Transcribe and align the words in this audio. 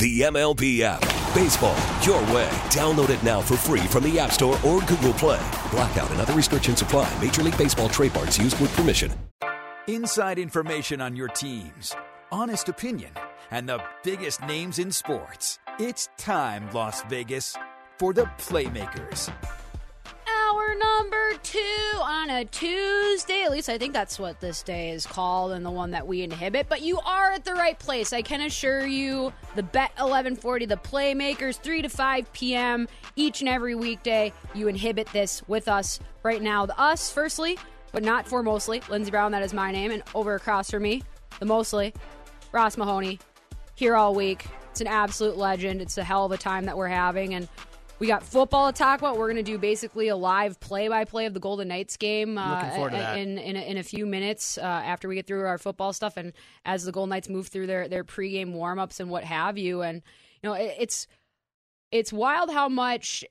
The 0.00 0.22
MLB 0.22 0.80
app. 0.80 1.02
Baseball, 1.34 1.76
your 2.00 2.22
way. 2.34 2.48
Download 2.70 3.10
it 3.10 3.22
now 3.22 3.42
for 3.42 3.58
free 3.58 3.82
from 3.82 4.04
the 4.04 4.18
App 4.18 4.32
Store 4.32 4.58
or 4.66 4.80
Google 4.80 5.12
Play. 5.12 5.46
Blackout 5.70 6.10
and 6.10 6.22
other 6.22 6.32
restrictions 6.32 6.80
apply. 6.80 7.06
Major 7.20 7.42
League 7.42 7.58
Baseball 7.58 7.90
trademarks 7.90 8.38
used 8.38 8.58
with 8.62 8.74
permission. 8.74 9.12
Inside 9.88 10.38
information 10.38 11.02
on 11.02 11.16
your 11.16 11.28
teams, 11.28 11.94
honest 12.32 12.70
opinion, 12.70 13.10
and 13.50 13.68
the 13.68 13.82
biggest 14.02 14.42
names 14.44 14.78
in 14.78 14.90
sports. 14.90 15.58
It's 15.78 16.08
time, 16.16 16.70
Las 16.70 17.02
Vegas, 17.02 17.54
for 17.98 18.14
the 18.14 18.24
Playmakers. 18.38 19.30
Hour 20.50 20.74
number 20.74 21.34
two 21.42 21.98
on 22.00 22.30
a 22.30 22.44
Tuesday. 22.44 23.42
At 23.42 23.52
least 23.52 23.68
I 23.68 23.78
think 23.78 23.92
that's 23.92 24.18
what 24.18 24.40
this 24.40 24.62
day 24.62 24.90
is 24.90 25.06
called 25.06 25.52
and 25.52 25.64
the 25.64 25.70
one 25.70 25.92
that 25.92 26.06
we 26.06 26.22
inhibit. 26.22 26.68
But 26.68 26.82
you 26.82 26.98
are 27.00 27.30
at 27.30 27.44
the 27.44 27.54
right 27.54 27.78
place. 27.78 28.12
I 28.12 28.22
can 28.22 28.40
assure 28.40 28.84
you 28.84 29.32
the 29.54 29.62
Bet 29.62 29.90
1140, 29.90 30.66
the 30.66 30.76
Playmakers, 30.76 31.60
3 31.60 31.82
to 31.82 31.88
5 31.88 32.32
p.m. 32.32 32.88
each 33.14 33.40
and 33.40 33.48
every 33.48 33.74
weekday. 33.74 34.32
You 34.54 34.66
inhibit 34.66 35.06
this 35.12 35.46
with 35.46 35.68
us 35.68 36.00
right 36.22 36.42
now. 36.42 36.66
The 36.66 36.78
us, 36.80 37.12
firstly, 37.12 37.58
but 37.92 38.02
not 38.02 38.26
foremostly. 38.26 38.88
Lindsey 38.88 39.10
Brown, 39.10 39.32
that 39.32 39.42
is 39.42 39.52
my 39.52 39.70
name. 39.70 39.92
And 39.92 40.02
over 40.14 40.34
across 40.34 40.70
from 40.70 40.82
me, 40.82 41.02
the 41.38 41.46
mostly, 41.46 41.94
Ross 42.50 42.76
Mahoney, 42.76 43.20
here 43.76 43.94
all 43.94 44.14
week. 44.14 44.46
It's 44.70 44.80
an 44.80 44.88
absolute 44.88 45.36
legend. 45.36 45.80
It's 45.80 45.98
a 45.98 46.04
hell 46.04 46.24
of 46.24 46.32
a 46.32 46.38
time 46.38 46.64
that 46.64 46.76
we're 46.76 46.88
having. 46.88 47.34
And 47.34 47.48
we 48.00 48.06
got 48.08 48.24
football 48.24 48.72
to 48.72 48.76
talk 48.76 48.98
about. 48.98 49.16
We're 49.18 49.26
going 49.32 49.36
to 49.36 49.42
do 49.52 49.58
basically 49.58 50.08
a 50.08 50.16
live 50.16 50.58
play-by-play 50.58 51.26
of 51.26 51.34
the 51.34 51.40
Golden 51.40 51.68
Knights 51.68 51.96
game 51.96 52.36
uh, 52.38 53.14
in 53.16 53.38
in 53.38 53.54
a, 53.56 53.60
in 53.60 53.76
a 53.76 53.82
few 53.82 54.06
minutes 54.06 54.58
uh, 54.58 54.62
after 54.62 55.06
we 55.08 55.14
get 55.14 55.26
through 55.26 55.44
our 55.46 55.58
football 55.58 55.92
stuff, 55.92 56.16
and 56.16 56.32
as 56.64 56.84
the 56.84 56.92
Golden 56.92 57.10
Knights 57.10 57.28
move 57.28 57.46
through 57.48 57.66
their 57.68 57.86
their 57.86 58.02
pregame 58.02 58.52
warm-ups 58.52 58.98
and 58.98 59.10
what 59.10 59.22
have 59.22 59.56
you. 59.58 59.82
And 59.82 60.02
you 60.42 60.48
know, 60.48 60.54
it, 60.54 60.74
it's 60.78 61.06
it's 61.92 62.12
wild 62.12 62.50
how 62.50 62.68
much 62.68 63.24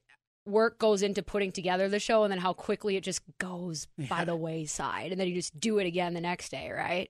work 0.45 0.80
goes 0.80 1.02
into 1.03 1.22
putting 1.22 1.52
together 1.52 1.90
the 1.90 2.00
show, 2.00 2.23
and 2.23 2.31
then 2.31 2.40
how 2.40 2.53
quickly 2.53 2.95
it 2.95 3.03
just 3.03 3.22
goes 3.40 3.88
Yeah. 3.97 4.08
by 4.08 4.25
the 4.25 4.36
wayside, 4.36 5.12
and 5.12 5.20
then 5.20 5.28
you 5.28 5.34
just 5.36 5.59
do 5.59 5.80
it 5.80 5.86
again 5.88 6.14
the 6.14 6.22
next 6.22 6.50
day, 6.50 6.70
right? 6.72 7.09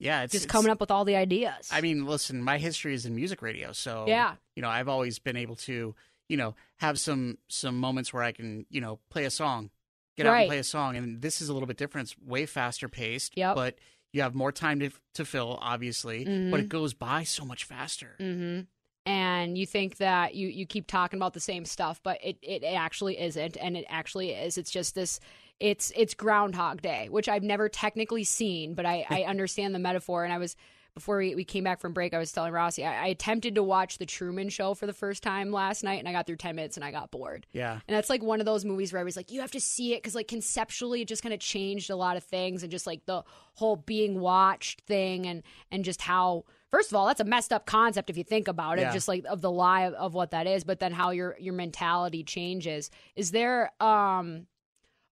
Yeah, 0.00 0.22
it's 0.22 0.32
just 0.32 0.44
it's- 0.44 0.52
coming 0.52 0.70
up 0.70 0.78
with 0.80 0.90
all 0.92 1.04
the 1.04 1.16
ideas. 1.16 1.68
I 1.72 1.80
mean, 1.80 2.06
listen, 2.06 2.40
my 2.42 2.58
history 2.58 2.94
is 2.94 3.04
in 3.04 3.16
music 3.16 3.42
radio, 3.42 3.72
so 3.72 4.04
Yeah. 4.06 4.34
you 4.54 4.62
know, 4.62 4.68
I've 4.68 4.88
always 4.88 5.18
been 5.18 5.36
able 5.36 5.56
to, 5.56 5.96
you 6.28 6.36
know, 6.36 6.54
have 6.76 6.98
some 7.00 7.38
some 7.48 7.78
moments 7.78 8.12
where 8.12 8.22
I 8.22 8.32
can, 8.32 8.66
you 8.70 8.80
know, 8.80 8.98
play 9.10 9.24
a 9.24 9.30
song, 9.30 9.70
get 10.16 10.26
out 10.26 10.36
and 10.36 10.48
play 10.48 10.58
a 10.58 10.64
song, 10.64 10.96
and 10.96 11.20
this 11.22 11.40
is 11.40 11.48
a 11.48 11.52
little 11.52 11.66
bit 11.66 11.76
different. 11.76 12.08
It's 12.12 12.18
way 12.20 12.46
faster 12.46 12.88
paced, 12.88 13.36
Yep. 13.36 13.54
but 13.54 13.78
you 14.12 14.22
have 14.22 14.34
more 14.34 14.52
time 14.52 14.80
to 14.80 14.90
to 15.14 15.24
fill, 15.24 15.58
obviously, 15.60 16.24
Mhm. 16.24 16.50
but 16.50 16.60
it 16.60 16.68
goes 16.68 16.94
by 16.94 17.24
so 17.24 17.44
much 17.44 17.64
faster. 17.64 18.14
hmm 18.18 18.60
And 19.06 19.56
you 19.56 19.64
think 19.66 19.96
that 19.98 20.34
you, 20.34 20.48
you 20.48 20.66
keep 20.66 20.86
talking 20.86 21.18
about 21.18 21.32
the 21.32 21.40
same 21.40 21.64
stuff, 21.64 21.98
but 22.02 22.18
it, 22.22 22.36
it 22.42 22.62
actually 22.62 23.18
isn't, 23.18 23.56
and 23.56 23.74
it 23.76 23.86
actually 23.88 24.32
is. 24.32 24.58
It's 24.58 24.70
just 24.70 24.94
this. 24.94 25.18
It's 25.60 25.90
it's 25.96 26.12
Groundhog 26.14 26.82
Day, 26.82 27.08
which 27.08 27.26
I've 27.28 27.42
never 27.42 27.68
technically 27.70 28.24
seen, 28.24 28.74
but 28.74 28.84
I, 28.86 29.06
I 29.10 29.22
understand 29.22 29.74
the 29.74 29.78
metaphor. 29.78 30.24
And 30.24 30.32
I 30.32 30.38
was 30.38 30.56
before 30.98 31.18
we, 31.18 31.34
we 31.34 31.44
came 31.44 31.64
back 31.64 31.80
from 31.80 31.92
break, 31.92 32.12
I 32.12 32.18
was 32.18 32.32
telling 32.32 32.52
Rossi 32.52 32.84
I, 32.84 33.04
I 33.04 33.06
attempted 33.06 33.54
to 33.54 33.62
watch 33.62 33.98
the 33.98 34.06
Truman 34.06 34.48
Show 34.48 34.74
for 34.74 34.86
the 34.86 34.92
first 34.92 35.22
time 35.22 35.52
last 35.52 35.84
night, 35.84 35.98
and 36.00 36.08
I 36.08 36.12
got 36.12 36.26
through 36.26 36.36
ten 36.36 36.56
minutes 36.56 36.76
and 36.76 36.84
I 36.84 36.90
got 36.90 37.10
bored. 37.10 37.46
Yeah. 37.52 37.72
And 37.86 37.96
that's 37.96 38.10
like 38.10 38.22
one 38.22 38.40
of 38.40 38.46
those 38.46 38.64
movies 38.64 38.92
where 38.92 39.00
I 39.00 39.04
was 39.04 39.16
like, 39.16 39.30
you 39.30 39.40
have 39.40 39.52
to 39.52 39.60
see 39.60 39.94
it 39.94 40.02
because 40.02 40.14
like 40.14 40.28
conceptually, 40.28 41.02
it 41.02 41.08
just 41.08 41.22
kind 41.22 41.32
of 41.32 41.40
changed 41.40 41.88
a 41.90 41.96
lot 41.96 42.16
of 42.16 42.24
things, 42.24 42.62
and 42.62 42.70
just 42.72 42.86
like 42.86 43.06
the 43.06 43.22
whole 43.54 43.76
being 43.76 44.20
watched 44.20 44.80
thing, 44.82 45.26
and 45.26 45.42
and 45.70 45.84
just 45.84 46.02
how. 46.02 46.44
First 46.70 46.90
of 46.92 46.96
all, 46.96 47.06
that's 47.06 47.20
a 47.20 47.24
messed 47.24 47.50
up 47.50 47.64
concept 47.64 48.10
if 48.10 48.18
you 48.18 48.24
think 48.24 48.46
about 48.46 48.78
it, 48.78 48.82
Yeah. 48.82 48.92
just 48.92 49.08
like 49.08 49.24
of 49.26 49.40
the 49.40 49.50
lie 49.50 49.82
of, 49.82 49.94
of 49.94 50.12
what 50.12 50.32
that 50.32 50.46
is. 50.46 50.64
But 50.64 50.80
then 50.80 50.92
how 50.92 51.10
your 51.12 51.34
your 51.40 51.54
mentality 51.54 52.24
changes. 52.24 52.90
Is 53.16 53.30
there 53.30 53.70
um 53.80 54.46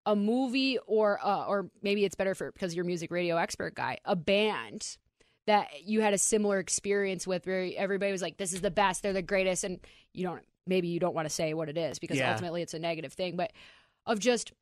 a 0.05 0.15
movie 0.15 0.79
or 0.87 1.19
uh, 1.25 1.47
or 1.47 1.71
maybe 1.83 2.05
it's 2.05 2.15
better 2.15 2.35
for 2.35 2.53
because 2.53 2.75
you're 2.75 2.85
a 2.85 2.87
music 2.87 3.11
radio 3.11 3.37
expert 3.37 3.75
guy, 3.75 3.99
a 4.05 4.15
band 4.15 4.99
that 5.47 5.69
you 5.85 6.01
had 6.01 6.13
a 6.15 6.19
similar 6.19 6.59
experience 6.59 7.27
with 7.27 7.47
where 7.47 7.71
everybody 7.77 8.13
was 8.13 8.23
like, 8.23 8.37
"This 8.37 8.53
is 8.53 8.61
the 8.61 8.71
best, 8.71 9.03
they're 9.03 9.13
the 9.13 9.23
greatest," 9.23 9.65
and 9.65 9.81
you 10.13 10.25
don't 10.27 10.43
maybe 10.67 10.89
you 10.89 10.99
don't 10.99 11.15
want 11.15 11.27
to 11.29 11.33
say 11.35 11.55
what 11.55 11.69
it 11.69 11.79
is 11.79 11.99
because 12.01 12.19
Yeah. 12.19 12.31
ultimately 12.33 12.61
it's 12.63 12.75
a 12.75 12.79
negative 12.79 13.13
thing, 13.13 13.37
but 13.37 13.53
of 14.07 14.19
just 14.19 14.53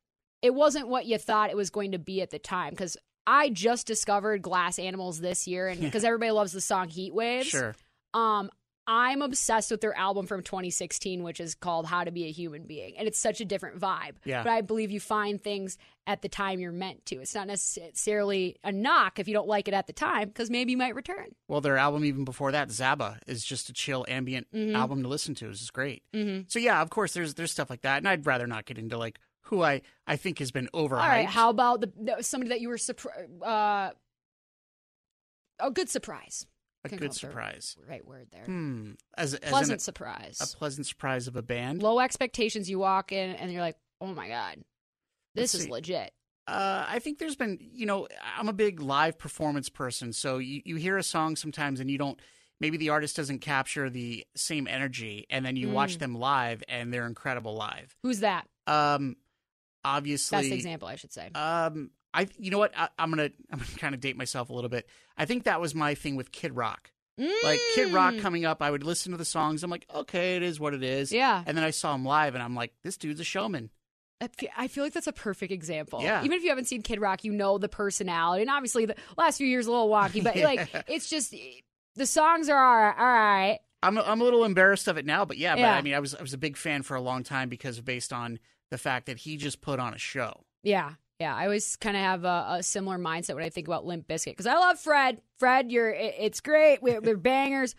it 0.41 0.53
wasn't 0.53 0.87
what 0.87 1.05
you 1.07 1.17
thought 1.17 1.49
it 1.49 1.55
was 1.57 1.69
going 1.71 1.91
to 1.93 1.97
be 1.99 2.21
at 2.21 2.29
the 2.29 2.37
time 2.39 2.69
because 2.71 2.95
I 3.25 3.49
just 3.49 3.87
discovered 3.87 4.43
Glass 4.43 4.77
Animals 4.77 5.19
this 5.19 5.47
year, 5.47 5.67
and 5.67 5.79
because 5.81 6.03
everybody 6.03 6.29
loves 6.31 6.51
the 6.51 6.61
song 6.61 6.89
Heat 6.89 7.13
Waves, 7.13 7.47
Sure. 7.47 7.75
um, 8.13 8.51
I'm 8.87 9.21
obsessed 9.23 9.71
with 9.71 9.81
their 9.81 9.97
album 9.97 10.27
from 10.27 10.43
2016, 10.43 11.23
which 11.23 11.39
is 11.39 11.55
called 11.55 11.87
How 11.87 12.03
to 12.03 12.11
Be 12.11 12.25
a 12.25 12.31
Human 12.31 12.63
Being. 12.67 12.97
And 12.97 13.07
it's 13.07 13.17
such 13.19 13.41
a 13.41 13.45
different 13.45 13.79
vibe. 13.79 14.13
Yeah. 14.25 14.43
But 14.43 14.51
I 14.51 14.61
believe 14.61 14.91
you 14.91 14.99
find 14.99 15.41
things 15.41 15.77
at 16.05 16.21
the 16.21 16.29
time 16.29 16.59
you're 16.59 16.71
meant 16.71 17.03
to. 17.07 17.15
It's 17.15 17.33
not 17.33 17.47
necessarily 17.47 18.57
a 18.63 18.71
knock 18.71 19.17
if 19.17 19.27
you 19.27 19.33
don't 19.33 19.47
like 19.47 19.67
it 19.67 19.73
at 19.73 19.87
the 19.87 19.93
time, 19.93 20.27
because 20.27 20.51
maybe 20.51 20.71
you 20.71 20.77
might 20.77 20.93
return. 20.93 21.29
Well, 21.47 21.61
their 21.61 21.77
album 21.77 22.05
even 22.05 22.25
before 22.25 22.51
that, 22.51 22.69
Zaba, 22.69 23.17
is 23.25 23.43
just 23.43 23.69
a 23.69 23.73
chill 23.73 24.05
ambient 24.07 24.47
Mhm. 24.53 24.75
album 24.75 25.01
to 25.01 25.09
listen 25.09 25.33
to. 25.35 25.49
It's 25.49 25.59
just 25.61 25.73
great. 25.73 26.03
Mm-hmm. 26.13 26.43
So 26.47 26.59
yeah, 26.59 26.81
of 26.81 26.91
course, 26.91 27.13
there's 27.13 27.33
there's 27.33 27.51
stuff 27.51 27.69
like 27.71 27.81
that, 27.81 27.97
and 27.97 28.07
I'd 28.07 28.25
rather 28.27 28.45
not 28.45 28.65
get 28.65 28.77
into 28.77 28.97
like 28.99 29.19
who 29.49 29.63
I 29.63 29.81
I 30.05 30.15
think 30.15 30.37
has 30.39 30.51
been 30.51 30.69
overhyped. 30.75 30.91
All 30.91 31.07
right. 31.07 31.27
How 31.27 31.49
about 31.49 31.81
the, 31.81 31.91
the 31.99 32.21
somebody 32.21 32.49
that 32.49 32.61
you 32.61 32.69
were 32.69 32.77
surprised? 32.77 33.41
Uh, 33.41 33.91
a 35.59 35.71
good 35.71 35.89
surprise. 35.89 36.45
A 36.91 36.95
good 36.97 37.13
surprise. 37.13 37.75
Right 37.87 38.05
word 38.05 38.27
there. 38.31 38.43
Hmm. 38.45 38.91
As, 39.17 39.33
as 39.33 39.49
Pleasant 39.49 39.81
a, 39.81 39.83
surprise. 39.83 40.39
a 40.41 40.57
pleasant 40.57 40.87
surprise 40.87 41.27
of 41.27 41.35
a 41.35 41.41
band. 41.41 41.81
Low 41.81 41.99
expectations. 41.99 42.69
You 42.69 42.79
walk 42.79 43.11
in 43.11 43.31
and 43.35 43.51
you're 43.51 43.61
like, 43.61 43.77
oh 44.01 44.07
my 44.07 44.27
god, 44.27 44.57
this 45.35 45.53
Let's 45.53 45.55
is 45.55 45.63
see. 45.63 45.69
legit. 45.71 46.13
Uh, 46.47 46.85
I 46.87 46.99
think 46.99 47.17
there's 47.17 47.35
been, 47.35 47.57
you 47.59 47.85
know, 47.87 48.07
I'm 48.37 48.49
a 48.49 48.53
big 48.53 48.79
live 48.79 49.17
performance 49.17 49.67
person. 49.69 50.13
So 50.13 50.37
you, 50.37 50.61
you 50.63 50.75
hear 50.75 50.97
a 50.97 51.03
song 51.03 51.35
sometimes 51.35 51.79
and 51.79 51.89
you 51.89 51.97
don't, 51.97 52.19
maybe 52.59 52.77
the 52.77 52.89
artist 52.89 53.15
doesn't 53.15 53.39
capture 53.39 53.89
the 53.89 54.25
same 54.35 54.67
energy. 54.67 55.25
And 55.31 55.43
then 55.45 55.55
you 55.55 55.69
watch 55.71 55.95
Mm. 55.95 55.99
them 55.99 56.15
live 56.15 56.63
and 56.67 56.93
they're 56.93 57.07
incredible 57.07 57.55
live. 57.55 57.95
Who's 58.03 58.19
that? 58.19 58.47
Um, 58.67 59.15
obviously. 59.83 60.37
Best 60.37 60.51
example, 60.51 60.87
I 60.87 60.95
should 60.97 61.11
say. 61.13 61.29
Um, 61.33 61.89
I, 62.15 62.27
you 62.37 62.49
know 62.51 62.57
what? 62.57 62.71
I, 62.77 62.89
I'm 62.97 63.11
going 63.11 63.29
to, 63.29 63.35
I'm 63.51 63.59
to 63.59 63.75
kind 63.77 63.93
of 63.93 64.01
date 64.01 64.15
myself 64.17 64.49
a 64.49 64.53
little 64.53 64.69
bit. 64.69 64.87
I 65.17 65.25
think 65.25 65.43
that 65.43 65.59
was 65.61 65.75
my 65.75 65.95
thing 65.95 66.15
with 66.15 66.31
Kid 66.31 66.55
Rock. 66.55 66.91
Like 67.17 67.59
Kid 67.75 67.93
Rock 67.93 68.15
Mm. 68.15 68.21
coming 68.21 68.45
up, 68.45 68.61
I 68.61 68.69
would 68.71 68.83
listen 68.83 69.11
to 69.13 69.17
the 69.17 69.23
songs. 69.25 69.63
I'm 69.63 69.69
like, 69.71 69.85
okay, 69.93 70.35
it 70.35 70.43
is 70.43 70.59
what 70.59 70.73
it 70.73 70.83
is. 70.83 71.11
Yeah. 71.13 71.43
And 71.45 71.57
then 71.57 71.63
I 71.63 71.69
saw 71.71 71.95
him 71.95 72.03
live 72.03 72.33
and 72.35 72.43
I'm 72.43 72.55
like, 72.55 72.73
this 72.83 72.97
dude's 72.97 73.19
a 73.21 73.23
showman. 73.23 73.69
I 74.57 74.67
feel 74.69 74.83
like 74.83 74.93
that's 74.93 75.07
a 75.07 75.13
perfect 75.13 75.51
example. 75.51 76.01
Yeah. 76.01 76.23
Even 76.23 76.33
if 76.37 76.43
you 76.43 76.49
haven't 76.49 76.65
seen 76.65 76.81
Kid 76.81 76.99
Rock, 76.99 77.23
you 77.23 77.31
know 77.31 77.57
the 77.57 77.69
personality. 77.69 78.41
And 78.41 78.49
obviously, 78.49 78.85
the 78.85 78.95
last 79.17 79.37
few 79.37 79.45
years 79.47 79.67
a 79.67 79.71
little 79.71 79.89
wonky, 79.89 80.23
but 80.23 80.35
like 80.51 80.69
it's 80.87 81.09
just 81.09 81.33
the 81.95 82.05
songs 82.05 82.49
are 82.49 82.57
all 82.57 82.75
right. 82.77 82.95
All 82.97 83.05
right. 83.05 83.59
I'm 83.83 83.97
I'm 83.97 84.21
a 84.21 84.23
little 84.23 84.43
embarrassed 84.45 84.87
of 84.87 84.97
it 84.97 85.05
now, 85.05 85.25
but 85.25 85.37
yeah, 85.37 85.55
but 85.55 85.61
Yeah. 85.61 85.75
I 85.75 85.81
mean, 85.81 85.93
I 85.93 85.99
was 85.99 86.15
I 86.15 86.21
was 86.21 86.33
a 86.33 86.37
big 86.37 86.57
fan 86.57 86.81
for 86.81 86.95
a 86.95 87.01
long 87.01 87.23
time 87.23 87.49
because 87.49 87.79
based 87.81 88.11
on 88.13 88.39
the 88.71 88.77
fact 88.77 89.05
that 89.05 89.17
he 89.19 89.37
just 89.37 89.61
put 89.61 89.79
on 89.79 89.93
a 89.93 89.97
show. 89.99 90.43
Yeah. 90.63 90.93
Yeah. 91.19 91.35
I 91.35 91.45
always 91.45 91.75
kind 91.75 91.95
of 91.95 92.01
have 92.03 92.23
a, 92.25 92.45
a 92.59 92.63
similar 92.63 92.97
mindset 92.97 93.35
when 93.35 93.43
I 93.43 93.49
think 93.49 93.67
about 93.67 93.85
Limp 93.85 94.07
Bizkit 94.07 94.31
because 94.31 94.47
I 94.47 94.55
love 94.55 94.79
Fred. 94.79 95.21
Fred, 95.39 95.71
you're 95.71 95.89
it- 95.91 96.15
it's 96.19 96.41
great. 96.41 96.81
We're, 96.81 97.01
we're 97.01 97.17
bangers. 97.17 97.75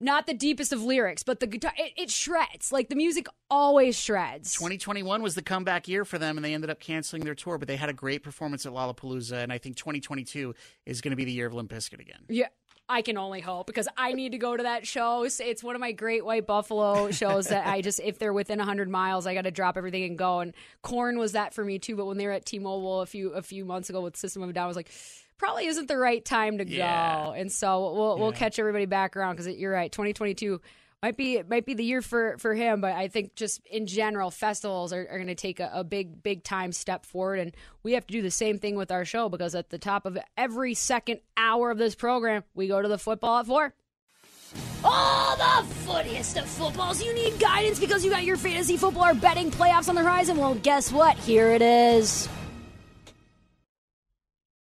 not 0.00 0.26
the 0.26 0.32
deepest 0.34 0.72
of 0.72 0.82
lyrics, 0.82 1.22
but 1.22 1.40
the 1.40 1.46
guitar 1.46 1.72
it, 1.76 1.92
it 1.96 2.10
shreds. 2.10 2.72
Like 2.72 2.88
the 2.88 2.94
music 2.96 3.26
always 3.50 3.98
shreds. 3.98 4.54
2021 4.54 5.22
was 5.22 5.34
the 5.34 5.42
comeback 5.42 5.88
year 5.88 6.04
for 6.06 6.18
them, 6.18 6.38
and 6.38 6.44
they 6.44 6.54
ended 6.54 6.70
up 6.70 6.80
canceling 6.80 7.22
their 7.24 7.34
tour. 7.34 7.58
But 7.58 7.68
they 7.68 7.76
had 7.76 7.90
a 7.90 7.92
great 7.92 8.22
performance 8.22 8.64
at 8.64 8.72
Lollapalooza, 8.72 9.42
and 9.42 9.52
I 9.52 9.58
think 9.58 9.76
2022 9.76 10.54
is 10.86 11.00
going 11.00 11.10
to 11.10 11.16
be 11.16 11.24
the 11.24 11.32
year 11.32 11.46
of 11.46 11.52
Limp 11.54 11.70
Bizkit 11.70 12.00
again. 12.00 12.20
Yeah. 12.28 12.48
I 12.90 13.02
can 13.02 13.16
only 13.16 13.40
hope 13.40 13.66
because 13.68 13.88
I 13.96 14.12
need 14.12 14.32
to 14.32 14.38
go 14.38 14.56
to 14.56 14.64
that 14.64 14.86
show. 14.86 15.22
It's 15.24 15.62
one 15.62 15.74
of 15.76 15.80
my 15.80 15.92
great 15.92 16.24
white 16.24 16.46
buffalo 16.46 17.10
shows 17.12 17.46
that 17.46 17.66
I 17.66 17.80
just, 17.80 18.00
if 18.00 18.18
they're 18.18 18.32
within 18.32 18.58
100 18.58 18.88
miles, 18.88 19.26
I 19.26 19.34
got 19.34 19.42
to 19.42 19.50
drop 19.50 19.76
everything 19.76 20.02
and 20.04 20.18
go. 20.18 20.40
And 20.40 20.52
Korn 20.82 21.18
was 21.18 21.32
that 21.32 21.54
for 21.54 21.64
me 21.64 21.78
too. 21.78 21.94
But 21.96 22.06
when 22.06 22.18
they 22.18 22.26
were 22.26 22.32
at 22.32 22.44
T-Mobile 22.44 23.00
a 23.02 23.06
few 23.06 23.30
a 23.30 23.42
few 23.42 23.64
months 23.64 23.88
ago 23.90 24.00
with 24.00 24.16
System 24.16 24.42
of 24.42 24.50
a 24.50 24.52
Down, 24.52 24.64
I 24.64 24.66
was 24.66 24.76
like, 24.76 24.90
probably 25.38 25.66
isn't 25.66 25.86
the 25.88 25.96
right 25.96 26.24
time 26.24 26.58
to 26.58 26.66
Yeah. 26.68 27.26
go. 27.26 27.32
And 27.32 27.50
so 27.50 27.94
we'll 27.94 28.18
we'll 28.18 28.32
catch 28.32 28.58
everybody 28.58 28.86
back 28.86 29.16
around 29.16 29.36
because 29.36 29.48
you're 29.56 29.72
right. 29.72 29.90
2022 29.90 30.60
might 31.02 31.16
be 31.16 31.42
might 31.48 31.64
be 31.64 31.74
the 31.74 31.84
year 31.84 32.02
for 32.02 32.36
for 32.38 32.54
him, 32.54 32.80
but 32.80 32.92
I 32.92 33.08
think 33.08 33.34
just 33.34 33.64
in 33.66 33.86
general, 33.86 34.30
festivals 34.30 34.92
are, 34.92 35.06
are 35.10 35.16
going 35.16 35.28
to 35.28 35.34
take 35.34 35.60
a, 35.60 35.70
a 35.72 35.84
big 35.84 36.22
big 36.22 36.44
time 36.44 36.72
step 36.72 37.06
forward, 37.06 37.38
and 37.38 37.54
we 37.82 37.92
have 37.92 38.06
to 38.06 38.12
do 38.12 38.22
the 38.22 38.30
same 38.30 38.58
thing 38.58 38.76
with 38.76 38.90
our 38.90 39.04
show 39.04 39.28
because 39.28 39.54
at 39.54 39.70
the 39.70 39.78
top 39.78 40.04
of 40.04 40.18
every 40.36 40.74
second 40.74 41.20
hour 41.36 41.70
of 41.70 41.78
this 41.78 41.94
program, 41.94 42.44
we 42.54 42.68
go 42.68 42.82
to 42.82 42.88
the 42.88 42.98
football 42.98 43.38
at 43.38 43.46
four. 43.46 43.74
All 44.82 45.36
the 45.36 45.66
footiest 45.86 46.40
of 46.40 46.48
footballs. 46.48 47.02
You 47.02 47.14
need 47.14 47.38
guidance 47.38 47.78
because 47.78 48.04
you 48.04 48.10
got 48.10 48.24
your 48.24 48.36
fantasy 48.36 48.76
football 48.76 49.06
or 49.06 49.14
betting 49.14 49.50
playoffs 49.50 49.88
on 49.88 49.94
the 49.94 50.02
horizon. 50.02 50.36
Well, 50.36 50.54
guess 50.56 50.90
what? 50.90 51.16
Here 51.18 51.50
it 51.50 51.62
is. 51.62 52.28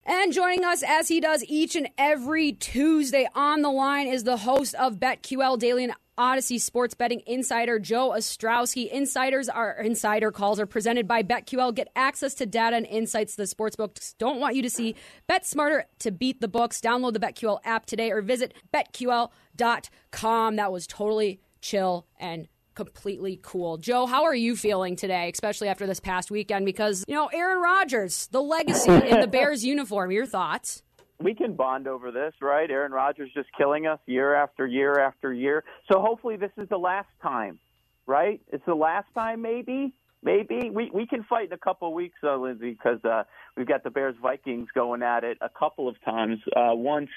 And 0.04 0.32
joining 0.32 0.64
us 0.64 0.82
as 0.82 1.08
he 1.08 1.20
does 1.20 1.44
each 1.44 1.76
and 1.76 1.88
every 1.98 2.52
Tuesday 2.52 3.28
on 3.34 3.60
the 3.60 3.70
line 3.70 4.06
is 4.06 4.24
the 4.24 4.38
host 4.38 4.74
of 4.76 4.96
BetQL 4.96 5.58
Daily 5.58 5.84
and 5.84 5.92
Audacy 6.16 6.60
Sports 6.60 6.94
Betting 6.94 7.22
Insider 7.26 7.78
Joe 7.78 8.10
Ostrowski. 8.10 8.90
Insiders 8.90 9.48
are 9.48 9.72
insider 9.72 10.30
calls 10.32 10.58
are 10.58 10.66
presented 10.66 11.06
by 11.06 11.22
BetQL. 11.22 11.74
Get 11.74 11.88
access 11.94 12.34
to 12.34 12.46
data 12.46 12.76
and 12.76 12.86
insights 12.86 13.36
the 13.36 13.44
sportsbooks 13.44 14.14
don't 14.18 14.40
want 14.40 14.56
you 14.56 14.62
to 14.62 14.70
see. 14.70 14.94
Bet 15.26 15.46
smarter 15.46 15.84
to 16.00 16.10
beat 16.10 16.40
the 16.40 16.48
books. 16.48 16.80
Download 16.80 17.12
the 17.12 17.20
BetQL 17.20 17.60
app 17.64 17.84
today 17.86 18.10
or 18.10 18.22
visit 18.22 18.54
betql.com. 18.72 20.56
That 20.56 20.72
was 20.72 20.86
totally 20.86 21.40
chill 21.60 22.06
and 22.18 22.48
completely 22.84 23.38
cool. 23.42 23.76
Joe, 23.76 24.06
how 24.06 24.24
are 24.24 24.34
you 24.34 24.56
feeling 24.56 24.96
today, 24.96 25.30
especially 25.32 25.68
after 25.68 25.86
this 25.86 26.00
past 26.00 26.30
weekend? 26.30 26.64
Because, 26.64 27.04
you 27.06 27.14
know, 27.14 27.26
Aaron 27.26 27.60
Rodgers, 27.60 28.28
the 28.28 28.42
legacy 28.42 28.90
in 28.90 29.20
the 29.20 29.26
Bears 29.30 29.64
uniform. 29.64 30.10
Your 30.10 30.26
thoughts? 30.26 30.82
we 31.22 31.34
can 31.34 31.54
bond 31.54 31.86
over 31.86 32.10
this, 32.10 32.32
right? 32.40 32.70
Aaron 32.70 32.92
Rodgers 32.92 33.30
just 33.34 33.48
killing 33.56 33.86
us 33.86 33.98
year 34.06 34.34
after 34.34 34.66
year 34.66 34.98
after 34.98 35.32
year. 35.32 35.64
So 35.92 36.00
hopefully 36.00 36.36
this 36.36 36.50
is 36.56 36.68
the 36.68 36.78
last 36.78 37.08
time, 37.22 37.58
right? 38.06 38.40
It's 38.50 38.64
the 38.66 38.74
last 38.74 39.08
time, 39.14 39.42
maybe. 39.42 39.92
Maybe 40.22 40.70
we 40.70 40.90
we 40.92 41.06
can 41.06 41.24
fight 41.24 41.46
in 41.46 41.52
a 41.52 41.58
couple 41.58 41.88
of 41.88 41.94
weeks, 41.94 42.16
though, 42.22 42.42
Lindsay, 42.42 42.72
because 42.72 43.02
uh, 43.04 43.24
we've 43.56 43.66
got 43.66 43.84
the 43.84 43.90
Bears 43.90 44.14
Vikings 44.20 44.68
going 44.74 45.02
at 45.02 45.24
it 45.24 45.38
a 45.42 45.48
couple 45.48 45.88
of 45.88 45.96
times. 46.04 46.38
Uh, 46.54 46.74
once 46.74 47.10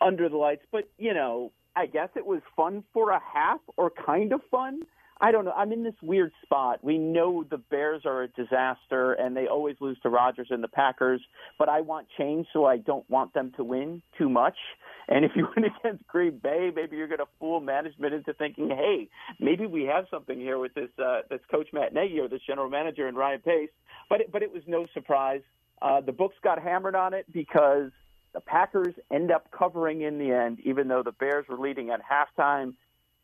under 0.00 0.28
the 0.28 0.36
lights, 0.36 0.62
but 0.70 0.88
you 0.98 1.12
know, 1.14 1.52
I 1.76 1.86
guess 1.86 2.08
it 2.16 2.26
was 2.26 2.40
fun 2.56 2.84
for 2.92 3.10
a 3.10 3.20
half, 3.34 3.60
or 3.76 3.90
kind 3.90 4.32
of 4.32 4.40
fun. 4.50 4.82
I 5.22 5.32
don't 5.32 5.44
know. 5.44 5.52
I'm 5.52 5.70
in 5.70 5.84
this 5.84 5.94
weird 6.02 6.32
spot. 6.42 6.82
We 6.82 6.96
know 6.96 7.44
the 7.44 7.58
Bears 7.58 8.02
are 8.06 8.22
a 8.22 8.28
disaster, 8.28 9.12
and 9.12 9.36
they 9.36 9.46
always 9.46 9.76
lose 9.78 9.98
to 10.02 10.08
Rodgers 10.08 10.48
and 10.50 10.64
the 10.64 10.68
Packers. 10.68 11.20
But 11.58 11.68
I 11.68 11.82
want 11.82 12.06
change, 12.16 12.46
so 12.54 12.64
I 12.64 12.78
don't 12.78 13.08
want 13.10 13.34
them 13.34 13.52
to 13.58 13.64
win 13.64 14.02
too 14.16 14.30
much. 14.30 14.56
And 15.08 15.24
if 15.24 15.32
you 15.36 15.46
win 15.56 15.66
against 15.66 16.06
Green 16.06 16.38
Bay, 16.38 16.70
maybe 16.74 16.96
you're 16.96 17.06
going 17.06 17.18
to 17.18 17.28
fool 17.38 17.60
management 17.60 18.14
into 18.14 18.32
thinking, 18.32 18.70
"Hey, 18.70 19.08
maybe 19.38 19.66
we 19.66 19.84
have 19.84 20.06
something 20.10 20.38
here 20.38 20.58
with 20.58 20.72
this 20.72 20.90
uh, 20.98 21.20
this 21.28 21.40
coach 21.50 21.68
Matt 21.72 21.92
Nagy 21.92 22.18
or 22.18 22.28
this 22.28 22.40
general 22.46 22.70
manager 22.70 23.06
and 23.06 23.16
Ryan 23.16 23.40
Pace." 23.40 23.70
But 24.08 24.22
it, 24.22 24.32
but 24.32 24.42
it 24.42 24.50
was 24.50 24.62
no 24.66 24.86
surprise. 24.94 25.42
Uh, 25.82 26.00
the 26.00 26.12
books 26.12 26.36
got 26.42 26.62
hammered 26.62 26.94
on 26.94 27.12
it 27.12 27.26
because 27.30 27.90
the 28.32 28.40
Packers 28.40 28.94
end 29.12 29.30
up 29.30 29.50
covering 29.50 30.02
in 30.02 30.18
the 30.18 30.32
end, 30.32 30.60
even 30.64 30.88
though 30.88 31.02
the 31.02 31.12
Bears 31.12 31.46
were 31.48 31.58
leading 31.58 31.90
at 31.90 32.00
halftime 32.04 32.74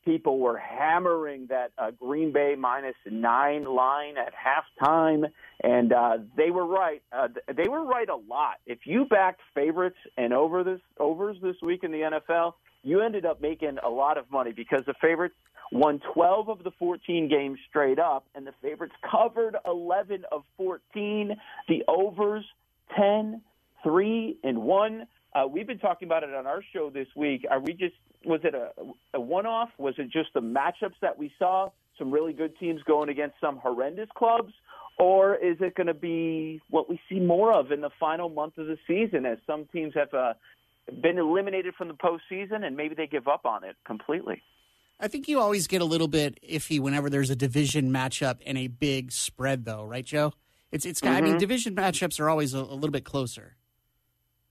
people 0.06 0.38
were 0.38 0.56
hammering 0.56 1.49
that 1.49 1.73
uh, 1.76 1.91
Green 1.91 2.32
Bay 2.32 2.55
minus 2.56 2.94
nine 3.11 3.64
line 3.64 4.14
at 4.17 4.32
halftime, 4.32 5.25
and 5.62 5.93
uh, 5.93 6.19
they 6.37 6.50
were 6.50 6.64
right. 6.64 7.03
Uh, 7.12 7.29
they 7.55 7.69
were 7.69 7.85
right 7.85 8.08
a 8.08 8.14
lot. 8.14 8.55
If 8.64 8.79
you 8.85 9.05
backed 9.05 9.41
favorites 9.55 9.99
and 10.17 10.32
over 10.32 10.62
this 10.62 10.81
overs 10.99 11.37
this 11.43 11.56
week 11.61 11.82
in 11.82 11.91
the 11.91 11.99
NFL, 11.99 12.52
you 12.85 13.00
ended 13.00 13.26
up 13.26 13.43
making 13.43 13.79
a 13.85 13.91
lot 13.91 14.17
of 14.17 14.31
money 14.31 14.52
because 14.52 14.82
the 14.87 14.94
favorites 15.00 15.35
won 15.73 16.00
12 16.14 16.49
of 16.49 16.62
the 16.62 16.70
14 16.79 17.29
games 17.29 17.59
straight 17.69 17.99
up, 17.99 18.25
and 18.37 18.47
the 18.47 18.55
favorites 18.62 18.94
covered 19.11 19.56
11 19.67 20.25
of 20.31 20.44
14. 20.56 21.37
The 21.69 21.82
overs 21.88 22.44
10, 22.97 23.43
3, 23.82 24.38
and 24.43 24.62
1. 24.62 25.06
Uh, 25.34 25.46
we've 25.46 25.67
been 25.67 25.78
talking 25.78 26.06
about 26.06 26.23
it 26.23 26.32
on 26.34 26.46
our 26.46 26.62
show 26.73 26.90
this 26.90 27.08
week. 27.14 27.44
Are 27.50 27.61
we 27.61 27.73
just 27.73 27.94
was 28.25 28.40
it 28.43 28.55
a, 28.55 28.70
a 29.14 29.20
one-off? 29.20 29.69
Was 29.78 29.94
it 29.99 30.11
just 30.11 30.31
the 30.34 30.40
matchups 30.40 30.99
that 31.00 31.17
we 31.17 31.32
saw? 31.38 31.70
Some 31.99 32.11
really 32.11 32.32
good 32.32 32.58
teams 32.58 32.82
going 32.82 33.08
against 33.08 33.37
some 33.40 33.56
horrendous 33.58 34.08
clubs, 34.17 34.52
or 34.99 35.37
is 35.37 35.56
it 35.61 35.75
going 35.75 35.87
to 35.87 35.94
be 35.94 36.61
what 36.69 36.88
we 36.88 37.00
see 37.08 37.20
more 37.20 37.52
of 37.52 37.70
in 37.70 37.81
the 37.81 37.90
final 38.00 38.28
month 38.28 38.58
of 38.58 38.67
the 38.67 38.78
season 38.87 39.25
as 39.25 39.38
some 39.46 39.67
teams 39.73 39.94
have 39.94 40.12
uh, 40.12 40.34
been 41.02 41.19
eliminated 41.19 41.75
from 41.75 41.88
the 41.88 41.94
postseason 41.94 42.64
and 42.64 42.76
maybe 42.76 42.94
they 42.94 43.06
give 43.06 43.28
up 43.28 43.46
on 43.46 43.64
it 43.64 43.76
completely? 43.87 44.43
I 44.99 45.08
think 45.08 45.28
you 45.28 45.40
always 45.40 45.67
get 45.67 45.82
a 45.82 45.84
little 45.84 46.08
bit 46.08 46.38
iffy 46.43 46.81
whenever 46.81 47.11
there's 47.11 47.31
a 47.31 47.37
division 47.37 47.90
matchup 47.90 48.38
and 48.46 48.56
a 48.56 48.67
big 48.67 49.12
spread, 49.12 49.64
though, 49.64 49.84
right, 49.84 50.05
Joe? 50.05 50.32
It's 50.73 50.84
it's. 50.84 51.02
I 51.05 51.20
mean, 51.20 51.38
division 51.38 51.76
matchups 51.76 52.19
are 52.19 52.28
always 52.28 52.52
a, 52.52 52.58
a 52.58 52.75
little 52.75 52.90
bit 52.90 53.05
closer. 53.05 53.56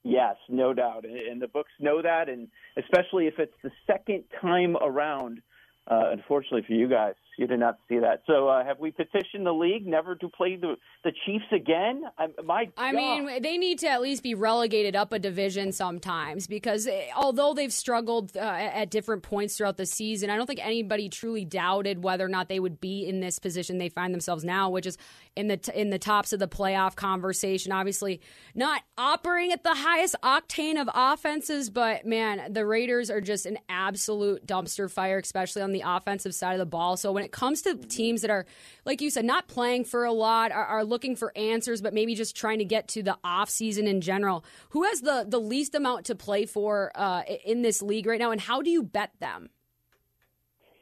Yes, 0.07 0.35
no 0.47 0.71
doubt, 0.71 1.03
and 1.03 1.41
the 1.41 1.47
books 1.47 1.71
know 1.79 1.99
that, 2.03 2.29
and 2.29 2.47
especially 2.77 3.25
if 3.25 3.39
it's 3.39 3.55
the 3.63 3.71
second 3.87 4.23
time 4.39 4.77
around. 4.77 5.41
Uh, 5.87 6.09
unfortunately 6.11 6.63
for 6.65 6.73
you 6.73 6.87
guys, 6.87 7.13
you 7.37 7.47
did 7.47 7.59
not 7.59 7.79
see 7.89 7.99
that. 7.99 8.23
So, 8.27 8.47
uh, 8.47 8.63
have 8.63 8.79
we 8.79 8.91
petitioned 8.91 9.45
the 9.45 9.53
league 9.53 9.85
never 9.85 10.15
to 10.15 10.29
play 10.29 10.55
the 10.55 10.75
the 11.03 11.11
Chiefs 11.25 11.45
again? 11.51 12.03
I, 12.17 12.27
my, 12.43 12.69
I 12.77 12.91
God. 12.91 12.95
mean, 12.95 13.41
they 13.41 13.57
need 13.57 13.79
to 13.79 13.87
at 13.87 14.01
least 14.01 14.23
be 14.23 14.35
relegated 14.35 14.95
up 14.95 15.11
a 15.11 15.19
division 15.19 15.71
sometimes 15.71 16.47
because 16.47 16.87
eh, 16.87 17.07
although 17.15 17.53
they've 17.53 17.73
struggled 17.73 18.35
uh, 18.35 18.39
at 18.39 18.89
different 18.89 19.23
points 19.23 19.57
throughout 19.57 19.77
the 19.77 19.85
season, 19.85 20.29
I 20.29 20.37
don't 20.37 20.47
think 20.47 20.65
anybody 20.65 21.09
truly 21.09 21.45
doubted 21.45 22.03
whether 22.03 22.25
or 22.25 22.29
not 22.29 22.47
they 22.47 22.59
would 22.59 22.79
be 22.79 23.05
in 23.07 23.19
this 23.19 23.39
position 23.39 23.77
they 23.77 23.89
find 23.89 24.13
themselves 24.13 24.43
now, 24.43 24.69
which 24.69 24.85
is 24.85 24.97
in 25.35 25.47
the 25.47 25.57
t- 25.57 25.73
in 25.75 25.89
the 25.89 25.99
tops 25.99 26.31
of 26.33 26.39
the 26.39 26.47
playoff 26.47 26.95
conversation. 26.95 27.71
Obviously, 27.71 28.21
not 28.53 28.81
operating 28.97 29.51
at 29.51 29.63
the 29.63 29.75
highest 29.75 30.15
octane 30.23 30.79
of 30.79 30.89
offenses, 30.93 31.69
but 31.69 32.05
man, 32.05 32.53
the 32.53 32.65
Raiders 32.65 33.09
are 33.09 33.21
just 33.21 33.45
an 33.45 33.57
absolute 33.67 34.45
dumpster 34.47 34.89
fire, 34.89 35.19
especially 35.19 35.61
on 35.61 35.73
the 35.73 35.83
offensive 35.85 36.33
side 36.33 36.53
of 36.53 36.59
the 36.59 36.65
ball. 36.65 36.95
So 36.95 37.11
when 37.11 37.24
it 37.25 37.31
comes 37.31 37.61
to 37.63 37.75
teams 37.75 38.21
that 38.21 38.31
are, 38.31 38.45
like 38.85 39.01
you 39.01 39.09
said, 39.09 39.25
not 39.25 39.47
playing 39.47 39.83
for 39.83 40.05
a 40.05 40.13
lot, 40.13 40.51
are, 40.51 40.65
are 40.65 40.85
looking 40.85 41.15
for 41.15 41.33
answers, 41.35 41.81
but 41.81 41.93
maybe 41.93 42.15
just 42.15 42.35
trying 42.35 42.59
to 42.59 42.65
get 42.65 42.87
to 42.89 43.03
the 43.03 43.17
off 43.23 43.49
season 43.49 43.87
in 43.87 43.99
general, 43.99 44.45
who 44.69 44.83
has 44.83 45.01
the 45.01 45.25
the 45.27 45.39
least 45.39 45.75
amount 45.75 46.05
to 46.05 46.15
play 46.15 46.45
for 46.45 46.91
uh, 46.95 47.23
in 47.43 47.61
this 47.61 47.81
league 47.81 48.05
right 48.05 48.19
now, 48.19 48.31
and 48.31 48.41
how 48.41 48.61
do 48.61 48.69
you 48.69 48.83
bet 48.83 49.11
them? 49.19 49.49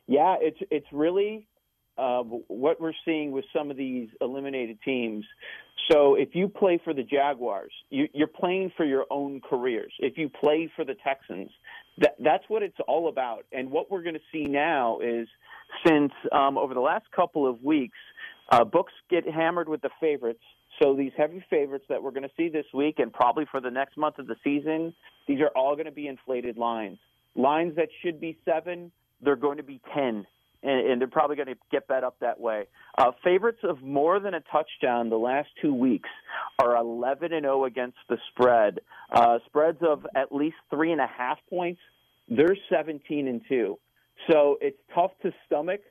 Yeah, 0.08 0.36
it's 0.40 0.60
it's 0.70 0.88
really 0.92 1.48
uh, 1.98 2.22
what 2.22 2.82
we're 2.82 2.94
seeing 3.06 3.32
with 3.32 3.46
some 3.56 3.72
of 3.72 3.78
these 3.78 4.10
eliminated 4.22 4.80
teams. 4.84 5.26
So 5.92 6.16
if 6.16 6.30
you 6.34 6.48
play 6.48 6.80
for 6.84 6.94
the 6.94 7.04
Jaguars, 7.04 7.72
you, 7.90 8.08
you're 8.14 8.28
playing 8.28 8.72
for 8.78 8.86
your 8.86 9.06
own 9.10 9.42
careers. 9.42 9.94
If 10.00 10.18
you 10.18 10.30
play 10.30 10.72
for 10.76 10.86
the 10.86 10.96
Texans, 11.04 11.50
that, 12.00 12.16
that's 12.20 12.44
what 12.48 12.64
it's 12.64 12.78
all 12.88 13.08
about. 13.08 13.46
And 13.52 13.70
what 13.72 13.92
we're 13.92 14.04
going 14.04 14.16
to 14.16 14.22
see 14.32 14.46
now 14.46 15.00
is, 15.00 15.28
since 15.86 16.12
um, 16.32 16.58
over 16.58 16.74
the 16.74 16.80
last 16.80 17.06
couple 17.16 17.48
of 17.48 17.64
weeks, 17.64 17.98
uh, 18.52 18.64
books 18.64 18.94
get 19.10 19.28
hammered 19.28 19.70
with 19.70 19.82
the 19.82 19.90
favorites. 20.00 20.44
So 20.82 20.96
these 20.96 21.12
heavy 21.16 21.44
favorites 21.50 21.86
that 21.90 22.02
we're 22.02 22.12
going 22.12 22.24
to 22.24 22.32
see 22.36 22.50
this 22.50 22.66
week 22.74 22.96
and 22.98 23.14
probably 23.14 23.46
for 23.50 23.62
the 23.62 23.70
next 23.70 23.96
month 23.96 24.18
of 24.18 24.28
the 24.28 24.36
season, 24.44 24.94
these 25.28 25.40
are 25.40 25.52
all 25.56 25.76
going 25.76 25.86
to 25.86 25.92
be 25.92 26.08
inflated 26.08 26.58
lines. 26.58 26.98
Lines 27.36 27.76
that 27.76 27.90
should 28.04 28.20
be 28.20 28.38
seven, 28.44 28.92
they're 29.22 29.36
going 29.36 29.58
to 29.58 29.64
be 29.64 29.80
ten 29.96 30.26
and, 30.64 30.92
and 30.92 31.02
they're 31.02 31.08
probably 31.08 31.36
going 31.36 31.48
to 31.48 31.58
get 31.72 31.88
bet 31.88 32.04
up 32.04 32.16
that 32.22 32.40
way. 32.40 32.66
Uh, 32.98 33.12
favorites 33.24 33.60
of 33.64 33.82
more 33.82 34.20
than 34.20 34.34
a 34.34 34.42
touchdown 34.52 35.10
the 35.10 35.18
last 35.18 35.50
two 35.62 35.74
weeks 35.74 36.10
are 36.62 36.76
11 36.76 37.34
and 37.34 37.44
0 37.44 37.66
against 37.66 37.98
the 38.10 38.18
spread. 38.30 38.80
Uh, 39.12 39.40
spreads 39.46 39.80
of 39.82 40.06
at 40.16 40.32
least 40.32 40.56
three 40.70 40.92
and 40.92 41.02
a 41.02 41.08
half 41.08 41.38
points, 41.50 41.82
they're 42.30 42.58
17 42.70 43.28
and 43.28 43.42
2. 43.50 43.78
So 44.32 44.58
it's 44.62 44.78
tough 44.96 45.12
to 45.24 45.32
stomach, 45.46 45.82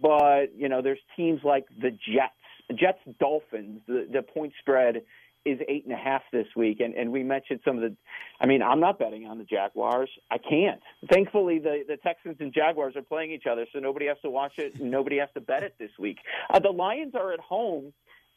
but 0.00 0.56
you 0.56 0.68
know 0.68 0.80
there's 0.82 1.00
teams 1.16 1.40
like 1.44 1.66
the 1.80 1.90
Jets, 1.90 2.78
Jets 2.80 3.00
Dolphins. 3.20 3.80
The, 3.86 4.06
the 4.10 4.22
point 4.22 4.52
spread 4.60 5.02
is 5.44 5.58
eight 5.68 5.84
and 5.84 5.92
a 5.92 5.96
half 5.96 6.22
this 6.32 6.46
week, 6.56 6.80
and 6.80 6.94
and 6.94 7.10
we 7.10 7.22
mentioned 7.22 7.60
some 7.64 7.76
of 7.76 7.82
the. 7.82 7.96
I 8.40 8.46
mean, 8.46 8.62
I'm 8.62 8.80
not 8.80 8.98
betting 8.98 9.26
on 9.26 9.38
the 9.38 9.44
Jaguars. 9.44 10.10
I 10.30 10.38
can't. 10.38 10.80
Thankfully, 11.10 11.58
the 11.58 11.82
the 11.86 11.96
Texans 11.96 12.36
and 12.40 12.52
Jaguars 12.52 12.96
are 12.96 13.02
playing 13.02 13.32
each 13.32 13.46
other, 13.50 13.66
so 13.72 13.78
nobody 13.78 14.06
has 14.06 14.16
to 14.22 14.30
watch 14.30 14.52
it 14.58 14.74
and 14.80 14.90
nobody 14.90 15.18
has 15.18 15.28
to 15.34 15.40
bet 15.40 15.62
it 15.62 15.74
this 15.78 15.90
week. 15.98 16.18
Uh, 16.52 16.58
the 16.58 16.70
Lions 16.70 17.14
are 17.14 17.32
at 17.32 17.40
home, 17.40 17.92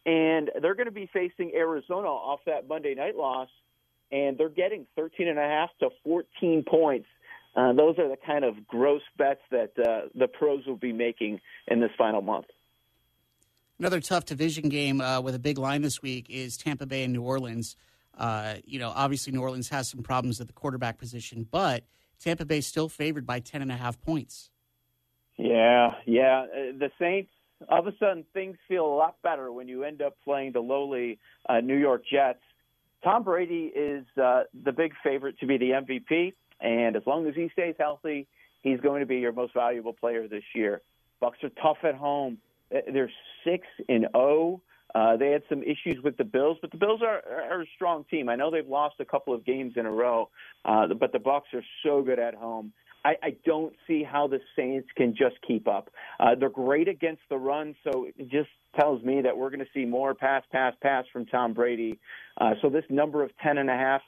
and 0.06 0.52
they're 0.62 0.76
going 0.76 0.88
to 0.88 0.92
be 0.92 1.10
facing 1.12 1.52
Arizona 1.56 2.08
off 2.08 2.40
that 2.46 2.68
Monday 2.68 2.96
night 2.96 3.16
loss, 3.16 3.50
and 4.12 4.38
they're 4.38 4.50
getting 4.50 4.86
13 4.96 5.28
and 5.28 5.40
a 5.40 5.42
half 5.42 5.70
to 5.80 5.90
14 6.04 6.64
points. 6.68 7.08
Uh, 7.56 7.72
those 7.74 7.98
are 8.00 8.10
the 8.10 8.18
kind 8.26 8.44
of 8.44 8.68
gross 8.68 9.02
bets 9.18 9.40
that 9.50 9.72
uh, 9.80 10.10
the 10.14 10.28
pros 10.28 10.66
will 10.66 10.76
be 10.76 10.92
making 10.92 11.40
in 11.68 11.80
this 11.80 11.92
final 11.98 12.22
month. 12.22 12.46
Another 13.77 14.00
tough 14.00 14.24
division 14.24 14.70
game 14.70 15.01
uh, 15.01 15.20
with 15.20 15.36
a 15.36 15.39
big 15.39 15.58
line 15.58 15.82
this 15.82 16.01
week 16.01 16.27
is 16.29 16.55
Tampa 16.55 16.86
Bay 16.86 17.03
and 17.03 17.12
New 17.12 17.24
Orleans. 17.24 17.75
Uh, 18.17 18.55
you 18.63 18.79
know, 18.79 18.91
obviously 18.96 19.34
New 19.34 19.41
Orleans 19.41 19.67
has 19.67 19.89
some 19.89 20.01
problems 20.01 20.39
at 20.39 20.48
the 20.48 20.53
quarterback 20.53 20.98
position, 20.98 21.46
but 21.50 21.84
Tampa 22.20 22.46
Bay 22.46 22.62
still 22.62 22.88
favored 22.88 23.25
by 23.25 23.41
ten 23.41 23.62
and 23.62 23.72
a 23.72 23.75
half 23.75 24.00
points. 24.01 24.50
Yeah, 25.38 25.96
yeah. 26.05 26.46
Uh, 26.46 26.77
the 26.77 26.89
Saints. 26.98 27.32
All 27.70 27.79
of 27.79 27.88
a 27.88 27.98
sudden, 27.98 28.25
things 28.34 28.58
feel 28.67 28.86
a 28.86 28.96
lot 28.96 29.15
better 29.22 29.51
when 29.51 29.67
you 29.67 29.84
end 29.84 30.01
up 30.01 30.17
playing 30.24 30.51
the 30.51 30.60
lowly 30.60 31.20
uh, 31.48 31.62
New 31.62 31.77
York 31.77 32.03
Jets. 32.10 32.41
Tom 33.03 33.24
Brady 33.24 33.72
is 33.75 34.05
uh, 34.22 34.44
the 34.63 34.72
big 34.72 34.94
favorite 35.03 35.39
to 35.39 35.48
be 35.48 35.58
the 35.58 35.72
MVP, 35.72 36.34
and 36.60 36.96
as 36.96 37.03
long 37.05 37.27
as 37.27 37.36
he 37.36 37.50
stays 37.53 37.75
healthy, 37.77 38.27
he's 38.62 38.79
going 38.79 39.01
to 39.01 39.05
be 39.05 39.17
your 39.17 39.32
most 39.32 39.53
valuable 39.53 39.94
player 39.94 40.27
this 40.27 40.44
year. 40.53 40.82
Bucs 41.22 41.44
are 41.44 41.50
tough 41.62 41.77
at 41.84 41.96
home. 41.96 42.39
Uh, 42.74 42.79
they're 42.93 43.12
six 43.43 43.67
and 43.89 44.01
zero. 44.01 44.12
Oh. 44.13 44.62
Uh, 44.93 45.17
they 45.17 45.31
had 45.31 45.43
some 45.50 45.62
issues 45.62 46.01
with 46.05 46.15
the 46.15 46.24
Bills, 46.24 46.57
but 46.62 46.72
the 46.72 46.77
Bills 46.77 47.01
are, 47.03 47.22
are 47.51 47.62
a 47.63 47.65
strong 47.75 48.05
team. 48.05 48.29
I 48.29 48.38
know 48.38 48.50
they've 48.50 48.65
lost 48.65 48.95
a 49.01 49.05
couple 49.05 49.34
of 49.34 49.43
games 49.43 49.74
in 49.75 49.86
a 49.86 49.91
row, 49.91 50.29
uh, 50.63 50.88
but 50.98 51.12
the 51.12 51.17
Bucs 51.17 51.53
are 51.53 51.65
so 51.84 52.01
good 52.01 52.17
at 52.17 52.34
home. 52.34 52.72
I, 53.03 53.15
I 53.22 53.36
don't 53.45 53.74
see 53.88 54.03
how 54.03 54.27
the 54.27 54.39
Saints 54.55 54.88
can 54.95 55.13
just 55.13 55.36
keep 55.45 55.67
up. 55.67 55.89
Uh, 56.17 56.36
they're 56.39 56.50
great 56.50 56.88
against 56.88 57.24
the 57.29 57.36
run, 57.36 57.75
so 57.84 58.07
it 58.17 58.29
just 58.29 58.50
tells 58.79 59.03
me 59.03 59.22
that 59.22 59.38
we're 59.38 59.50
going 59.50 59.60
to 59.60 59.72
see 59.74 59.84
more 59.84 60.15
pass, 60.15 60.43
pass, 60.51 60.74
pass 60.81 61.03
from 61.12 61.25
Tom 61.25 61.53
Brady. 61.53 62.00
Uh, 62.39 62.51
so 62.62 62.69
this 62.69 62.86
number 62.89 63.22
of 63.22 63.31
ten 63.43 63.57
and 63.57 63.69
a 63.69 63.75
half, 63.75 64.01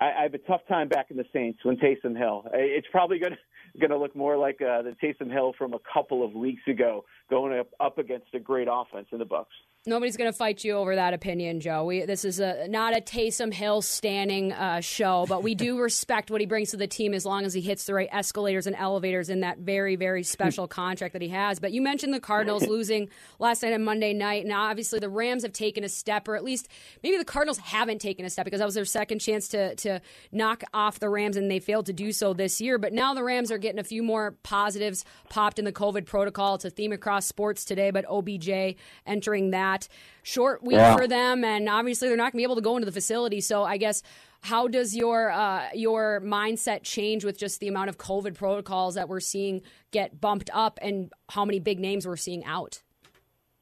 I, 0.00 0.12
I 0.18 0.22
have 0.22 0.34
a 0.34 0.38
tough 0.38 0.62
time 0.68 0.88
backing 0.88 1.16
the 1.16 1.24
Saints 1.32 1.60
when 1.62 1.76
Taysom 1.76 2.16
Hill. 2.16 2.46
It's 2.52 2.86
probably 2.90 3.18
going 3.18 3.32
to 3.74 3.78
going 3.80 3.90
to 3.90 3.98
look 3.98 4.14
more 4.14 4.36
like 4.36 4.60
uh, 4.62 4.82
the 4.82 4.94
Taysom 5.02 5.30
Hill 5.30 5.52
from 5.58 5.74
a 5.74 5.80
couple 5.92 6.24
of 6.24 6.32
weeks 6.32 6.62
ago, 6.68 7.04
going 7.28 7.58
up, 7.58 7.68
up 7.80 7.98
against 7.98 8.28
a 8.34 8.38
great 8.38 8.68
offense 8.70 9.08
in 9.10 9.18
the 9.18 9.26
Bucs. 9.26 9.46
Nobody's 9.86 10.16
going 10.16 10.32
to 10.32 10.36
fight 10.36 10.64
you 10.64 10.72
over 10.72 10.94
that 10.96 11.12
opinion, 11.12 11.60
Joe. 11.60 11.84
We, 11.84 12.06
this 12.06 12.24
is 12.24 12.40
a 12.40 12.66
not 12.68 12.96
a 12.96 13.02
Taysom 13.02 13.52
Hill 13.52 13.82
standing 13.82 14.50
uh, 14.50 14.80
show, 14.80 15.26
but 15.28 15.42
we 15.42 15.54
do 15.54 15.78
respect 15.82 16.30
what 16.30 16.40
he 16.40 16.46
brings 16.46 16.70
to 16.70 16.78
the 16.78 16.86
team 16.86 17.12
as 17.12 17.26
long 17.26 17.44
as 17.44 17.52
he 17.52 17.60
hits 17.60 17.84
the 17.84 17.92
right 17.92 18.08
escalators 18.10 18.66
and 18.66 18.74
elevators 18.76 19.28
in 19.28 19.40
that 19.40 19.58
very, 19.58 19.96
very 19.96 20.22
special 20.22 20.66
contract 20.66 21.12
that 21.12 21.20
he 21.20 21.28
has. 21.28 21.60
But 21.60 21.72
you 21.72 21.82
mentioned 21.82 22.14
the 22.14 22.20
Cardinals 22.20 22.66
losing 22.66 23.10
last 23.38 23.62
night 23.62 23.74
and 23.74 23.84
Monday 23.84 24.14
night. 24.14 24.46
Now, 24.46 24.62
obviously, 24.70 25.00
the 25.00 25.10
Rams 25.10 25.42
have 25.42 25.52
taken 25.52 25.84
a 25.84 25.90
step, 25.90 26.28
or 26.28 26.36
at 26.36 26.44
least 26.44 26.66
maybe 27.02 27.18
the 27.18 27.24
Cardinals 27.26 27.58
haven't 27.58 28.00
taken 28.00 28.24
a 28.24 28.30
step 28.30 28.46
because 28.46 28.60
that 28.60 28.66
was 28.66 28.76
their 28.76 28.86
second 28.86 29.18
chance 29.18 29.48
to 29.48 29.74
to 29.74 30.00
knock 30.32 30.64
off 30.72 30.98
the 30.98 31.10
Rams, 31.10 31.36
and 31.36 31.50
they 31.50 31.60
failed 31.60 31.84
to 31.86 31.92
do 31.92 32.10
so 32.10 32.32
this 32.32 32.58
year. 32.58 32.78
But 32.78 32.94
now 32.94 33.12
the 33.12 33.22
Rams 33.22 33.52
are 33.52 33.58
getting 33.58 33.80
a 33.80 33.84
few 33.84 34.02
more 34.02 34.30
positives 34.44 35.04
popped 35.28 35.58
in 35.58 35.66
the 35.66 35.72
COVID 35.72 36.06
protocol. 36.06 36.54
It's 36.54 36.64
a 36.64 36.70
theme 36.70 36.92
across 36.92 37.26
sports 37.26 37.66
today, 37.66 37.90
but 37.90 38.06
OBJ 38.08 38.76
entering 39.06 39.50
that 39.50 39.73
that. 39.74 39.88
Short 40.22 40.62
week 40.62 40.76
yeah. 40.76 40.96
for 40.96 41.06
them, 41.06 41.44
and 41.44 41.68
obviously 41.68 42.08
they're 42.08 42.16
not 42.16 42.32
going 42.32 42.32
to 42.32 42.36
be 42.38 42.42
able 42.44 42.54
to 42.56 42.62
go 42.62 42.76
into 42.76 42.86
the 42.86 42.92
facility. 42.92 43.40
So 43.40 43.62
I 43.62 43.76
guess 43.76 44.02
how 44.40 44.68
does 44.68 44.94
your 44.94 45.30
uh, 45.30 45.68
your 45.74 46.20
mindset 46.22 46.82
change 46.82 47.24
with 47.24 47.38
just 47.38 47.60
the 47.60 47.68
amount 47.68 47.90
of 47.90 47.98
COVID 47.98 48.34
protocols 48.34 48.94
that 48.94 49.08
we're 49.08 49.20
seeing 49.20 49.62
get 49.90 50.20
bumped 50.20 50.50
up, 50.52 50.78
and 50.80 51.12
how 51.30 51.44
many 51.44 51.60
big 51.60 51.78
names 51.78 52.06
we're 52.06 52.16
seeing 52.16 52.44
out? 52.44 52.82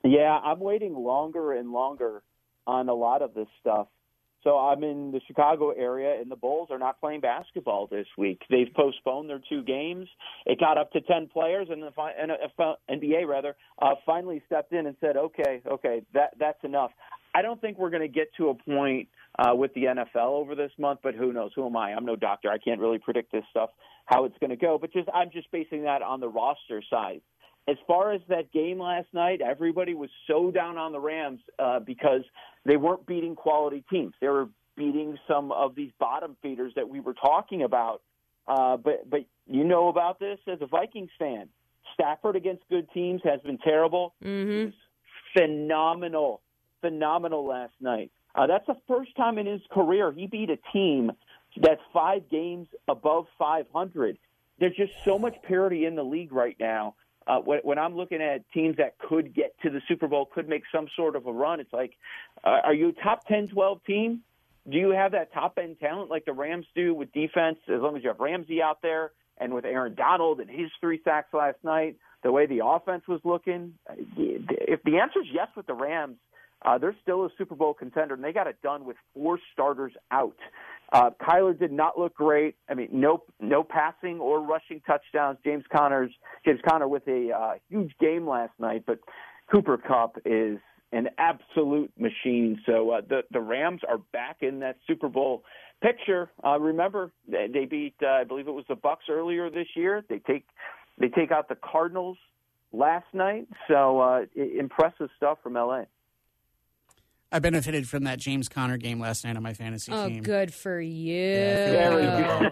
Yeah, 0.05 0.39
I'm 0.39 0.61
waiting 0.61 0.95
longer 0.95 1.53
and 1.53 1.73
longer 1.73 2.23
on 2.67 2.89
a 2.89 2.95
lot 2.95 3.23
of 3.23 3.35
this 3.35 3.49
stuff. 3.61 3.89
So 4.45 4.59
I'm 4.59 4.83
in 4.83 5.13
the 5.13 5.21
Chicago 5.27 5.71
area, 5.71 6.21
and 6.21 6.31
the 6.31 6.37
Bulls 6.37 6.69
are 6.71 6.79
not 6.79 7.01
playing 7.01 7.21
basketball 7.21 7.87
this 7.87 8.07
week. 8.19 8.41
They've 8.51 8.73
postponed 8.75 9.31
their 9.31 9.41
two 9.49 9.63
games. 9.63 10.09
It 10.47 10.59
got 10.59 10.79
up 10.79 10.91
to 10.93 11.01
ten 11.01 11.29
players, 11.33 11.69
and 11.71 11.83
the 11.83 11.91
NBA 12.91 13.27
rather 13.29 13.55
uh, 13.81 13.95
finally 14.05 14.43
stepped 14.47 14.73
in 14.73 14.87
and 14.87 14.97
said, 15.01 15.17
"Okay, 15.17 15.63
okay, 15.71 16.03
that 16.15 16.35
that's 16.39 16.63
enough." 16.65 16.91
I 17.35 17.43
don't 17.43 17.61
think 17.61 17.79
we're 17.79 17.91
going 17.91 18.03
to 18.03 18.09
get 18.09 18.29
to 18.37 18.51
a 18.51 18.55
point 18.55 19.09
uh, 19.39 19.55
with 19.55 19.73
the 19.75 19.85
NFL 19.85 20.17
over 20.17 20.55
this 20.55 20.73
month, 20.79 21.01
but 21.03 21.15
who 21.15 21.33
knows? 21.33 21.53
Who 21.57 21.67
am 21.67 21.77
I? 21.77 21.95
I'm 21.95 22.05
no 22.05 22.17
doctor. 22.17 22.51
I 22.51 22.59
can't 22.59 22.81
really 22.81 22.99
predict 22.99 23.33
this 23.33 23.45
stuff 23.51 23.71
how 24.07 24.25
it's 24.25 24.37
going 24.39 24.51
to 24.51 24.57
go. 24.57 24.79
But 24.79 24.93
just 24.93 25.09
I'm 25.15 25.31
just 25.31 25.51
basing 25.51 25.85
that 25.85 26.03
on 26.03 26.21
the 26.21 26.29
roster 26.29 26.83
side 26.91 27.23
as 27.69 27.77
far 27.87 28.13
as 28.13 28.21
that 28.29 28.53
game 28.53 28.81
last 28.81 29.07
night, 29.13 29.41
everybody 29.41 29.95
was 29.95 30.11
so 30.27 30.51
down 30.51 30.79
on 30.79 30.93
the 30.93 31.01
Rams 31.01 31.41
uh, 31.59 31.79
because 31.79 32.23
they 32.65 32.77
weren't 32.77 33.07
beating 33.07 33.37
quality 33.37 33.85
teams. 33.89 34.15
They 34.21 34.29
were 34.29 34.49
beating 34.77 35.19
some 35.29 35.53
of 35.53 35.75
these 35.75 35.93
bottom 35.99 36.37
feeders 36.43 36.73
that 36.77 36.89
we 36.89 37.01
were 37.01 37.15
talking 37.15 37.63
about. 37.63 38.03
Uh, 38.49 38.77
but 38.77 39.09
but 39.09 39.21
you 39.47 39.63
know 39.63 39.89
about 39.89 40.19
this 40.19 40.39
as 40.49 40.59
a 40.61 40.67
Vikings 40.67 41.11
fan. 41.19 41.49
Stafford 41.95 42.37
against 42.37 42.63
good 42.69 42.89
teams 42.93 43.21
has 43.25 43.41
been 43.43 43.59
terrible. 43.59 44.15
Mm-hmm. 44.25 44.71
Phenomenal, 45.33 46.41
phenomenal 46.81 47.47
last 47.47 47.75
night. 47.81 48.11
Uh, 48.35 48.47
that's 48.47 48.67
the 48.67 48.77
first 48.89 49.15
time 49.17 49.39
in 49.39 49.47
his 49.47 49.61
career 49.71 50.11
he 50.11 50.27
beat 50.27 50.51
a 50.51 50.59
team 50.73 51.13
that's 51.57 51.83
five 51.93 52.29
games 52.31 52.67
above 52.89 53.27
500. 53.39 54.19
There's 54.59 54.75
just 54.75 54.93
so 55.05 55.19
much 55.19 55.37
parity 55.43 55.85
in 55.85 55.95
the 55.95 56.03
league 56.03 56.33
right 56.33 56.57
now 56.59 56.95
uh, 57.27 57.39
when, 57.39 57.61
when 57.63 57.79
I'm 57.79 57.97
looking 57.97 58.21
at 58.21 58.51
teams 58.53 58.77
that 58.77 58.99
could 58.99 59.35
get 59.35 59.55
to 59.63 59.71
the 59.71 59.81
Super 59.89 60.09
Bowl, 60.09 60.27
could 60.27 60.49
make 60.49 60.63
some 60.73 60.89
sort 60.97 61.17
of 61.17 61.27
a 61.27 61.33
run, 61.33 61.61
it's 61.61 61.73
like, 61.73 61.93
uh, 62.45 62.61
are 62.65 62.75
you 62.75 62.89
a 62.89 62.93
top 62.93 63.27
10, 63.27 63.49
12 63.49 63.85
team? 63.85 64.23
Do 64.69 64.79
you 64.79 64.91
have 64.91 65.13
that 65.13 65.33
top 65.33 65.59
end 65.61 65.81
talent 65.81 66.11
like 66.11 66.25
the 66.25 66.33
Rams 66.33 66.67
do 66.75 66.95
with 66.95 67.13
defense? 67.13 67.59
As 67.69 67.81
long 67.81 67.97
as 67.97 68.03
you 68.03 68.09
have 68.09 68.21
Ramsey 68.21 68.63
out 68.63 68.81
there 68.81 69.11
and 69.39 69.53
with 69.53 69.65
Aaron 69.65 69.95
Donald 69.95 70.41
and 70.41 70.49
his 70.49 70.71
three 70.81 71.01
sacks 71.05 71.35
last 71.35 71.59
night, 71.65 71.97
the 72.23 72.31
way 72.31 72.47
the 72.47 72.65
offense 72.65 73.03
was 73.09 73.21
looking, 73.25 73.75
if 74.17 74.83
the 74.85 74.99
answer 74.99 75.21
is 75.21 75.27
yes 75.33 75.49
with 75.57 75.67
the 75.67 75.75
Rams, 75.75 76.17
uh, 76.65 76.79
they're 76.79 76.97
still 77.03 77.25
a 77.25 77.29
Super 77.37 77.57
Bowl 77.57 77.75
contender, 77.75 78.15
and 78.15 78.23
they 78.23 78.33
got 78.33 78.47
it 78.47 78.63
done 78.63 78.85
with 78.85 78.97
four 79.15 79.39
starters 79.53 79.93
out. 80.13 80.37
Uh, 80.93 81.11
Kyler 81.21 81.59
did 81.59 81.73
not 81.73 81.99
look 81.99 82.15
great. 82.15 82.55
I 82.69 82.75
mean, 82.75 82.89
no 82.93 83.23
no 83.41 83.65
passing 83.65 84.21
or 84.21 84.43
rushing 84.43 84.81
touchdowns. 84.87 85.39
James 85.43 85.65
Conner's 85.75 86.13
James 86.45 86.61
Conner 86.69 86.87
with 86.87 87.07
a 87.09 87.31
uh, 87.31 87.55
huge 87.71 87.93
game 87.99 88.29
last 88.29 88.53
night, 88.59 88.85
but 88.87 88.99
Cooper 89.51 89.79
Kupp 89.79 90.19
is 90.27 90.59
an 90.93 91.09
absolute 91.17 91.91
machine. 91.99 92.61
So 92.67 92.91
uh, 92.91 93.01
the 93.09 93.23
the 93.31 93.41
Rams 93.41 93.81
are 93.89 93.99
back 94.13 94.39
in 94.43 94.61
that 94.61 94.77
Super 94.87 95.09
Bowl 95.09 95.45
picture. 95.81 96.31
Uh, 96.45 96.61
remember, 96.61 97.11
they 97.27 97.65
beat 97.65 97.95
uh, 98.03 98.09
I 98.09 98.25
believe 98.25 98.47
it 98.47 98.53
was 98.53 98.67
the 98.69 98.77
Bucs 98.77 99.09
earlier 99.11 99.49
this 99.49 99.69
year. 99.75 100.05
They 100.09 100.19
take 100.19 100.47
they 100.99 101.09
take 101.09 101.33
out 101.33 101.49
the 101.49 101.57
Cardinals 101.57 102.19
last 102.73 103.07
night. 103.15 103.49
So 103.67 104.01
uh, 104.01 104.25
impressive 104.37 105.09
stuff 105.17 105.39
from 105.43 105.55
LA. 105.55 105.85
I 107.33 107.39
benefited 107.39 107.89
from 107.89 108.05
that 108.05 108.19
James 108.19 108.49
Conner 108.49 108.77
game 108.77 109.01
last 109.01 109.25
night 109.25 109.37
on 109.37 109.43
my 109.43 109.55
fantasy 109.55 109.91
oh, 109.91 110.09
team. 110.09 110.23
good 110.23 110.53
for 110.53 110.81
you. 110.81 111.23
Yeah, 111.73 112.51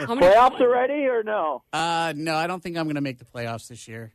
Playoffs 0.00 0.60
already 0.60 1.06
or 1.06 1.22
no? 1.22 1.62
Uh, 1.72 2.12
no, 2.16 2.34
I 2.34 2.46
don't 2.46 2.62
think 2.62 2.76
I'm 2.76 2.84
going 2.84 2.96
to 2.96 3.00
make 3.00 3.18
the 3.18 3.24
playoffs 3.24 3.68
this 3.68 3.86
year. 3.86 4.12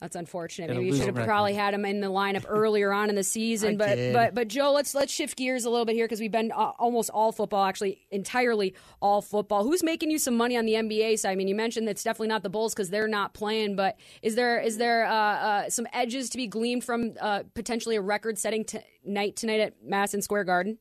That's 0.00 0.14
unfortunate. 0.14 0.68
Maybe 0.68 0.86
you 0.86 0.94
should 0.94 1.16
have 1.16 1.24
probably 1.24 1.54
had 1.54 1.72
him 1.72 1.86
in 1.86 2.00
the 2.00 2.08
lineup 2.08 2.44
earlier 2.48 2.92
on 2.92 3.08
in 3.08 3.14
the 3.14 3.24
season. 3.24 3.78
but 3.78 3.94
did. 3.94 4.12
but 4.12 4.34
but 4.34 4.48
Joe, 4.48 4.72
let's 4.72 4.94
let's 4.94 5.10
shift 5.10 5.38
gears 5.38 5.64
a 5.64 5.70
little 5.70 5.86
bit 5.86 5.94
here 5.94 6.04
because 6.04 6.20
we've 6.20 6.30
been 6.30 6.52
uh, 6.52 6.72
almost 6.78 7.08
all 7.08 7.32
football, 7.32 7.64
actually 7.64 8.06
entirely 8.10 8.74
all 9.00 9.22
football. 9.22 9.64
Who's 9.64 9.82
making 9.82 10.10
you 10.10 10.18
some 10.18 10.36
money 10.36 10.56
on 10.58 10.66
the 10.66 10.74
NBA 10.74 11.18
side? 11.18 11.30
I 11.30 11.34
mean, 11.34 11.48
you 11.48 11.54
mentioned 11.54 11.88
it's 11.88 12.04
definitely 12.04 12.28
not 12.28 12.42
the 12.42 12.50
Bulls 12.50 12.74
because 12.74 12.90
they're 12.90 13.08
not 13.08 13.32
playing. 13.32 13.74
But 13.74 13.96
is 14.20 14.34
there 14.34 14.60
is 14.60 14.76
there 14.76 15.06
uh, 15.06 15.14
uh, 15.14 15.70
some 15.70 15.86
edges 15.94 16.28
to 16.30 16.36
be 16.36 16.46
gleaned 16.46 16.84
from 16.84 17.14
uh, 17.18 17.44
potentially 17.54 17.96
a 17.96 18.02
record-setting 18.02 18.66
t- 18.66 18.80
night 19.02 19.36
tonight 19.36 19.60
at 19.60 19.82
Madison 19.82 20.20
Square 20.20 20.44
Garden? 20.44 20.76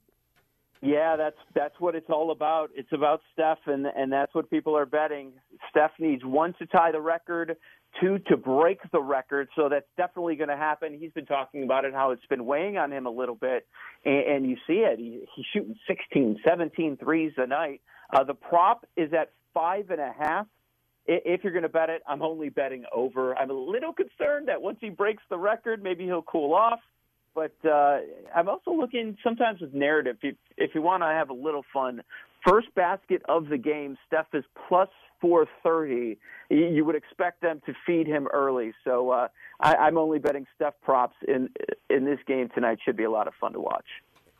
Yeah, 0.82 1.16
that's 1.16 1.38
that's 1.54 1.74
what 1.80 1.96
it's 1.96 2.10
all 2.10 2.32
about. 2.32 2.70
It's 2.76 2.92
about 2.92 3.22
Steph, 3.34 3.60
and 3.66 3.86
and 3.88 4.12
that's 4.12 4.36
what 4.36 4.50
people 4.50 4.78
are 4.78 4.86
betting. 4.86 5.32
Steph 5.70 5.92
needs 6.00 6.24
one 6.24 6.54
to 6.60 6.66
tie 6.68 6.92
the 6.92 7.02
record, 7.02 7.56
two 8.02 8.20
to 8.28 8.38
break 8.38 8.80
the 8.92 9.02
record. 9.02 9.48
So 9.56 9.70
that's 9.70 9.86
definitely 9.98 10.36
going 10.36 10.50
to 10.50 10.58
happen. 10.58 10.98
He's 11.00 11.12
been 11.12 11.26
talking 11.26 11.64
about 11.64 11.86
it, 11.86 11.94
how 11.94 12.12
it's 12.12 12.26
been 12.28 12.46
weighing 12.46 12.78
on 12.78 12.92
him 12.92 13.06
a 13.06 13.10
little 13.10 13.36
bit. 13.36 13.68
And, 14.04 14.36
and 14.36 14.50
you 14.50 14.58
see 14.68 14.84
it. 14.86 15.00
He, 15.00 15.26
he's 15.36 15.46
shooting 15.54 15.76
16, 15.88 16.40
17 16.48 16.98
threes 16.98 17.34
a 17.38 17.48
night. 17.48 17.82
Uh, 18.14 18.24
the 18.24 18.34
prop 18.34 18.86
is 18.96 19.14
at 19.14 19.32
five 19.54 19.90
and 19.90 20.00
a 20.00 20.14
half. 20.18 20.48
If 21.08 21.44
you're 21.44 21.54
going 21.54 21.64
to 21.64 21.70
bet 21.70 21.90
it, 21.90 22.02
I'm 22.08 22.24
only 22.24 22.50
betting 22.50 22.86
over. 22.94 23.38
I'm 23.38 23.52
a 23.52 23.54
little 23.54 23.94
concerned 23.94 24.48
that 24.48 24.62
once 24.62 24.80
he 24.82 24.90
breaks 24.90 25.22
the 25.30 25.38
record, 25.38 25.84
maybe 25.84 26.06
he'll 26.06 26.24
cool 26.24 26.54
off. 26.54 26.80
but 27.36 27.54
uh, 27.64 28.00
I'm 28.36 28.50
also 28.50 28.72
looking 28.72 29.16
sometimes 29.24 29.62
with 29.62 29.74
narrative. 29.74 30.18
If, 30.24 30.36
if 30.58 30.72
you 30.74 30.82
want 30.82 31.04
to 31.04 31.08
have 31.08 31.30
a 31.30 31.34
little 31.34 31.64
fun, 31.72 32.02
first 32.48 32.74
basket 32.74 33.22
of 33.30 33.50
the 33.50 33.58
game, 33.58 33.98
Steph 34.08 34.34
is 34.34 34.44
plus 34.68 34.90
430. 35.22 36.18
You 36.50 36.86
would 36.86 36.96
expect 36.96 37.42
them 37.42 37.62
to 37.66 37.74
feed 37.86 38.08
him 38.08 38.28
early, 38.34 38.74
so 38.84 39.10
uh, 39.10 39.28
I, 39.60 39.76
I'm 39.76 39.98
only 39.98 40.20
betting 40.20 40.46
Steph 40.56 40.76
props 40.82 41.16
in 41.28 41.50
in 41.90 42.06
this 42.06 42.20
game 42.28 42.50
tonight. 42.54 42.80
Should 42.86 42.98
be 42.98 43.04
a 43.04 43.12
lot 43.12 43.28
of 43.28 43.34
fun 43.40 43.54
to 43.54 43.60
watch. 43.60 43.86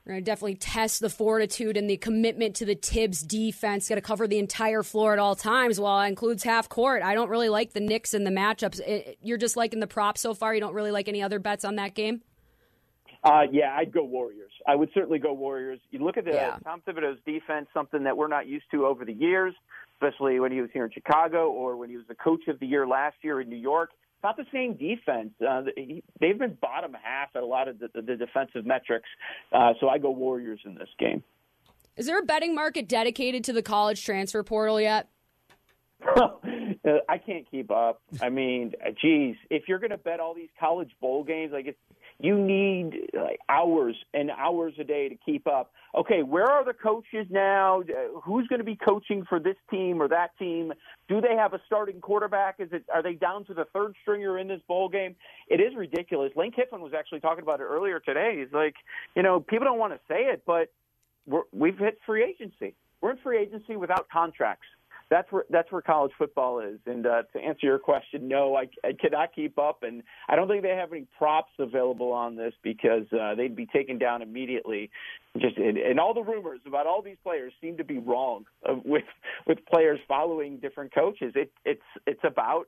We're 0.06 0.14
going 0.14 0.24
to 0.24 0.30
definitely 0.30 0.56
test 0.56 1.00
the 1.00 1.10
fortitude 1.10 1.78
and 1.78 1.90
the 1.90 1.98
commitment 1.98 2.56
to 2.58 2.66
the 2.66 2.76
Thibs 2.76 3.24
defense. 3.24 3.90
Got 3.90 3.96
to 3.96 4.02
cover 4.02 4.28
the 4.28 4.38
entire 4.38 4.84
floor 4.84 5.14
at 5.14 5.20
all 5.20 5.36
times. 5.36 5.80
While 5.80 6.00
it 6.02 6.10
includes 6.10 6.44
half 6.44 6.70
court, 6.70 7.02
I 7.02 7.16
don't 7.16 7.30
really 7.30 7.50
like 7.50 7.74
the 7.74 7.80
Knicks 7.80 8.14
and 8.14 8.26
the 8.26 8.30
matchups. 8.30 8.80
It, 8.82 9.18
you're 9.24 9.40
just 9.40 9.58
liking 9.58 9.80
the 9.80 9.88
prop 9.88 10.20
so 10.20 10.36
far. 10.36 10.54
You 10.54 10.62
don't 10.62 10.76
really 10.76 10.92
like 10.92 11.08
any 11.08 11.24
other 11.24 11.40
bets 11.40 11.66
on 11.66 11.78
that 11.78 11.96
game. 11.96 12.22
Uh, 13.24 13.46
yeah, 13.52 13.76
I'd 13.76 13.92
go 13.92 14.04
Warriors. 14.04 14.52
I 14.68 14.76
would 14.76 14.90
certainly 14.94 15.18
go 15.18 15.34
Warriors. 15.34 15.80
You 15.90 16.06
look 16.06 16.18
at 16.18 16.26
the 16.26 16.34
yeah. 16.34 16.58
Tom 16.64 16.84
Thibodeau's 16.88 17.18
defense, 17.26 17.66
something 17.74 18.04
that 18.04 18.16
we're 18.16 18.28
not 18.28 18.46
used 18.46 18.66
to 18.70 18.86
over 18.86 19.04
the 19.04 19.14
years, 19.14 19.56
especially 19.96 20.40
when 20.40 20.52
he 20.52 20.62
was 20.62 20.70
here 20.74 20.86
in 20.86 20.92
Chicago 20.92 21.50
or 21.52 21.78
when 21.78 21.90
he 21.90 21.98
was 21.98 22.06
the 22.08 22.16
coach 22.16 22.48
of 22.48 22.60
the 22.60 22.68
year 22.68 22.88
last 22.88 23.16
year 23.22 23.42
in 23.42 23.50
New 23.50 23.56
York. 23.56 23.92
Not 24.24 24.38
the 24.38 24.46
same 24.52 24.74
defense. 24.74 25.32
Uh, 25.40 25.64
they've 26.20 26.40
been 26.40 26.58
bottom 26.60 26.94
half 26.94 27.30
at 27.36 27.44
a 27.44 27.46
lot 27.46 27.68
of 27.68 27.80
the, 27.80 27.90
the 27.94 28.16
defensive 28.16 28.66
metrics. 28.66 29.08
Uh, 29.52 29.74
so 29.80 29.88
I 29.88 30.00
go 30.00 30.10
Warriors 30.10 30.60
in 30.66 30.76
this 30.76 30.90
game. 31.00 31.24
Is 31.96 32.08
there 32.08 32.20
a 32.20 32.24
betting 32.24 32.56
market 32.56 32.90
dedicated 32.90 33.44
to 33.46 33.54
the 33.54 33.62
college 33.62 34.04
transfer 34.04 34.44
portal 34.44 34.82
yet? 34.82 35.10
I 36.06 37.18
can't 37.18 37.50
keep 37.50 37.72
up. 37.72 38.02
I 38.22 38.30
mean, 38.30 38.74
geez, 39.02 39.36
if 39.50 39.64
you're 39.68 39.80
going 39.80 39.92
to 39.92 39.98
bet 39.98 40.20
all 40.20 40.34
these 40.34 40.50
college 40.60 40.92
bowl 41.00 41.24
games, 41.24 41.52
like 41.54 41.68
it's 41.68 41.80
you 42.20 42.38
need 42.38 43.10
like 43.14 43.40
hours 43.50 43.96
and 44.14 44.32
hours 44.32 44.74
a 44.80 44.84
day 44.84 45.10
to 45.10 45.16
keep 45.26 45.48
up. 45.48 45.72
Okay, 45.94 46.24
where 46.24 46.46
are 46.46 46.64
the 46.64 46.74
coaches 46.74 47.28
now? 47.30 47.82
Who's 48.24 48.48
going 48.48 48.60
to 48.60 48.66
be 48.66 48.76
coaching 48.76 49.26
for 49.28 49.40
this 49.40 49.56
team 49.70 50.02
or 50.02 50.08
that 50.08 50.38
team? 50.38 50.74
Do 51.08 51.20
they 51.20 51.36
have 51.36 51.54
a 51.54 51.62
starting 51.66 52.00
quarterback? 52.00 52.56
Is 52.60 52.70
it 52.72 52.86
are 52.94 53.04
they 53.04 53.14
down 53.14 53.46
to 53.46 53.54
the 53.54 53.66
third 53.74 53.96
stringer 54.02 54.38
in 54.38 54.48
this 54.48 54.62
bowl 54.68 54.88
game? 54.90 55.16
It 55.50 55.60
is 55.60 55.76
ridiculous. 55.76 56.32
Lane 56.36 56.52
Kiffin 56.52 56.82
was 56.82 56.94
actually 56.98 57.20
talking 57.20 57.44
about 57.44 57.60
it 57.60 57.64
earlier 57.64 58.00
today. 58.00 58.38
He's 58.40 58.54
like, 58.54 58.76
you 59.16 59.24
know, 59.24 59.40
people 59.40 59.66
don't 59.66 59.80
want 59.80 59.94
to 59.94 60.00
say 60.08 60.24
it, 60.24 60.44
but 60.46 60.72
we're, 61.26 61.44
we've 61.52 61.78
hit 61.78 62.00
free 62.06 62.24
agency. 62.24 62.76
We're 63.02 63.12
in 63.12 63.18
free 63.18 63.40
agency 63.40 63.76
without 63.76 64.08
contracts 64.10 64.68
that's 65.10 65.32
where 65.32 65.46
that's 65.50 65.72
where 65.72 65.82
college 65.82 66.12
football 66.18 66.60
is. 66.60 66.80
And 66.86 67.06
uh, 67.06 67.24
to 67.34 67.40
answer 67.40 67.68
your 67.68 67.80
question, 67.80 68.28
no, 68.28 68.56
I, 68.56 68.68
I 68.84 68.94
cannot 68.94 69.34
keep 69.34 69.58
up, 69.60 69.84
and 69.84 70.04
I 70.28 70.36
don't 70.36 70.48
think 70.48 70.64
they 70.64 70.70
have 70.70 70.92
any 70.92 71.06
props 71.18 71.52
available 71.60 72.12
on 72.12 72.36
this 72.36 72.54
because 72.64 73.06
uh, 73.14 73.36
they'd 73.36 73.56
be 73.56 73.66
taken 73.68 73.98
down 73.98 74.22
immediately. 74.22 74.90
Just 75.38 75.58
and, 75.58 75.78
and 75.78 76.00
all 76.00 76.14
the 76.14 76.24
rumors 76.24 76.62
about 76.66 76.88
all 76.88 77.02
these 77.02 77.18
players 77.24 77.54
seem 77.62 77.78
to 77.78 77.84
be 77.84 78.00
wrong 78.00 78.46
uh, 78.68 78.76
with 78.84 79.04
with 79.48 79.60
players 79.72 80.00
following 80.08 80.58
different 80.58 80.94
coaches. 80.94 81.34
It, 81.36 81.52
it's 81.66 81.82
it's 82.08 82.24
about 82.24 82.68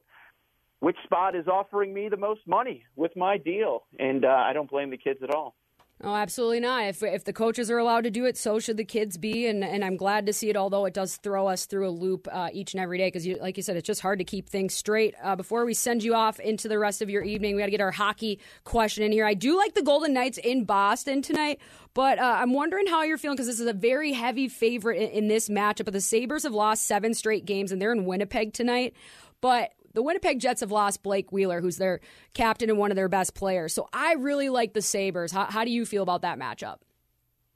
which 0.79 0.97
spot 1.05 1.35
is 1.35 1.47
offering 1.47 1.93
me 1.93 2.07
the 2.09 2.17
most 2.17 2.41
money 2.45 2.83
with 2.95 3.15
my 3.15 3.37
deal, 3.37 3.83
and 3.97 4.23
uh, 4.23 4.27
I 4.27 4.53
don't 4.53 4.69
blame 4.69 4.91
the 4.91 4.97
kids 4.97 5.19
at 5.23 5.31
all. 5.31 5.55
Oh, 6.03 6.13
absolutely 6.13 6.59
not. 6.59 6.83
If, 6.85 7.01
if 7.01 7.23
the 7.23 7.33
coaches 7.33 7.71
are 7.71 7.79
allowed 7.79 8.03
to 8.03 8.11
do 8.11 8.25
it, 8.25 8.37
so 8.37 8.59
should 8.59 8.77
the 8.77 8.85
kids 8.85 9.17
be. 9.17 9.47
And, 9.47 9.63
and 9.63 9.83
I'm 9.83 9.97
glad 9.97 10.27
to 10.27 10.33
see 10.33 10.47
it, 10.47 10.55
although 10.55 10.85
it 10.85 10.93
does 10.93 11.17
throw 11.17 11.47
us 11.47 11.65
through 11.65 11.89
a 11.89 11.89
loop 11.89 12.27
uh, 12.31 12.49
each 12.53 12.75
and 12.75 12.81
every 12.81 12.99
day 12.99 13.07
because, 13.07 13.25
like 13.25 13.57
you 13.57 13.63
said, 13.63 13.77
it's 13.77 13.87
just 13.87 14.01
hard 14.01 14.19
to 14.19 14.25
keep 14.25 14.47
things 14.47 14.75
straight. 14.75 15.15
Uh, 15.23 15.35
before 15.35 15.65
we 15.65 15.73
send 15.73 16.03
you 16.03 16.13
off 16.13 16.39
into 16.39 16.67
the 16.67 16.77
rest 16.77 17.01
of 17.01 17.09
your 17.09 17.23
evening, 17.23 17.55
we 17.55 17.61
got 17.61 17.65
to 17.65 17.71
get 17.71 17.81
our 17.81 17.91
hockey 17.91 18.39
question 18.63 19.03
in 19.03 19.11
here. 19.11 19.25
I 19.25 19.33
do 19.33 19.57
like 19.57 19.73
the 19.73 19.81
Golden 19.81 20.13
Knights 20.13 20.37
in 20.37 20.65
Boston 20.65 21.23
tonight, 21.23 21.59
but 21.95 22.19
uh, 22.19 22.37
I'm 22.41 22.53
wondering 22.53 22.85
how 22.85 23.01
you're 23.01 23.17
feeling 23.17 23.35
because 23.35 23.47
this 23.47 23.59
is 23.59 23.67
a 23.67 23.73
very 23.73 24.13
heavy 24.13 24.49
favorite 24.49 25.01
in, 25.01 25.09
in 25.09 25.27
this 25.27 25.49
matchup. 25.49 25.85
But 25.85 25.93
the 25.93 26.01
Sabres 26.01 26.43
have 26.43 26.53
lost 26.53 26.85
seven 26.85 27.15
straight 27.15 27.45
games, 27.45 27.71
and 27.71 27.81
they're 27.81 27.91
in 27.91 28.05
Winnipeg 28.05 28.53
tonight. 28.53 28.93
But 29.41 29.71
the 29.97 30.03
Winnipeg 30.03 30.37
Jets 30.37 30.61
have 30.61 30.71
lost 30.71 31.01
Blake 31.01 31.31
Wheeler, 31.31 31.59
who's 31.59 31.77
their 31.77 32.01
captain 32.35 32.69
and 32.69 32.77
one 32.77 32.91
of 32.91 32.95
their 32.95 33.09
best 33.09 33.33
players. 33.33 33.73
So 33.73 33.89
I 33.91 34.13
really 34.13 34.47
like 34.47 34.73
the 34.73 34.81
Sabres. 34.83 35.31
How, 35.31 35.45
how 35.45 35.65
do 35.65 35.71
you 35.71 35.87
feel 35.87 36.03
about 36.03 36.21
that 36.21 36.37
matchup? 36.37 36.77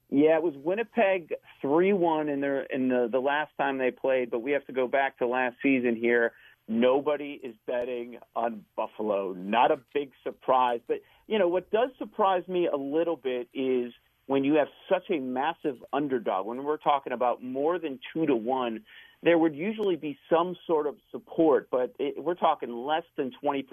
Yeah, 0.10 0.38
it 0.38 0.42
was 0.42 0.56
Winnipeg 0.58 1.36
three 1.62 1.94
one 1.94 2.30
in 2.30 2.42
their 2.42 2.64
in 2.64 2.90
the, 2.90 3.08
the 3.12 3.20
last 3.20 3.52
time 3.60 3.78
they 3.78 3.92
played, 3.92 4.32
but 4.32 4.40
we 4.40 4.54
have 4.54 4.66
to 4.66 4.74
go 4.74 4.88
back 4.88 5.20
to 5.20 5.28
last 5.28 5.58
season 5.62 5.96
here. 5.96 6.32
Nobody 6.68 7.40
is 7.44 7.54
betting 7.68 8.18
on 8.36 8.66
Buffalo. 8.76 9.34
Not 9.34 9.70
a 9.70 9.78
big 9.94 10.10
surprise. 10.24 10.80
But 10.88 10.98
you 11.28 11.38
know 11.38 11.48
what 11.48 11.70
does 11.70 11.92
surprise 12.00 12.42
me 12.48 12.66
a 12.66 12.76
little 12.76 13.18
bit 13.18 13.50
is 13.54 13.94
when 14.26 14.44
you 14.44 14.56
have 14.56 14.68
such 14.90 15.12
a 15.12 15.20
massive 15.20 15.78
underdog, 15.94 16.48
when 16.48 16.64
we're 16.64 16.78
talking 16.78 17.14
about 17.14 17.44
more 17.44 17.78
than 17.78 18.00
two 18.12 18.26
to 18.26 18.36
one, 18.36 18.82
there 19.24 19.38
would 19.38 19.56
usually 19.56 19.96
be 19.96 20.18
some 20.30 20.56
sort 20.66 20.88
of 20.88 20.96
support, 21.12 21.68
but 21.72 21.94
it, 22.00 22.22
we're 22.24 22.36
talking 22.36 22.72
less 22.72 23.04
than 23.18 23.32
20%. 23.44 23.66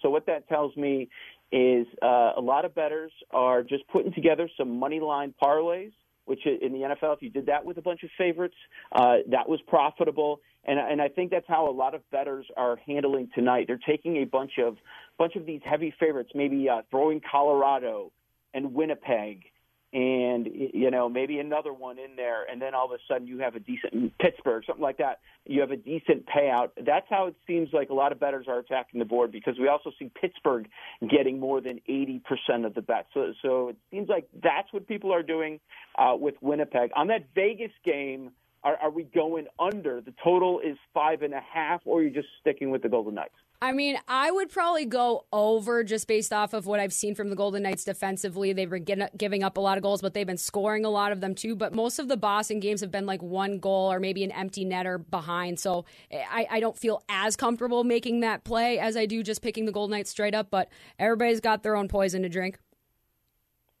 So 0.00 0.10
what 0.10 0.26
that 0.26 0.48
tells 0.48 0.76
me 0.76 1.08
is 1.50 1.86
uh, 2.02 2.32
a 2.36 2.40
lot 2.40 2.64
of 2.64 2.74
bettors 2.74 3.12
are 3.30 3.62
just 3.62 3.86
putting 3.88 4.12
together 4.12 4.48
some 4.56 4.78
money 4.78 5.00
line 5.00 5.34
parlays, 5.42 5.92
which 6.24 6.46
in 6.46 6.72
the 6.72 6.78
NFL, 6.78 7.16
if 7.16 7.22
you 7.22 7.30
did 7.30 7.46
that 7.46 7.64
with 7.64 7.78
a 7.78 7.82
bunch 7.82 8.04
of 8.04 8.10
favorites, 8.16 8.54
uh, 8.92 9.16
that 9.30 9.48
was 9.48 9.60
profitable. 9.66 10.40
And, 10.64 10.78
and 10.78 11.02
I 11.02 11.08
think 11.08 11.32
that's 11.32 11.48
how 11.48 11.68
a 11.68 11.72
lot 11.74 11.94
of 11.96 12.08
bettors 12.10 12.46
are 12.56 12.78
handling 12.86 13.28
tonight. 13.34 13.64
They're 13.66 13.80
taking 13.84 14.18
a 14.18 14.24
bunch 14.24 14.52
of 14.58 14.76
bunch 15.18 15.34
of 15.34 15.44
these 15.44 15.60
heavy 15.64 15.92
favorites, 15.98 16.30
maybe 16.34 16.68
uh, 16.68 16.82
throwing 16.90 17.20
Colorado 17.28 18.12
and 18.54 18.72
Winnipeg 18.72 19.44
and 19.92 20.48
you 20.72 20.90
know 20.90 21.08
maybe 21.08 21.38
another 21.38 21.72
one 21.72 21.98
in 21.98 22.16
there, 22.16 22.44
and 22.50 22.60
then 22.62 22.74
all 22.74 22.86
of 22.86 22.92
a 22.92 22.98
sudden 23.06 23.26
you 23.26 23.38
have 23.38 23.54
a 23.54 23.60
decent 23.60 24.16
Pittsburgh, 24.18 24.64
something 24.66 24.82
like 24.82 24.98
that. 24.98 25.20
You 25.44 25.60
have 25.60 25.70
a 25.70 25.76
decent 25.76 26.26
payout. 26.26 26.70
That's 26.82 27.06
how 27.10 27.26
it 27.26 27.34
seems 27.46 27.68
like 27.72 27.90
a 27.90 27.94
lot 27.94 28.12
of 28.12 28.18
bettors 28.18 28.46
are 28.48 28.58
attacking 28.58 29.00
the 29.00 29.04
board 29.04 29.32
because 29.32 29.58
we 29.58 29.68
also 29.68 29.92
see 29.98 30.10
Pittsburgh 30.18 30.68
getting 31.10 31.38
more 31.38 31.60
than 31.60 31.80
eighty 31.88 32.20
percent 32.20 32.64
of 32.64 32.74
the 32.74 32.82
bets. 32.82 33.08
So, 33.12 33.32
so 33.42 33.68
it 33.68 33.76
seems 33.90 34.08
like 34.08 34.28
that's 34.42 34.72
what 34.72 34.88
people 34.88 35.12
are 35.12 35.22
doing 35.22 35.60
uh, 35.98 36.16
with 36.18 36.36
Winnipeg 36.40 36.90
on 36.96 37.08
that 37.08 37.26
Vegas 37.34 37.72
game. 37.84 38.30
Are, 38.64 38.76
are 38.76 38.90
we 38.90 39.02
going 39.02 39.46
under? 39.58 40.00
The 40.00 40.14
total 40.22 40.60
is 40.60 40.76
five 40.94 41.22
and 41.22 41.34
a 41.34 41.40
half, 41.40 41.80
or 41.84 41.98
are 41.98 42.02
you 42.02 42.10
just 42.10 42.28
sticking 42.40 42.70
with 42.70 42.82
the 42.82 42.88
Golden 42.88 43.14
Knights? 43.14 43.34
I 43.62 43.70
mean, 43.70 43.96
I 44.08 44.28
would 44.28 44.50
probably 44.50 44.86
go 44.86 45.24
over 45.32 45.84
just 45.84 46.08
based 46.08 46.32
off 46.32 46.52
of 46.52 46.66
what 46.66 46.80
I've 46.80 46.92
seen 46.92 47.14
from 47.14 47.30
the 47.30 47.36
Golden 47.36 47.62
Knights 47.62 47.84
defensively. 47.84 48.52
They've 48.52 48.68
been 48.68 49.08
giving 49.16 49.44
up 49.44 49.56
a 49.56 49.60
lot 49.60 49.78
of 49.78 49.84
goals, 49.84 50.02
but 50.02 50.14
they've 50.14 50.26
been 50.26 50.36
scoring 50.36 50.84
a 50.84 50.90
lot 50.90 51.12
of 51.12 51.20
them 51.20 51.36
too. 51.36 51.54
But 51.54 51.72
most 51.72 52.00
of 52.00 52.08
the 52.08 52.16
Boston 52.16 52.58
games 52.58 52.80
have 52.80 52.90
been 52.90 53.06
like 53.06 53.22
one 53.22 53.60
goal 53.60 53.92
or 53.92 54.00
maybe 54.00 54.24
an 54.24 54.32
empty 54.32 54.64
netter 54.64 55.08
behind. 55.08 55.60
So 55.60 55.84
I, 56.10 56.48
I 56.50 56.58
don't 56.58 56.76
feel 56.76 57.04
as 57.08 57.36
comfortable 57.36 57.84
making 57.84 58.18
that 58.20 58.42
play 58.42 58.80
as 58.80 58.96
I 58.96 59.06
do 59.06 59.22
just 59.22 59.42
picking 59.42 59.64
the 59.64 59.72
Golden 59.72 59.96
Knights 59.96 60.10
straight 60.10 60.34
up. 60.34 60.50
But 60.50 60.68
everybody's 60.98 61.40
got 61.40 61.62
their 61.62 61.76
own 61.76 61.86
poison 61.86 62.22
to 62.22 62.28
drink. 62.28 62.58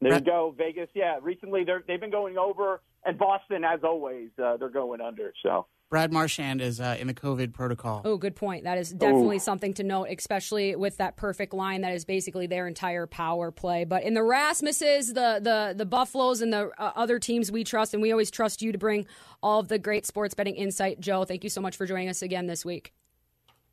There 0.00 0.14
you 0.14 0.20
go, 0.20 0.54
Vegas. 0.56 0.90
Yeah, 0.94 1.18
recently 1.20 1.64
they've 1.64 2.00
been 2.00 2.12
going 2.12 2.38
over, 2.38 2.82
and 3.04 3.18
Boston, 3.18 3.64
as 3.64 3.80
always, 3.82 4.30
uh, 4.40 4.58
they're 4.58 4.68
going 4.68 5.00
under. 5.00 5.32
So 5.42 5.66
Brad 5.92 6.10
Marchand 6.10 6.62
is 6.62 6.80
uh, 6.80 6.96
in 6.98 7.06
the 7.06 7.12
COVID 7.12 7.52
protocol. 7.52 8.00
Oh, 8.06 8.16
good 8.16 8.34
point. 8.34 8.64
That 8.64 8.78
is 8.78 8.88
definitely 8.88 9.36
Ooh. 9.36 9.40
something 9.40 9.74
to 9.74 9.82
note, 9.82 10.04
especially 10.04 10.74
with 10.74 10.96
that 10.96 11.18
perfect 11.18 11.52
line 11.52 11.82
that 11.82 11.92
is 11.92 12.06
basically 12.06 12.46
their 12.46 12.66
entire 12.66 13.06
power 13.06 13.50
play. 13.50 13.84
But 13.84 14.02
in 14.02 14.14
the 14.14 14.22
Rasmuses, 14.22 15.08
the 15.08 15.38
the 15.42 15.74
the 15.76 15.84
Buffaloes, 15.84 16.40
and 16.40 16.50
the 16.50 16.70
uh, 16.78 16.92
other 16.96 17.18
teams 17.18 17.52
we 17.52 17.62
trust, 17.62 17.92
and 17.92 18.02
we 18.02 18.10
always 18.10 18.30
trust 18.30 18.62
you 18.62 18.72
to 18.72 18.78
bring 18.78 19.04
all 19.42 19.60
of 19.60 19.68
the 19.68 19.78
great 19.78 20.06
sports 20.06 20.32
betting 20.32 20.54
insight. 20.54 20.98
Joe, 20.98 21.24
thank 21.24 21.44
you 21.44 21.50
so 21.50 21.60
much 21.60 21.76
for 21.76 21.84
joining 21.84 22.08
us 22.08 22.22
again 22.22 22.46
this 22.46 22.64
week. 22.64 22.94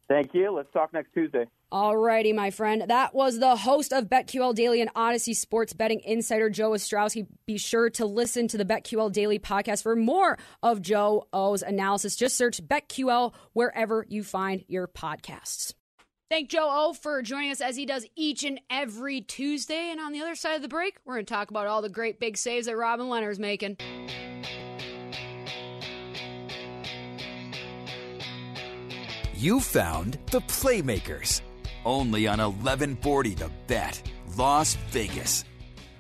Thank 0.10 0.34
you. 0.34 0.52
Let's 0.52 0.72
talk 0.74 0.92
next 0.92 1.14
Tuesday. 1.14 1.46
All 1.72 1.96
righty, 1.96 2.34
my 2.34 2.50
friend. 2.50 2.84
That 2.88 3.14
was 3.14 3.38
the 3.38 3.56
host 3.56 3.94
of 3.94 4.06
BetQL 4.06 4.56
Daily 4.56 4.82
and 4.82 4.92
Audacy 4.96 5.36
Sports 5.36 5.72
Betting 5.74 6.02
Insider, 6.04 6.50
Joe 6.50 6.72
Ostrowski. 6.72 7.28
Be 7.46 7.60
sure 7.60 7.92
to 7.92 8.08
listen 8.08 8.48
to 8.48 8.58
the 8.58 8.66
BetQL 8.66 9.12
Daily 9.12 9.38
podcast 9.38 9.84
for 9.84 9.96
more 9.96 10.40
of 10.64 10.82
Joe 10.82 11.28
O's 11.32 11.62
analysis. 11.62 12.16
Just 12.16 12.38
search 12.38 12.60
BetQL 12.60 13.36
wherever 13.54 14.04
you 14.10 14.24
find 14.24 14.66
your 14.68 14.88
podcasts. 14.88 15.76
Thank 16.32 16.50
Joe 16.50 16.68
O 16.70 16.94
for 16.94 17.22
joining 17.22 17.52
us 17.52 17.62
as 17.62 17.76
he 17.76 17.86
does 17.86 18.06
each 18.16 18.44
and 18.44 18.60
every 18.70 19.22
Tuesday. 19.22 19.92
And 19.92 20.00
on 20.00 20.12
the 20.12 20.22
other 20.22 20.36
side 20.36 20.56
of 20.56 20.64
the 20.64 20.68
break, 20.68 20.98
we're 21.06 21.16
going 21.16 21.26
to 21.26 21.34
talk 21.34 21.52
about 21.52 21.68
all 21.68 21.84
the 21.84 21.90
great 21.90 22.20
big 22.20 22.36
saves 22.36 22.66
that 22.66 22.76
Robin 22.76 23.08
Lehner's 23.08 23.40
making. 23.40 23.78
You 29.40 29.62
found 29.62 30.20
the 30.32 30.42
Playmakers 30.42 31.40
only 31.86 32.28
on 32.28 32.40
1140 32.40 33.36
The 33.36 33.50
Bet, 33.68 34.12
Las 34.36 34.76
Vegas. 34.90 35.46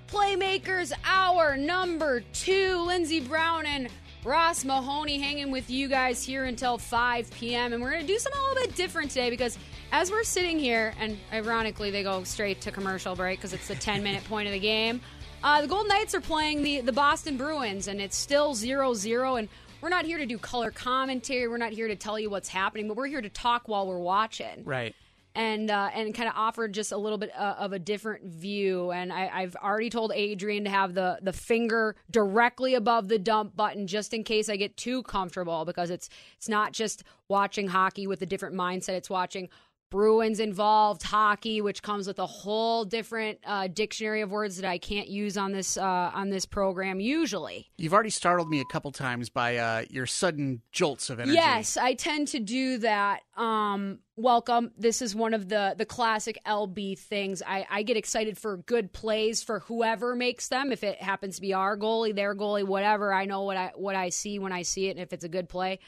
Playmakers 0.09 0.91
Hour 1.05 1.55
number 1.55 2.19
two. 2.33 2.81
Lindsey 2.81 3.21
Brown 3.21 3.65
and 3.65 3.87
Ross 4.25 4.65
Mahoney 4.65 5.19
hanging 5.19 5.51
with 5.51 5.69
you 5.69 5.87
guys 5.87 6.21
here 6.21 6.43
until 6.43 6.77
5 6.77 7.31
p.m. 7.31 7.71
And 7.71 7.81
we're 7.81 7.91
going 7.91 8.01
to 8.01 8.07
do 8.07 8.19
something 8.19 8.41
a 8.41 8.43
little 8.43 8.61
bit 8.61 8.75
different 8.75 9.11
today 9.11 9.29
because 9.29 9.57
as 9.93 10.11
we're 10.11 10.25
sitting 10.25 10.59
here, 10.59 10.93
and 10.99 11.17
ironically, 11.31 11.91
they 11.91 12.03
go 12.03 12.25
straight 12.25 12.59
to 12.59 12.71
commercial 12.71 13.15
break 13.15 13.39
because 13.39 13.53
it's 13.53 13.69
the 13.69 13.75
10 13.75 14.03
minute 14.03 14.25
point 14.25 14.49
of 14.49 14.53
the 14.53 14.59
game. 14.59 14.99
Uh, 15.41 15.61
the 15.61 15.67
Golden 15.67 15.87
Knights 15.87 16.13
are 16.13 16.19
playing 16.19 16.61
the, 16.61 16.81
the 16.81 16.91
Boston 16.91 17.37
Bruins, 17.37 17.87
and 17.87 18.01
it's 18.01 18.17
still 18.17 18.53
0 18.53 18.93
0. 18.95 19.37
And 19.37 19.47
we're 19.81 19.89
not 19.89 20.05
here 20.05 20.17
to 20.17 20.25
do 20.25 20.37
color 20.37 20.71
commentary. 20.71 21.47
We're 21.47 21.57
not 21.57 21.71
here 21.71 21.87
to 21.87 21.95
tell 21.95 22.19
you 22.19 22.29
what's 22.29 22.49
happening, 22.49 22.87
but 22.87 22.97
we're 22.97 23.07
here 23.07 23.21
to 23.21 23.29
talk 23.29 23.67
while 23.67 23.87
we're 23.87 23.99
watching. 23.99 24.63
Right. 24.63 24.95
And 25.35 25.69
uh, 25.69 25.91
and 25.93 26.13
kind 26.13 26.27
of 26.27 26.33
offer 26.35 26.67
just 26.67 26.91
a 26.91 26.97
little 26.97 27.17
bit 27.17 27.31
uh, 27.37 27.55
of 27.59 27.71
a 27.71 27.79
different 27.79 28.25
view. 28.25 28.91
And 28.91 29.13
I, 29.13 29.29
I've 29.31 29.55
already 29.55 29.89
told 29.89 30.11
Adrian 30.13 30.63
to 30.63 30.69
have 30.69 30.95
the 30.95 31.19
the 31.21 31.31
finger 31.31 31.95
directly 32.09 32.73
above 32.73 33.07
the 33.07 33.19
dump 33.19 33.55
button, 33.55 33.85
just 33.85 34.13
in 34.13 34.23
case 34.23 34.49
I 34.49 34.57
get 34.57 34.75
too 34.75 35.03
comfortable, 35.03 35.65
because 35.65 35.91
it's 35.91 36.09
it's 36.35 36.49
not 36.49 36.73
just 36.73 37.03
watching 37.27 37.67
hockey 37.67 38.07
with 38.07 38.21
a 38.23 38.25
different 38.25 38.55
mindset. 38.55 38.93
It's 38.93 39.09
watching 39.09 39.49
Bruins 39.89 40.39
involved, 40.39 41.03
hockey, 41.03 41.61
which 41.61 41.81
comes 41.81 42.07
with 42.07 42.19
a 42.19 42.25
whole 42.25 42.85
different 42.85 43.39
uh, 43.45 43.67
dictionary 43.67 44.21
of 44.21 44.31
words 44.31 44.57
that 44.57 44.69
I 44.69 44.77
can't 44.77 45.07
use 45.07 45.37
on 45.37 45.51
this 45.51 45.77
uh, 45.77 46.11
on 46.13 46.29
this 46.29 46.45
program 46.45 46.99
usually. 46.99 47.69
You've 47.77 47.93
already 47.93 48.11
startled 48.11 48.49
me 48.49 48.61
a 48.61 48.65
couple 48.65 48.91
times 48.91 49.29
by 49.29 49.57
uh, 49.57 49.85
your 49.89 50.05
sudden 50.05 50.61
jolts 50.71 51.09
of 51.09 51.19
energy. 51.19 51.35
Yes, 51.35 51.77
I 51.77 51.95
tend 51.95 52.27
to 52.29 52.39
do 52.39 52.77
that. 52.79 53.21
Um, 53.35 53.99
welcome. 54.15 54.71
This 54.77 55.01
is 55.01 55.15
one 55.15 55.33
of 55.33 55.49
the 55.49 55.73
the 55.77 55.85
classic 55.85 56.39
LB 56.45 56.99
things. 56.99 57.41
I, 57.45 57.65
I 57.69 57.83
get 57.83 57.97
excited 57.97 58.37
for 58.37 58.57
good 58.57 58.93
plays 58.93 59.41
for 59.41 59.61
whoever 59.61 60.15
makes 60.15 60.49
them. 60.49 60.71
If 60.71 60.83
it 60.83 61.01
happens 61.01 61.35
to 61.35 61.41
be 61.41 61.53
our 61.53 61.77
goalie, 61.77 62.15
their 62.15 62.35
goalie, 62.35 62.65
whatever, 62.65 63.11
I 63.11 63.25
know 63.25 63.43
what 63.43 63.57
I 63.57 63.71
what 63.75 63.95
I 63.95 64.09
see 64.09 64.37
when 64.37 64.51
I 64.51 64.61
see 64.61 64.87
it. 64.87 64.91
And 64.91 64.99
if 64.99 65.13
it's 65.13 65.23
a 65.23 65.29
good 65.29 65.49
play, 65.49 65.79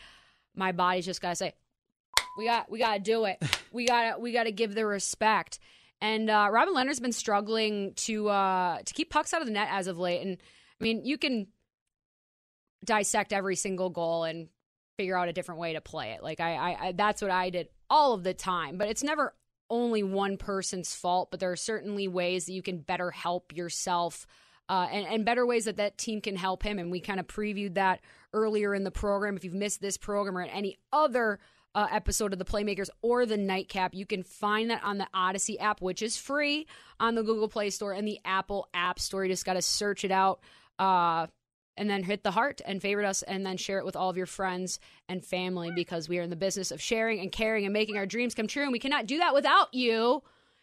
my 0.55 0.71
body's 0.71 1.05
just 1.05 1.21
gotta 1.21 1.35
say, 1.35 1.53
we 2.37 2.45
got 2.45 2.69
we 2.71 2.79
got 2.79 2.93
to 2.95 2.99
do 2.99 3.25
it. 3.25 3.41
We 3.73 3.85
got 3.85 4.15
to 4.15 4.19
we 4.19 4.33
got 4.33 4.43
to 4.43 4.51
give 4.51 4.75
the 4.75 4.85
respect. 4.85 5.57
And 6.01 6.29
uh, 6.29 6.49
Robin 6.51 6.73
Lehner's 6.73 6.99
been 6.99 7.13
struggling 7.13 7.93
to 7.93 8.27
uh, 8.27 8.79
to 8.83 8.93
keep 8.93 9.09
pucks 9.09 9.33
out 9.33 9.39
of 9.39 9.47
the 9.47 9.53
net 9.53 9.69
as 9.71 9.87
of 9.87 9.97
late. 9.97 10.21
And 10.21 10.39
I 10.81 10.83
mean, 10.83 11.05
you 11.05 11.17
can 11.17 11.47
dissect 12.83 13.31
every 13.31 13.55
single 13.55 13.89
goal 13.89 14.25
and 14.25 14.49
figure 14.97 15.17
out 15.17 15.29
a 15.29 15.33
different 15.33 15.61
way 15.61 15.71
to 15.71 15.79
play 15.79 16.11
it. 16.11 16.21
Like 16.21 16.41
I, 16.41 16.55
I, 16.55 16.87
I 16.87 16.91
that's 16.91 17.21
what 17.21 17.31
I 17.31 17.49
did 17.49 17.69
all 17.89 18.13
of 18.13 18.23
the 18.23 18.33
time. 18.33 18.77
But 18.77 18.89
it's 18.89 19.03
never 19.03 19.33
only 19.69 20.03
one 20.03 20.35
person's 20.35 20.93
fault. 20.93 21.31
But 21.31 21.39
there 21.39 21.51
are 21.51 21.55
certainly 21.55 22.09
ways 22.09 22.47
that 22.47 22.53
you 22.53 22.61
can 22.61 22.79
better 22.79 23.11
help 23.11 23.55
yourself. 23.55 24.27
Uh, 24.67 24.87
and, 24.91 25.05
and 25.07 25.25
better 25.25 25.45
ways 25.45 25.65
that 25.65 25.77
that 25.77 25.97
team 25.97 26.19
can 26.19 26.35
help 26.35 26.63
him. 26.63 26.77
And 26.77 26.91
we 26.91 26.99
kind 26.99 27.19
of 27.19 27.27
previewed 27.27 27.75
that 27.75 28.01
earlier 28.33 28.73
in 28.73 28.83
the 28.83 28.91
program. 28.91 29.37
If 29.37 29.43
you've 29.43 29.53
missed 29.53 29.81
this 29.81 29.97
program 29.97 30.37
or 30.37 30.41
any 30.41 30.77
other 30.91 31.39
uh, 31.75 31.87
episode 31.91 32.33
of 32.33 32.39
the 32.39 32.45
Playmakers 32.45 32.89
or 33.01 33.25
the 33.25 33.37
Nightcap. 33.37 33.93
You 33.93 34.05
can 34.05 34.23
find 34.23 34.69
that 34.69 34.83
on 34.83 34.97
the 34.97 35.07
Audacy 35.15 35.55
app, 35.59 35.81
which 35.81 36.01
is 36.01 36.17
free 36.17 36.67
on 36.99 37.15
the 37.15 37.23
Google 37.23 37.47
Play 37.47 37.69
Store 37.69 37.93
and 37.93 38.07
the 38.07 38.19
Apple 38.25 38.67
App 38.73 38.99
Store. 38.99 39.23
You 39.23 39.31
just 39.31 39.45
got 39.45 39.53
to 39.53 39.61
search 39.61 40.03
it 40.03 40.11
out. 40.11 40.41
Uh, 40.79 41.27
and 41.77 41.89
then 41.89 42.03
hit 42.03 42.21
the 42.21 42.31
heart 42.31 42.61
and 42.65 42.81
favorite 42.81 43.07
us 43.07 43.23
and 43.23 43.45
then 43.45 43.57
share 43.57 43.79
it 43.79 43.85
with 43.85 43.95
all 43.95 44.09
of 44.09 44.17
your 44.17 44.25
friends 44.25 44.79
and 45.07 45.23
family 45.23 45.71
because 45.73 46.09
we 46.09 46.19
are 46.19 46.21
in 46.21 46.29
the 46.29 46.35
business 46.35 46.69
of 46.69 46.81
sharing 46.81 47.19
and 47.19 47.31
caring 47.31 47.65
and 47.65 47.73
making 47.73 47.97
our 47.97 48.05
dreams 48.05 48.35
come 48.35 48.45
true 48.45 48.63
and 48.63 48.73
we 48.73 48.77
cannot 48.77 49.07
do 49.07 49.17
that 49.19 49.33
without 49.33 49.73
you 49.73 50.21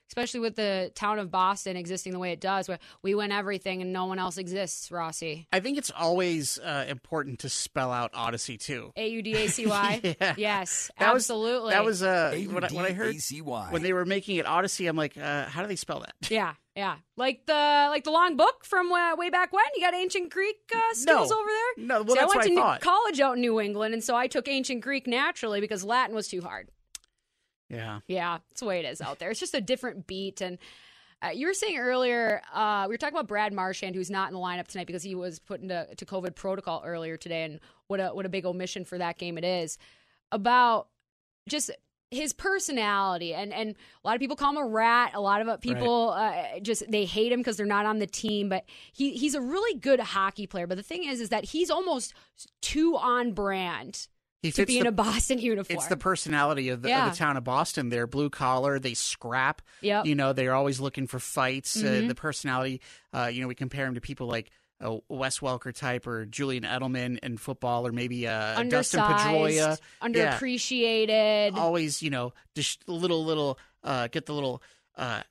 especially 0.09 0.41
with 0.41 0.57
the 0.57 0.91
town 0.95 1.19
of 1.19 1.31
Boston 1.31 1.77
existing 1.77 2.13
the 2.13 2.19
way 2.19 2.33
it 2.33 2.41
does, 2.41 2.69
where 2.69 2.79
we 3.03 3.15
win 3.15 3.31
everything 3.33 3.83
and 3.83 3.93
no 3.93 4.07
one 4.07 4.19
else 4.19 4.39
exists, 4.39 4.91
Rossi. 4.91 5.47
I 5.53 5.61
think 5.61 5.79
it's 5.79 5.91
always 5.97 6.59
uh, 6.59 6.87
important 6.89 7.41
to 7.41 7.49
spell 7.49 7.93
out 7.93 8.13
Audacy 8.13 8.59
too. 8.59 8.93
A 8.97 9.09
U 9.09 9.23
D 9.23 9.35
A 9.35 9.49
C 9.49 9.67
Y. 9.67 10.17
Yes, 10.37 10.91
That 10.99 11.13
was- 11.15 11.25
absolutely. 11.25 11.71
that 11.73 11.85
was 11.85 12.03
uh, 12.03 12.31
when, 12.51 12.65
I, 12.65 12.69
when 12.69 12.85
I 12.85 12.93
heard 12.93 13.09
A-U-D-A-C-Y. 13.09 13.69
when 13.71 13.83
they 13.83 13.93
were 13.93 14.05
making 14.05 14.37
it 14.37 14.47
Audacy. 14.47 14.89
I'm 14.89 14.97
like, 14.97 15.17
uh, 15.17 15.45
how 15.47 15.63
do 15.63 15.69
they 15.69 15.77
spell 15.77 16.01
that? 16.01 16.15
Yeah, 16.31 16.55
yeah, 16.77 16.97
like 17.17 17.47
the 17.47 17.53
like 17.91 18.05
the 18.05 18.11
long 18.11 18.37
book 18.37 18.65
from 18.65 18.91
uh, 18.93 19.17
way 19.17 19.31
back 19.31 19.53
when. 19.53 19.65
You 19.77 19.83
got 19.83 19.95
ancient 19.95 20.31
Greek 20.33 20.57
uh, 20.75 20.79
skills 20.95 21.31
No. 21.31 21.39
over 21.41 21.49
there. 21.49 21.85
No, 21.87 22.03
well, 22.03 22.09
See, 22.09 22.21
that's 22.21 22.23
I 22.35 22.37
went 22.37 22.37
what 22.51 22.55
to 22.57 22.61
I 22.63 22.73
New- 22.75 22.81
college 22.81 23.21
out 23.21 23.35
in 23.37 23.41
New 23.41 23.61
England, 23.61 23.95
and 23.95 24.03
so 24.03 24.15
I 24.17 24.27
took 24.27 24.49
ancient 24.49 24.81
Greek 24.83 25.07
naturally 25.07 25.61
because 25.61 25.85
Latin 25.85 26.15
was 26.15 26.29
too 26.29 26.41
hard. 26.41 26.69
Yeah. 27.69 28.01
Yeah, 28.07 28.39
it's 28.51 28.61
the 28.61 28.67
way 28.67 28.81
it 28.81 28.87
is 28.87 29.01
out 29.01 29.19
there. 29.19 29.31
It's 29.31 29.41
just 29.41 29.55
a 29.55 29.61
different 29.61 30.07
beat. 30.07 30.41
And 30.41 30.59
uh, 31.23 31.31
you 31.31 31.47
were 31.47 31.55
saying 31.55 31.79
earlier, 31.79 32.43
uh, 32.53 32.85
we 32.89 32.95
were 32.95 32.99
talking 32.99 33.15
about 33.15 33.27
Brad 33.27 33.53
Marchand, 33.53 33.95
who's 33.95 34.11
not 34.11 34.29
in 34.29 34.35
the 34.35 34.41
lineup 34.41 34.69
tonight 34.69 34.87
because 34.87 35.03
he 35.03 35.15
was 35.15 35.39
put 35.39 35.61
into 35.61 35.87
to 35.97 36.07
COVID 36.07 36.35
protocol 36.35 36.83
earlier 36.85 37.17
today, 37.17 37.45
and 37.45 37.61
what 37.89 38.01
a 38.01 38.09
what 38.09 38.25
a 38.25 38.29
big 38.29 38.47
omission 38.47 38.85
for 38.85 38.99
that 38.99 39.19
game 39.19 39.37
it 39.37 39.45
is. 39.45 39.79
About 40.31 40.89
just 41.49 41.71
his 42.11 42.33
personality, 42.33 43.35
and 43.35 43.53
and 43.53 43.71
a 43.71 44.07
lot 44.07 44.15
of 44.15 44.21
people 44.21 44.37
call 44.37 44.51
him 44.51 44.59
a 44.59 44.67
rat. 44.67 45.13
A 45.15 45.21
lot 45.21 45.41
of 45.41 45.49
uh, 45.49 45.57
people 45.57 46.11
uh, 46.11 46.61
just 46.63 46.89
they 46.89 47.05
hate 47.05 47.33
him 47.33 47.41
because 47.41 47.57
they're 47.57 47.67
not 47.67 47.85
on 47.85 47.99
the 47.99 48.07
team. 48.07 48.49
But 48.49 48.65
he 48.93 49.17
he's 49.17 49.35
a 49.35 49.41
really 49.41 49.79
good 49.79 49.99
hockey 49.99 50.47
player. 50.47 50.69
But 50.69 50.77
the 50.77 50.85
thing 50.85 51.05
is, 51.05 51.21
is 51.21 51.31
that 51.31 51.47
he's 51.47 51.71
almost 51.71 52.15
too 52.63 52.97
on 52.97 53.33
brand 53.33 54.07
He 54.43 54.51
to 54.53 54.57
fits 54.57 54.69
be 54.73 54.79
in 54.79 54.87
a 54.87 54.93
Boston 54.93 55.39
uniform. 55.39 55.77
It's 55.77 55.89
the 55.89 55.97
personality 55.97 56.69
of 56.69 56.83
the, 56.83 56.91
Yeah. 56.91 57.07
of 57.07 57.13
the 57.13 57.19
town 57.19 57.37
of 57.37 57.43
Boston. 57.45 57.89
They're 57.89 58.07
blue 58.07 58.31
collar. 58.31 58.79
They 58.79 58.95
scrap. 58.95 59.63
Yep. 59.81 60.07
You 60.07 60.15
know, 60.15 60.33
they're 60.33 60.55
always 60.55 60.79
looking 60.79 61.07
for 61.09 61.19
fights. 61.19 61.77
Uh, 61.77 61.87
Mhm. 61.87 62.09
the 62.09 62.15
personality. 62.15 62.81
Uh, 63.13 63.31
you 63.33 63.41
know, 63.43 63.49
we 63.49 63.55
compare 63.57 63.87
him 63.87 63.95
to 63.95 64.01
people 64.01 64.27
like 64.29 64.51
uh, 64.81 64.99
Wes 65.09 65.41
Welker 65.41 65.75
type 65.75 66.07
or 66.07 66.25
Julian 66.25 66.63
Edelman 66.63 67.19
in 67.21 67.37
football, 67.37 67.85
or 67.85 67.91
maybe 67.91 68.29
uh, 68.29 68.63
Dustin 68.63 69.01
Pedroia. 69.01 69.77
underappreciated. 70.01 71.57
Always, 71.57 72.03
you 72.03 72.11
know, 72.11 72.33
just 72.55 72.89
little 72.89 73.25
little 73.25 73.59
uh, 73.83 74.07
get 74.09 74.27
the 74.27 74.35
little 74.35 74.63
uh, 74.97 75.23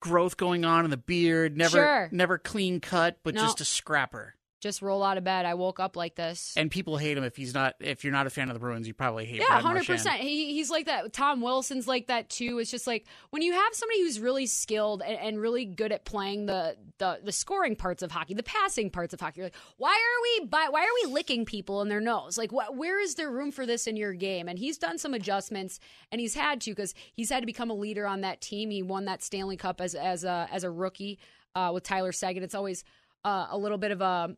growth 0.00 0.36
going 0.36 0.64
on 0.66 0.84
in 0.84 0.90
the 0.90 0.96
beard. 0.98 1.56
Never 1.56 1.70
Sure. 1.78 2.08
never 2.12 2.36
clean 2.38 2.80
cut, 2.80 3.18
but 3.22 3.34
No. 3.34 3.42
just 3.42 3.60
a 3.60 3.64
scrapper. 3.64 4.34
Just 4.62 4.80
roll 4.80 5.02
out 5.02 5.18
of 5.18 5.24
bed. 5.24 5.44
I 5.44 5.54
woke 5.54 5.80
up 5.80 5.96
like 5.96 6.14
this. 6.14 6.54
And 6.56 6.70
people 6.70 6.96
hate 6.96 7.18
him 7.18 7.24
if 7.24 7.34
he's 7.34 7.52
not. 7.52 7.74
If 7.80 8.04
you're 8.04 8.12
not 8.12 8.28
a 8.28 8.30
fan 8.30 8.48
of 8.48 8.54
the 8.54 8.60
Bruins, 8.60 8.86
you 8.86 8.94
probably 8.94 9.24
hate. 9.24 9.40
Him. 9.40 9.46
Yeah, 9.50 9.60
hundred 9.60 9.86
percent. 9.86 10.20
He, 10.20 10.54
he's 10.54 10.70
like 10.70 10.86
that. 10.86 11.12
Tom 11.12 11.40
Wilson's 11.40 11.88
like 11.88 12.06
that 12.06 12.30
too. 12.30 12.60
It's 12.60 12.70
just 12.70 12.86
like 12.86 13.04
when 13.30 13.42
you 13.42 13.54
have 13.54 13.74
somebody 13.74 14.02
who's 14.02 14.20
really 14.20 14.46
skilled 14.46 15.02
and, 15.02 15.18
and 15.18 15.40
really 15.40 15.64
good 15.64 15.90
at 15.90 16.04
playing 16.04 16.46
the, 16.46 16.76
the 16.98 17.18
the 17.24 17.32
scoring 17.32 17.74
parts 17.74 18.04
of 18.04 18.12
hockey, 18.12 18.34
the 18.34 18.44
passing 18.44 18.88
parts 18.88 19.12
of 19.12 19.20
hockey. 19.20 19.40
You're 19.40 19.46
like, 19.46 19.56
why 19.78 19.90
are 19.90 20.22
we 20.22 20.46
by, 20.46 20.68
why 20.70 20.82
are 20.82 20.94
we 21.04 21.12
licking 21.12 21.44
people 21.44 21.82
in 21.82 21.88
their 21.88 22.00
nose? 22.00 22.38
Like, 22.38 22.52
what, 22.52 22.76
where 22.76 23.00
is 23.00 23.16
there 23.16 23.32
room 23.32 23.50
for 23.50 23.66
this 23.66 23.88
in 23.88 23.96
your 23.96 24.12
game? 24.12 24.46
And 24.46 24.56
he's 24.56 24.78
done 24.78 24.96
some 24.96 25.12
adjustments, 25.12 25.80
and 26.12 26.20
he's 26.20 26.34
had 26.34 26.60
to 26.60 26.70
because 26.70 26.94
he's 27.14 27.30
had 27.30 27.40
to 27.40 27.46
become 27.46 27.70
a 27.70 27.74
leader 27.74 28.06
on 28.06 28.20
that 28.20 28.40
team. 28.40 28.70
He 28.70 28.84
won 28.84 29.06
that 29.06 29.24
Stanley 29.24 29.56
Cup 29.56 29.80
as 29.80 29.96
as 29.96 30.22
a 30.22 30.46
as 30.52 30.62
a 30.62 30.70
rookie 30.70 31.18
uh, 31.56 31.72
with 31.74 31.82
Tyler 31.82 32.12
Seguin. 32.12 32.44
It's 32.44 32.54
always 32.54 32.84
uh, 33.24 33.48
a 33.50 33.58
little 33.58 33.78
bit 33.78 33.90
of 33.90 34.00
a 34.00 34.36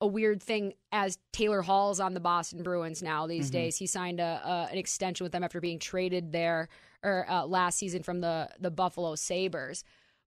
a 0.00 0.06
weird 0.06 0.42
thing 0.42 0.74
as 0.92 1.18
Taylor 1.32 1.62
Hall's 1.62 2.00
on 2.00 2.12
the 2.14 2.20
Boston 2.20 2.62
Bruins 2.62 3.02
now 3.02 3.26
these 3.26 3.50
days. 3.50 3.76
He 3.76 3.86
signed 3.86 4.20
a, 4.20 4.40
a 4.44 4.68
an 4.72 4.78
extension 4.78 5.24
with 5.24 5.32
them 5.32 5.42
after 5.42 5.60
being 5.60 5.78
traded 5.78 6.32
there 6.32 6.68
or 7.02 7.24
uh, 7.30 7.46
last 7.46 7.78
season 7.78 8.02
from 8.02 8.20
the 8.20 8.48
the 8.60 8.70
Buffalo 8.70 9.14
Sabres. 9.14 9.84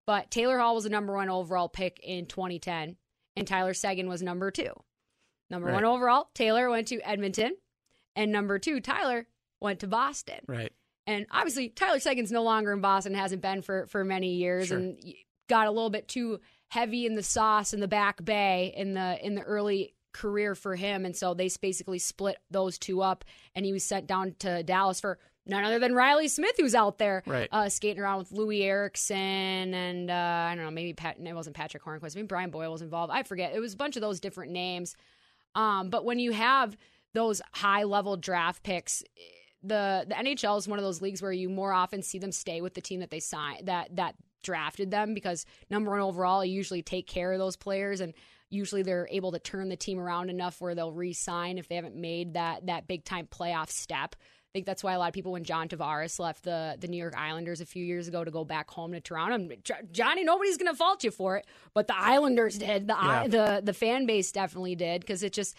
But 0.08 0.32
Taylor 0.32 0.58
Hall 0.58 0.74
was 0.76 0.86
the 0.86 0.90
number 0.90 1.14
one 1.14 1.30
overall 1.30 1.70
pick 1.70 2.00
in 2.02 2.26
2010, 2.26 2.96
and 3.36 3.48
Tyler 3.48 3.76
Seguin 3.76 4.10
was 4.10 4.24
number 4.24 4.50
two. 4.50 4.72
Number 5.52 5.68
Right. 5.68 5.76
one 5.76 5.86
overall, 5.86 6.30
Taylor 6.34 6.70
went 6.70 6.88
to 6.88 7.00
Edmonton, 7.08 7.56
and 8.16 8.32
number 8.32 8.58
two, 8.58 8.80
Tyler 8.80 9.28
went 9.62 9.80
to 9.82 9.88
Boston. 9.88 10.40
Right. 10.48 10.72
And 11.06 11.26
obviously, 11.32 11.70
Tyler 11.70 12.00
Seguin's 12.00 12.32
no 12.32 12.44
longer 12.44 12.72
in 12.74 12.82
Boston, 12.82 13.14
hasn't 13.14 13.42
been 13.42 13.62
for, 13.62 13.86
for 13.88 14.04
many 14.04 14.36
years, 14.36 14.68
Sure. 14.68 14.78
and 14.78 15.00
got 15.48 15.68
a 15.68 15.72
little 15.72 15.90
bit 15.90 16.08
too 16.08 16.40
heavy 16.70 17.06
in 17.06 17.16
the 17.16 17.24
sauce 17.24 17.74
in 17.74 17.80
the 17.82 17.88
back 17.88 18.24
bay 18.24 18.74
in 18.76 18.94
the 18.94 19.18
in 19.26 19.36
the 19.36 19.42
early 19.42 19.94
career 20.12 20.56
for 20.56 20.76
him, 20.76 21.06
and 21.06 21.16
so 21.16 21.34
they 21.34 21.50
basically 21.62 22.00
split 22.00 22.38
those 22.50 22.80
two 22.80 23.02
up, 23.02 23.24
and 23.56 23.66
he 23.66 23.74
was 23.74 23.84
sent 23.84 24.08
down 24.08 24.36
to 24.40 24.64
Dallas 24.64 25.00
for 25.00 25.20
none 25.46 25.64
other 25.64 25.80
than 25.80 25.94
Reilly 25.96 26.28
Smith, 26.28 26.56
who's 26.58 26.76
out 26.76 26.98
there 27.00 27.24
Right. 27.26 27.48
uh, 27.52 27.70
skating 27.70 28.02
around 28.02 28.20
with 28.20 28.32
Loui 28.32 28.62
Eriksson 28.64 29.18
and 29.74 30.12
uh, 30.12 30.14
I 30.14 30.54
don't 30.56 30.64
know, 30.64 30.72
maybe 30.72 30.94
Pat, 30.94 31.18
it 31.20 31.34
wasn't 31.34 31.56
Patric 31.56 31.84
Hornqvist, 31.84 32.16
maybe 32.16 32.28
Brian 32.28 32.50
Boyle 32.52 32.72
was 32.72 32.82
involved. 32.84 33.12
I 33.12 33.24
forget. 33.24 33.54
It 33.56 33.60
was 33.60 33.74
a 33.74 33.78
bunch 33.78 33.96
of 33.96 34.02
those 34.02 34.20
different 34.20 34.52
names. 34.52 34.96
Um, 35.56 35.90
but 35.90 36.06
when 36.06 36.20
you 36.20 36.32
have 36.34 36.78
those 37.14 37.42
high 37.54 37.84
level 37.84 38.16
draft 38.18 38.62
picks, 38.64 39.04
the 39.64 40.06
the 40.08 40.16
NHL 40.16 40.58
is 40.58 40.68
one 40.68 40.80
of 40.80 40.86
those 40.86 41.02
leagues 41.02 41.22
where 41.22 41.32
you 41.32 41.50
more 41.50 41.74
often 41.74 42.02
see 42.02 42.20
them 42.20 42.32
stay 42.32 42.62
with 42.62 42.76
the 42.76 42.82
team 42.82 43.00
that 43.00 43.10
they 43.10 43.20
sign 43.20 43.66
that 43.66 43.96
that 43.96 44.16
drafted 44.42 44.92
them 44.92 45.14
because 45.14 45.46
number 45.70 45.92
one 45.92 46.02
overall, 46.02 46.44
you 46.44 46.54
usually 46.54 46.82
take 46.82 47.08
care 47.08 47.32
of 47.32 47.40
those 47.40 47.56
players 47.56 48.02
and 48.02 48.14
usually 48.50 48.82
they're 48.82 49.08
able 49.12 49.32
to 49.32 49.40
turn 49.40 49.70
the 49.70 49.76
team 49.76 50.00
around 50.00 50.30
enough 50.30 50.60
where 50.60 50.74
they'll 50.74 50.92
re-sign 50.92 51.58
if 51.58 51.68
they 51.68 51.76
haven't 51.76 51.96
made 51.96 52.34
that 52.34 52.66
that 52.66 52.88
big 52.88 53.04
time 53.04 53.28
playoff 53.28 53.70
step. 53.70 54.16
I 54.16 54.52
think 54.52 54.66
that's 54.66 54.84
why 54.84 54.94
a 54.94 54.98
lot 55.00 55.10
of 55.10 55.14
people, 55.14 55.34
when 55.34 55.44
John 55.44 55.68
Tavares 55.68 56.18
left 56.18 56.44
the, 56.44 56.76
the 56.80 56.88
New 56.88 56.98
York 56.98 57.14
Islanders 57.16 57.62
a 57.62 57.68
few 57.68 57.86
years 57.86 58.08
ago 58.08 58.24
to 58.24 58.32
go 58.32 58.44
back 58.44 58.72
home 58.72 58.94
to 58.94 59.00
Toronto, 59.00 59.56
Johnny, 59.92 60.24
nobody's 60.24 60.58
going 60.58 60.72
to 60.72 60.76
fault 60.76 61.04
you 61.04 61.12
for 61.12 61.38
it, 61.38 61.46
but 61.76 61.86
the 61.86 61.96
Islanders 61.96 62.58
did. 62.58 62.88
The 62.88 62.96
Yeah. 63.00 63.28
the 63.28 63.62
the 63.64 63.74
fan 63.74 64.08
base 64.08 64.32
definitely 64.32 64.74
did 64.76 65.02
because 65.02 65.22
it 65.22 65.34
just 65.34 65.56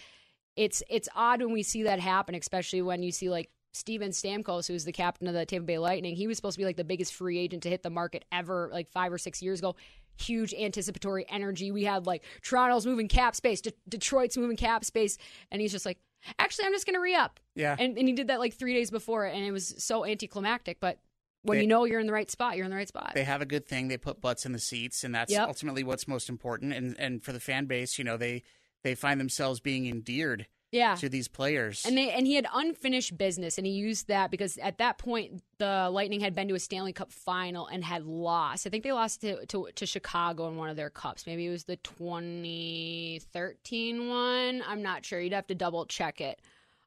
it's 0.56 0.82
it's 0.90 1.08
odd 1.14 1.40
when 1.40 1.52
we 1.52 1.62
see 1.62 1.84
that 1.84 2.00
happen, 2.00 2.34
especially 2.34 2.82
when 2.82 3.04
you 3.04 3.12
see 3.12 3.30
like 3.30 3.48
Steven 3.72 4.10
Stamkos, 4.10 4.66
who's 4.66 4.84
the 4.84 4.92
captain 4.92 5.26
of 5.28 5.34
the 5.34 5.46
Tampa 5.46 5.66
Bay 5.66 5.78
Lightning, 5.78 6.16
he 6.16 6.26
was 6.26 6.36
supposed 6.36 6.54
to 6.54 6.58
be 6.58 6.64
like 6.64 6.76
the 6.76 6.84
biggest 6.84 7.14
free 7.14 7.38
agent 7.38 7.62
to 7.62 7.68
hit 7.68 7.82
the 7.82 7.90
market 7.90 8.24
ever, 8.32 8.68
like 8.72 8.90
five 8.90 9.12
or 9.12 9.18
six 9.18 9.40
years 9.42 9.60
ago. 9.60 9.76
Huge 10.18 10.52
anticipatory 10.52 11.24
energy. 11.28 11.70
We 11.70 11.84
had 11.84 12.06
like 12.06 12.24
Toronto's 12.42 12.84
moving 12.84 13.08
cap 13.08 13.34
space, 13.36 13.60
De- 13.60 13.72
Detroit's 13.88 14.36
moving 14.36 14.56
cap 14.56 14.84
space, 14.84 15.16
and 15.50 15.62
he's 15.62 15.72
just 15.72 15.86
like, 15.86 15.98
actually, 16.38 16.66
I'm 16.66 16.72
just 16.72 16.84
going 16.84 16.94
to 16.96 17.00
re 17.00 17.14
up. 17.14 17.38
Yeah. 17.54 17.76
And, 17.78 17.96
and 17.96 18.06
he 18.08 18.12
did 18.14 18.26
that 18.28 18.40
like 18.40 18.54
three 18.54 18.74
days 18.74 18.90
before, 18.90 19.24
and 19.24 19.44
it 19.44 19.52
was 19.52 19.74
so 19.78 20.04
anticlimactic. 20.04 20.78
But 20.80 20.98
when 21.42 21.56
They- 21.58 21.62
you 21.62 21.68
know 21.68 21.84
you're 21.84 22.00
in 22.00 22.06
the 22.06 22.12
right 22.12 22.30
spot, 22.30 22.56
you're 22.56 22.64
in 22.66 22.70
the 22.70 22.76
right 22.76 22.88
spot. 22.88 23.12
they 23.14 23.24
have 23.24 23.40
a 23.40 23.46
good 23.46 23.66
thing. 23.66 23.88
They 23.88 23.96
put 23.96 24.20
butts 24.20 24.44
in 24.44 24.52
the 24.52 24.58
seats, 24.58 25.04
and 25.04 25.14
that's 25.14 25.32
Yep. 25.32 25.48
ultimately 25.48 25.84
what's 25.84 26.06
most 26.08 26.28
important. 26.28 26.74
And 26.74 26.98
and 26.98 27.22
for 27.22 27.32
the 27.32 27.40
fan 27.40 27.66
base, 27.66 27.96
you 27.98 28.04
know, 28.04 28.16
they 28.18 28.42
they 28.82 28.94
find 28.94 29.18
themselves 29.20 29.60
being 29.60 29.86
endeared 29.86 30.46
yeah. 30.70 30.94
to 30.96 31.08
these 31.08 31.28
players. 31.28 31.84
And 31.84 31.96
they 31.96 32.10
and 32.10 32.26
he 32.26 32.34
had 32.34 32.46
unfinished 32.52 33.16
business, 33.16 33.58
and 33.58 33.66
he 33.66 33.72
used 33.72 34.08
that 34.08 34.30
because 34.30 34.58
at 34.58 34.78
that 34.78 34.98
point 34.98 35.42
the 35.58 35.88
Lightning 35.90 36.20
had 36.20 36.34
been 36.34 36.48
to 36.48 36.54
a 36.54 36.60
Stanley 36.60 36.92
Cup 36.92 37.12
final 37.12 37.66
and 37.66 37.84
had 37.84 38.06
lost. 38.06 38.66
I 38.66 38.70
think 38.70 38.84
they 38.84 38.92
lost 38.92 39.20
to 39.22 39.44
to, 39.46 39.68
to 39.74 39.86
Chicago 39.86 40.48
in 40.48 40.56
one 40.56 40.70
of 40.70 40.76
their 40.76 40.90
cups. 40.90 41.26
Maybe 41.26 41.46
it 41.46 41.50
was 41.50 41.64
the 41.64 41.76
2013 41.76 44.08
one. 44.08 44.62
I'm 44.66 44.82
not 44.82 45.04
sure. 45.04 45.20
You'd 45.20 45.32
have 45.32 45.46
to 45.48 45.54
double 45.54 45.86
check 45.86 46.20
it. 46.20 46.40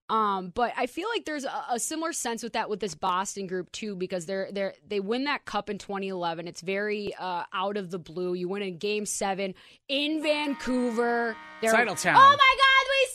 Um, 0.10 0.52
but 0.54 0.74
I 0.78 0.88
feel 0.88 1.08
like 1.10 1.24
there's 1.26 1.46
a, 1.46 1.66
a 1.72 1.80
similar 1.80 2.12
sense 2.12 2.44
with 2.44 2.54
that 2.54 2.70
with 2.70 2.82
this 2.82 2.94
Boston 2.94 3.48
group 3.48 3.72
too, 3.72 3.96
because 3.96 4.26
they're 4.26 4.50
they're 4.52 4.74
they 4.86 5.00
win 5.00 5.24
that 5.24 5.46
cup 5.46 5.70
in 5.70 5.78
2011. 5.78 6.48
It's 6.48 6.62
very 6.62 7.16
uh, 7.16 7.44
out 7.54 7.78
of 7.78 7.90
the 7.90 8.00
blue. 8.00 8.34
You 8.34 8.50
win 8.50 8.62
in 8.62 8.78
Game 8.78 9.06
Seven 9.06 9.56
in 9.88 10.22
Vancouver. 10.22 11.38
They're, 11.62 11.74
Titletown. 11.74 12.16
Oh 12.16 12.36
my 12.38 12.56
God, 12.58 12.90
we 12.90 13.08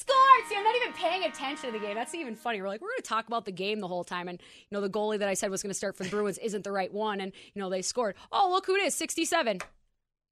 See, 0.49 0.55
I'm 0.57 0.65
not 0.65 0.77
even 0.77 0.93
paying 0.95 1.25
attention 1.25 1.73
to 1.73 1.79
the 1.79 1.85
game. 1.85 1.95
That's 1.95 2.15
even 2.15 2.35
funny. 2.37 2.61
We're 2.63 2.69
like, 2.69 2.81
we're 2.81 2.89
going 2.89 3.03
to 3.03 3.09
talk 3.09 3.27
about 3.27 3.45
the 3.45 3.53
game 3.53 3.81
the 3.81 3.89
whole 3.89 4.05
time, 4.05 4.29
and 4.29 4.41
you 4.41 4.67
know, 4.75 4.81
the 4.81 4.89
goalie 4.91 5.19
that 5.19 5.29
I 5.29 5.35
said 5.35 5.51
was 5.51 5.63
going 5.63 5.71
to 5.71 5.75
start 5.75 5.97
for 5.97 6.05
the 6.05 6.11
Bruins 6.11 6.39
isn't 6.39 6.65
the 6.65 6.73
right 6.73 6.93
one, 6.93 7.21
and 7.21 7.33
you 7.55 7.61
know, 7.61 7.69
they 7.69 7.83
scored. 7.83 8.15
Oh, 8.33 8.49
look 8.51 8.67
who 8.67 8.75
it 8.77 8.83
is, 8.83 8.95
67. 8.95 9.59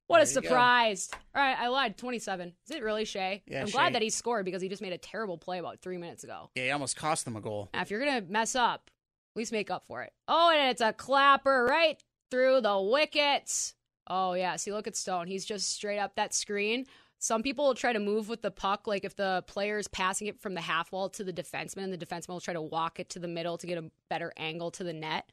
What 0.07 0.21
a 0.21 0.25
There 0.25 0.41
go. 0.41 0.47
surprise! 0.47 1.09
All 1.35 1.41
right, 1.41 1.57
I 1.59 1.67
lied. 1.67 1.97
27. 1.97 2.53
Is 2.69 2.75
it 2.75 2.81
really 2.81 3.03
Shea? 3.05 3.43
Yeah, 3.45 3.61
I'm 3.61 3.67
Shea. 3.67 3.73
glad 3.73 3.93
that 3.95 4.01
he 4.01 4.09
scored 4.09 4.45
because 4.45 4.61
he 4.61 4.69
just 4.69 4.81
made 4.81 4.93
a 4.93 4.97
terrible 4.97 5.37
play 5.37 5.57
about 5.59 5.81
three 5.81 5.97
minutes 5.97 6.23
ago. 6.23 6.49
yeah, 6.55 6.63
he 6.63 6.71
almost 6.71 6.95
cost 6.95 7.25
them 7.25 7.35
a 7.35 7.41
goal. 7.41 7.69
Now, 7.73 7.81
if 7.81 7.91
you're 7.91 7.99
gonna 8.03 8.21
mess 8.21 8.55
up, 8.55 8.89
at 9.35 9.37
least 9.39 9.51
make 9.51 9.69
up 9.69 9.85
for 9.85 10.03
it. 10.03 10.13
Oh, 10.29 10.49
and 10.55 10.69
it's 10.71 10.81
a 10.81 10.93
clapper 10.93 11.65
right 11.69 12.01
through 12.31 12.61
the 12.61 12.79
wickets. 12.81 13.73
Oh 14.09 14.33
yeah, 14.33 14.55
see, 14.55 14.71
look 14.71 14.87
at 14.87 14.95
Stone. 14.95 15.27
He's 15.27 15.43
just 15.45 15.73
straight 15.73 15.99
up 15.99 16.15
that 16.15 16.33
screen. 16.33 16.85
Some 17.19 17.41
people 17.41 17.65
will 17.65 17.73
try 17.75 17.93
to 17.93 17.99
move 17.99 18.29
with 18.29 18.41
the 18.43 18.51
puck, 18.51 18.85
like 18.85 19.03
if 19.03 19.15
the 19.15 19.43
player 19.47 19.77
is 19.79 19.87
passing 19.87 20.27
it 20.27 20.39
from 20.39 20.53
the 20.53 20.61
half 20.61 20.91
wall 20.91 21.09
to 21.09 21.23
the 21.23 21.33
defenseman, 21.33 21.83
and 21.85 21.93
the 21.93 21.97
defenseman 21.97 22.29
will 22.29 22.39
try 22.39 22.53
to 22.53 22.61
walk 22.61 22.99
it 22.99 23.09
to 23.09 23.19
the 23.19 23.27
middle 23.27 23.57
to 23.57 23.65
get 23.67 23.77
a 23.77 23.89
better 24.09 24.31
angle 24.37 24.69
to 24.71 24.83
the 24.83 24.93
net. 24.93 25.31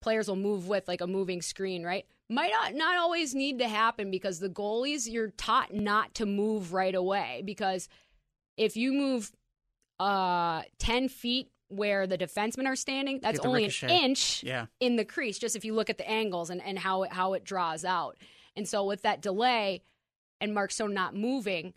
Players 0.00 0.28
will 0.28 0.36
move 0.36 0.68
with 0.68 0.86
like 0.86 1.00
a 1.00 1.06
moving 1.06 1.42
screen, 1.42 1.82
right? 1.84 2.06
Might 2.28 2.52
not 2.52 2.74
not 2.74 2.96
always 2.96 3.34
need 3.34 3.58
to 3.58 3.68
happen 3.68 4.10
because 4.10 4.38
the 4.38 4.48
goalies 4.48 5.10
you're 5.10 5.30
taught 5.30 5.74
not 5.74 6.14
to 6.14 6.26
move 6.26 6.72
right 6.72 6.94
away 6.94 7.42
because 7.44 7.88
if 8.56 8.76
you 8.76 8.92
move 8.92 9.32
uh 9.98 10.62
10 10.78 11.08
feet 11.08 11.50
where 11.68 12.06
the 12.06 12.18
defensemen 12.18 12.66
are 12.66 12.76
standing 12.76 13.18
that's 13.20 13.40
only 13.40 13.62
ricochet. 13.62 13.86
an 13.86 14.04
inch 14.04 14.42
Yeah. 14.44 14.66
in 14.78 14.96
the 14.96 15.04
crease 15.04 15.38
just 15.38 15.56
if 15.56 15.64
you 15.64 15.74
look 15.74 15.88
at 15.88 15.98
the 15.98 16.08
angles 16.08 16.50
and, 16.50 16.62
and 16.62 16.78
how 16.78 17.04
it 17.04 17.12
how 17.12 17.32
it 17.32 17.44
draws 17.44 17.84
out 17.84 18.16
and 18.54 18.68
so 18.68 18.84
with 18.84 19.02
that 19.02 19.22
delay 19.22 19.82
and 20.40 20.54
mark 20.54 20.70
stone 20.70 20.94
not 20.94 21.14
moving 21.14 21.74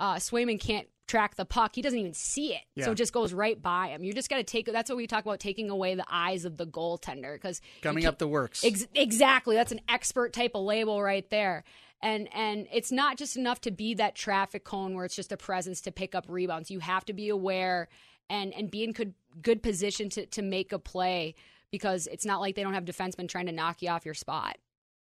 uh 0.00 0.16
swayman 0.16 0.60
can't 0.60 0.88
track 1.06 1.36
the 1.36 1.44
puck 1.46 1.74
he 1.74 1.80
doesn't 1.80 1.98
even 1.98 2.12
see 2.12 2.52
it 2.52 2.60
so 2.84 2.92
it 2.92 2.96
just 2.96 3.14
goes 3.14 3.32
right 3.32 3.62
by 3.62 3.88
him 3.88 4.04
you 4.04 4.12
just 4.12 4.28
got 4.28 4.36
to 4.36 4.44
take 4.44 4.70
that's 4.70 4.90
what 4.90 4.96
we 4.96 5.06
talk 5.06 5.24
about 5.24 5.40
taking 5.40 5.70
away 5.70 5.94
the 5.94 6.04
eyes 6.10 6.44
of 6.44 6.58
the 6.58 6.66
goaltender 6.66 7.34
because 7.34 7.62
Gumming 7.80 8.04
up 8.04 8.18
the 8.18 8.28
works. 8.28 8.62
Ex- 8.62 8.86
exactly. 8.94 9.56
That's 9.56 9.72
an 9.72 9.80
expert 9.88 10.34
type 10.34 10.52
of 10.54 10.64
label 10.64 11.02
right 11.02 11.28
there. 11.30 11.64
And 12.02 12.28
and 12.34 12.66
it's 12.70 12.92
not 12.92 13.16
just 13.16 13.36
enough 13.38 13.60
to 13.62 13.70
be 13.70 13.94
that 13.94 14.14
traffic 14.14 14.64
cone 14.64 14.94
where 14.94 15.06
it's 15.06 15.16
just 15.16 15.32
a 15.32 15.38
presence 15.38 15.80
to 15.82 15.90
pick 15.90 16.14
up 16.14 16.26
rebounds. 16.28 16.70
You 16.70 16.80
have 16.80 17.06
to 17.06 17.14
be 17.14 17.30
aware 17.30 17.88
and 18.28 18.52
and 18.52 18.70
be 18.70 18.84
in 18.84 18.92
good 18.92 19.14
good 19.40 19.62
position 19.62 20.10
to 20.10 20.26
to 20.26 20.42
make 20.42 20.72
a 20.72 20.78
play 20.78 21.34
because 21.70 22.06
it's 22.06 22.26
not 22.26 22.40
like 22.40 22.54
they 22.54 22.62
don't 22.62 22.74
have 22.74 22.84
defensemen 22.84 23.28
trying 23.30 23.46
to 23.46 23.52
knock 23.52 23.80
you 23.80 23.88
off 23.88 24.04
your 24.04 24.14
spot 24.14 24.58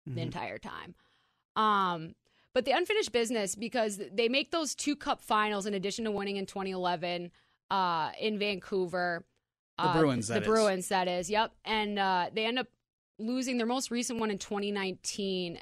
the 0.07 0.21
entire 0.23 0.59
time. 0.59 0.95
Um 1.57 2.15
but 2.59 2.65
the 2.65 2.73
unfinished 2.73 3.13
business 3.13 3.55
because 3.55 4.01
they 4.13 4.29
make 4.29 4.51
those 4.51 4.75
two 4.75 4.97
cup 4.97 5.23
finals 5.23 5.65
in 5.65 5.75
addition 5.75 6.05
to 6.07 6.11
winning 6.11 6.39
in 6.39 6.45
2011 6.45 7.31
uh, 7.71 8.11
in 8.19 8.37
Vancouver. 8.37 9.25
The 9.77 9.85
Uh, 9.85 10.01
Bruins, 10.01 10.27
The 10.27 10.35
that 10.35 10.43
is. 10.43 10.49
Bruins, 10.49 10.89
that 10.89 11.07
is. 11.07 11.31
Yep. 11.31 11.53
And 11.65 12.01
uh, 12.01 12.31
they 12.35 12.47
end 12.47 12.59
up 12.59 12.67
losing 13.21 13.59
their 13.59 13.67
most 13.69 13.93
recent 13.93 14.19
one 14.19 14.33
in 14.33 14.39
2019 14.39 15.61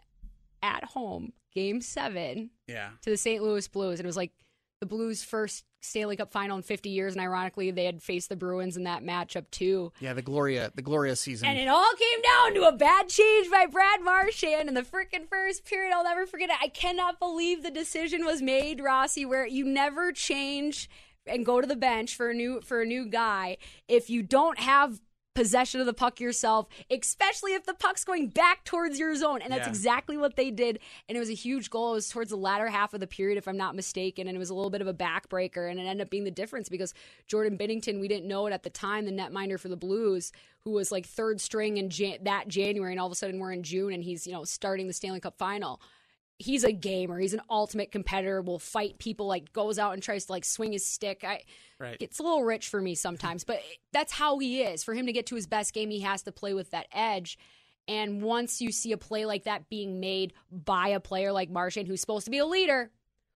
at 0.62 0.84
home, 0.84 1.34
game 1.52 1.82
seven, 1.82 2.48
yeah. 2.66 2.92
to 3.02 3.10
the 3.10 3.18
St. 3.18 3.42
Louis 3.42 3.68
Blues. 3.68 3.98
And 4.00 4.06
it 4.06 4.08
was 4.08 4.16
like 4.16 4.32
the 4.80 4.86
Blues' 4.86 5.22
first 5.22 5.64
Stanley 5.80 6.16
Cup 6.16 6.32
final 6.32 6.56
in 6.56 6.62
50 6.62 6.90
years. 6.90 7.14
And 7.14 7.22
ironically, 7.22 7.70
they 7.70 7.84
had 7.84 8.02
faced 8.02 8.28
the 8.28 8.36
Bruins 8.36 8.76
in 8.76 8.84
that 8.84 9.02
matchup 9.02 9.50
too. 9.50 9.92
Yeah, 10.00 10.12
the 10.12 10.22
Gloria, 10.22 10.70
the 10.74 10.82
Gloria 10.82 11.16
season. 11.16 11.48
And 11.48 11.58
it 11.58 11.68
all 11.68 11.92
came 11.98 12.22
down 12.22 12.54
to 12.54 12.68
a 12.68 12.76
bad 12.76 13.08
change 13.08 13.50
by 13.50 13.66
Brad 13.66 14.02
Marchand 14.02 14.68
in 14.68 14.74
the 14.74 14.82
freaking 14.82 15.28
first 15.28 15.64
period. 15.64 15.92
I'll 15.94 16.04
never 16.04 16.26
forget 16.26 16.50
it. 16.50 16.56
I 16.60 16.68
cannot 16.68 17.18
believe 17.18 17.62
the 17.62 17.70
decision 17.70 18.24
was 18.24 18.42
made, 18.42 18.80
Rossi, 18.80 19.24
where 19.24 19.46
you 19.46 19.64
never 19.64 20.12
change 20.12 20.88
and 21.26 21.44
go 21.44 21.60
to 21.60 21.66
the 21.66 21.76
bench 21.76 22.14
for 22.14 22.30
a 22.30 22.34
new 22.34 22.60
for 22.60 22.82
a 22.82 22.86
new 22.86 23.04
guy 23.06 23.56
if 23.88 24.08
you 24.08 24.22
don't 24.22 24.58
have 24.60 25.00
possession 25.36 25.78
of 25.80 25.86
the 25.86 25.92
puck 25.94 26.18
yourself, 26.18 26.66
especially 26.90 27.54
if 27.54 27.64
the 27.64 27.74
puck's 27.74 28.04
going 28.04 28.28
back 28.28 28.64
towards 28.64 28.98
your 28.98 29.14
zone. 29.14 29.40
And 29.42 29.52
that's 29.52 29.66
Yeah. 29.66 29.68
exactly 29.68 30.16
what 30.16 30.34
they 30.36 30.50
did. 30.50 30.80
And 31.08 31.16
it 31.16 31.20
was 31.20 31.30
a 31.30 31.34
huge 31.34 31.70
goal. 31.70 31.92
It 31.92 31.94
was 31.94 32.08
towards 32.08 32.30
the 32.30 32.36
latter 32.36 32.68
half 32.68 32.94
of 32.94 33.00
the 33.00 33.06
period, 33.06 33.38
if 33.38 33.46
I'm 33.46 33.56
not 33.56 33.76
mistaken. 33.76 34.26
And 34.26 34.34
it 34.36 34.38
was 34.38 34.50
a 34.50 34.54
little 34.54 34.70
bit 34.70 34.80
of 34.80 34.88
a 34.88 34.94
backbreaker. 34.94 35.70
And 35.70 35.78
it 35.78 35.84
ended 35.84 36.06
up 36.06 36.10
being 36.10 36.24
the 36.24 36.30
difference 36.30 36.68
because 36.68 36.94
Jordan 37.28 37.56
Binnington, 37.56 38.00
we 38.00 38.08
didn't 38.08 38.26
know 38.26 38.46
it 38.46 38.52
at 38.52 38.62
the 38.64 38.70
time, 38.70 39.04
the 39.04 39.12
netminder 39.12 39.60
for 39.60 39.68
the 39.68 39.76
Blues, 39.76 40.32
who 40.60 40.72
was 40.72 40.90
like 40.90 41.06
third 41.06 41.40
string 41.40 41.76
in 41.76 41.90
Jan- 41.90 42.24
that 42.24 42.48
January. 42.48 42.92
And 42.92 42.98
all 43.00 43.06
of 43.06 43.12
a 43.12 43.16
sudden 43.16 43.38
we're 43.38 43.52
in 43.52 43.62
June 43.62 43.92
and 43.92 44.02
he's, 44.02 44.26
you 44.26 44.32
know, 44.32 44.44
starting 44.44 44.88
the 44.88 44.92
Stanley 44.92 45.20
Cup 45.20 45.38
final 45.38 45.80
he's 46.38 46.64
a 46.64 46.72
gamer. 46.72 47.18
He's 47.18 47.34
an 47.34 47.42
ultimate 47.48 47.92
competitor. 47.92 48.42
Will 48.42 48.58
fight 48.58 48.98
people. 48.98 49.26
Like 49.26 49.52
goes 49.52 49.78
out 49.78 49.94
and 49.94 50.02
tries 50.02 50.26
to 50.26 50.32
like 50.32 50.44
swing 50.44 50.72
his 50.72 50.84
stick. 50.86 51.24
I, 51.24 51.42
Right. 51.78 51.96
It's 52.00 52.18
a 52.18 52.22
little 52.22 52.42
rich 52.42 52.68
for 52.68 52.80
me 52.80 52.94
sometimes, 52.94 53.44
but 53.44 53.60
that's 53.92 54.12
how 54.12 54.38
he 54.38 54.62
is. 54.62 54.82
For 54.82 54.94
him 54.94 55.06
to 55.06 55.12
get 55.12 55.26
to 55.26 55.34
his 55.34 55.46
best 55.46 55.74
game, 55.74 55.90
he 55.90 56.00
has 56.00 56.22
to 56.22 56.32
play 56.32 56.54
with 56.54 56.70
that 56.70 56.86
edge. 56.90 57.38
And 57.86 58.22
once 58.22 58.60
you 58.60 58.72
see 58.72 58.92
a 58.92 58.96
play 58.96 59.26
like 59.26 59.44
that 59.44 59.68
being 59.68 60.00
made 60.00 60.32
by 60.50 60.88
a 60.88 61.00
player 61.00 61.32
like 61.32 61.50
Marchand, 61.50 61.86
who's 61.86 62.00
supposed 62.00 62.24
to 62.24 62.30
be 62.30 62.38
a 62.38 62.46
leader, 62.46 62.90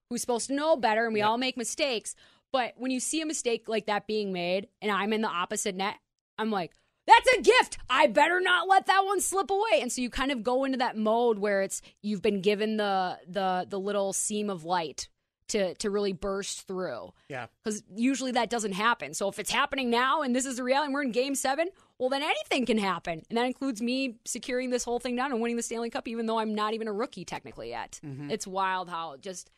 who's 0.08 0.22
supposed 0.22 0.48
to 0.48 0.54
know 0.54 0.76
better, 0.76 1.04
and 1.04 1.14
we 1.14 1.22
all 1.22 1.38
make 1.38 1.56
mistakes. 1.56 2.14
But 2.50 2.74
when 2.76 2.90
you 2.90 2.98
see 2.98 3.20
a 3.20 3.26
mistake 3.26 3.68
like 3.68 3.86
that 3.86 4.06
being 4.06 4.32
made, 4.32 4.68
and 4.80 4.90
I'm 4.90 5.12
in 5.12 5.20
the 5.20 5.28
opposite 5.28 5.76
net, 5.76 5.96
I'm 6.38 6.50
like, 6.50 6.72
that's 7.06 7.28
a 7.38 7.42
gift. 7.42 7.78
I 7.88 8.06
better 8.06 8.40
not 8.40 8.68
let 8.68 8.86
that 8.86 9.04
one 9.04 9.20
slip 9.20 9.50
away. 9.50 9.80
And 9.80 9.90
so 9.90 10.00
you 10.02 10.10
kind 10.10 10.30
of 10.30 10.42
go 10.42 10.64
into 10.64 10.78
that 10.78 10.96
mode 10.96 11.38
where 11.38 11.62
it's 11.62 11.82
you've 12.02 12.22
been 12.22 12.40
given 12.40 12.76
the 12.76 13.18
the 13.26 13.66
the 13.68 13.78
little 13.78 14.12
seam 14.12 14.50
of 14.50 14.64
light 14.64 15.08
to 15.48 15.74
to 15.74 15.90
really 15.90 16.12
burst 16.12 16.66
through. 16.68 17.12
yeah. 17.28 17.46
Because 17.64 17.82
usually 17.94 18.32
that 18.32 18.50
doesn't 18.50 18.72
happen. 18.72 19.14
So 19.14 19.28
if 19.28 19.38
it's 19.38 19.50
happening 19.50 19.90
now 19.90 20.22
and 20.22 20.34
this 20.36 20.46
is 20.46 20.56
the 20.56 20.62
reality 20.62 20.86
and 20.86 20.94
we're 20.94 21.02
in 21.02 21.10
game 21.12 21.34
seven, 21.34 21.68
well 21.98 22.08
then 22.08 22.22
anything 22.22 22.66
can 22.66 22.78
happen. 22.78 23.22
And 23.28 23.36
that 23.36 23.46
includes 23.46 23.82
me 23.82 24.18
securing 24.24 24.70
this 24.70 24.84
whole 24.84 25.00
thing 25.00 25.16
down 25.16 25.32
and 25.32 25.40
winning 25.40 25.56
the 25.56 25.62
Stanley 25.62 25.90
Cup, 25.90 26.06
even 26.06 26.26
though 26.26 26.38
I'm 26.38 26.54
not 26.54 26.74
even 26.74 26.86
a 26.86 26.92
rookie 26.92 27.24
technically 27.24 27.70
yet. 27.70 27.98
Mm-hmm. 28.04 28.30
It's 28.30 28.46
wild 28.46 28.88
how 28.88 29.16
just 29.16 29.50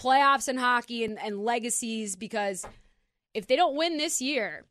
playoffs 0.00 0.48
and 0.48 0.58
hockey 0.58 1.04
and, 1.04 1.18
and 1.20 1.38
legacies 1.38 2.16
because 2.16 2.66
if 3.34 3.46
they 3.46 3.54
don't 3.56 3.76
win 3.76 3.98
this 3.98 4.20
year, 4.20 4.64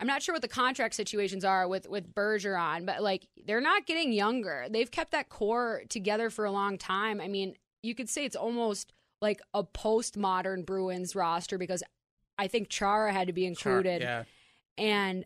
I'm 0.00 0.06
not 0.06 0.22
sure 0.22 0.34
what 0.34 0.42
the 0.42 0.48
contract 0.48 0.94
situations 0.94 1.44
are 1.44 1.68
with 1.68 1.88
with 1.88 2.14
Bergeron, 2.14 2.84
but 2.84 3.02
like 3.02 3.28
they're 3.46 3.60
not 3.60 3.86
getting 3.86 4.12
younger. 4.12 4.66
They've 4.68 4.90
kept 4.90 5.12
that 5.12 5.28
core 5.28 5.82
together 5.88 6.30
for 6.30 6.44
a 6.44 6.50
long 6.50 6.78
time. 6.78 7.20
I 7.20 7.28
mean, 7.28 7.54
you 7.82 7.94
could 7.94 8.08
say 8.08 8.24
it's 8.24 8.36
almost 8.36 8.92
like 9.22 9.40
a 9.54 9.62
postmodern 9.62 10.66
Bruins 10.66 11.14
roster 11.14 11.58
because 11.58 11.82
I 12.38 12.48
think 12.48 12.68
Chara 12.68 13.12
had 13.12 13.28
to 13.28 13.32
be 13.32 13.42
Char- 13.42 13.48
included. 13.78 14.02
yeah. 14.02 14.24
And 14.76 15.24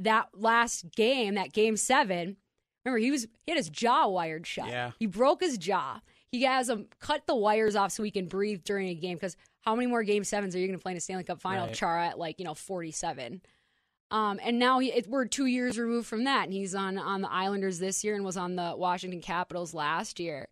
that 0.00 0.28
last 0.34 0.90
game, 0.96 1.34
that 1.34 1.52
game 1.52 1.76
seven, 1.76 2.36
remember 2.84 2.98
he 2.98 3.10
was 3.10 3.28
he 3.46 3.52
had 3.52 3.56
his 3.56 3.68
jaw 3.70 4.08
wired 4.08 4.46
shut. 4.46 4.68
Yeah. 4.68 4.90
He 4.98 5.06
broke 5.06 5.40
his 5.40 5.58
jaw. 5.58 6.00
He 6.32 6.42
has 6.42 6.68
him 6.68 6.88
cut 7.00 7.26
the 7.26 7.36
wires 7.36 7.76
off 7.76 7.92
so 7.92 8.02
he 8.02 8.10
can 8.10 8.26
breathe 8.26 8.62
during 8.64 8.88
a 8.88 8.94
game. 8.94 9.14
Because 9.16 9.36
how 9.60 9.74
many 9.74 9.86
more 9.86 10.02
game 10.02 10.24
sevens 10.24 10.54
are 10.54 10.58
you 10.58 10.66
going 10.66 10.78
to 10.78 10.82
play 10.82 10.92
in 10.92 10.98
a 10.98 11.00
Stanley 11.00 11.24
Cup 11.24 11.40
final? 11.40 11.66
Right. 11.66 11.74
Chara 11.74 12.08
at 12.08 12.18
like 12.18 12.38
you 12.38 12.44
know 12.44 12.54
forty 12.54 12.90
seven. 12.90 13.40
Um, 14.10 14.40
and 14.42 14.58
now 14.58 14.78
he, 14.78 14.90
it, 14.90 15.06
we're 15.06 15.26
two 15.26 15.46
years 15.46 15.78
removed 15.78 16.06
from 16.06 16.24
that, 16.24 16.44
and 16.44 16.52
he's 16.52 16.74
on 16.74 16.96
on 16.98 17.20
the 17.20 17.30
Islanders 17.30 17.78
this 17.78 18.02
year 18.04 18.14
and 18.14 18.24
was 18.24 18.36
on 18.38 18.56
the 18.56 18.74
Washington 18.76 19.20
Capitals 19.20 19.74
last 19.74 20.18
year. 20.18 20.48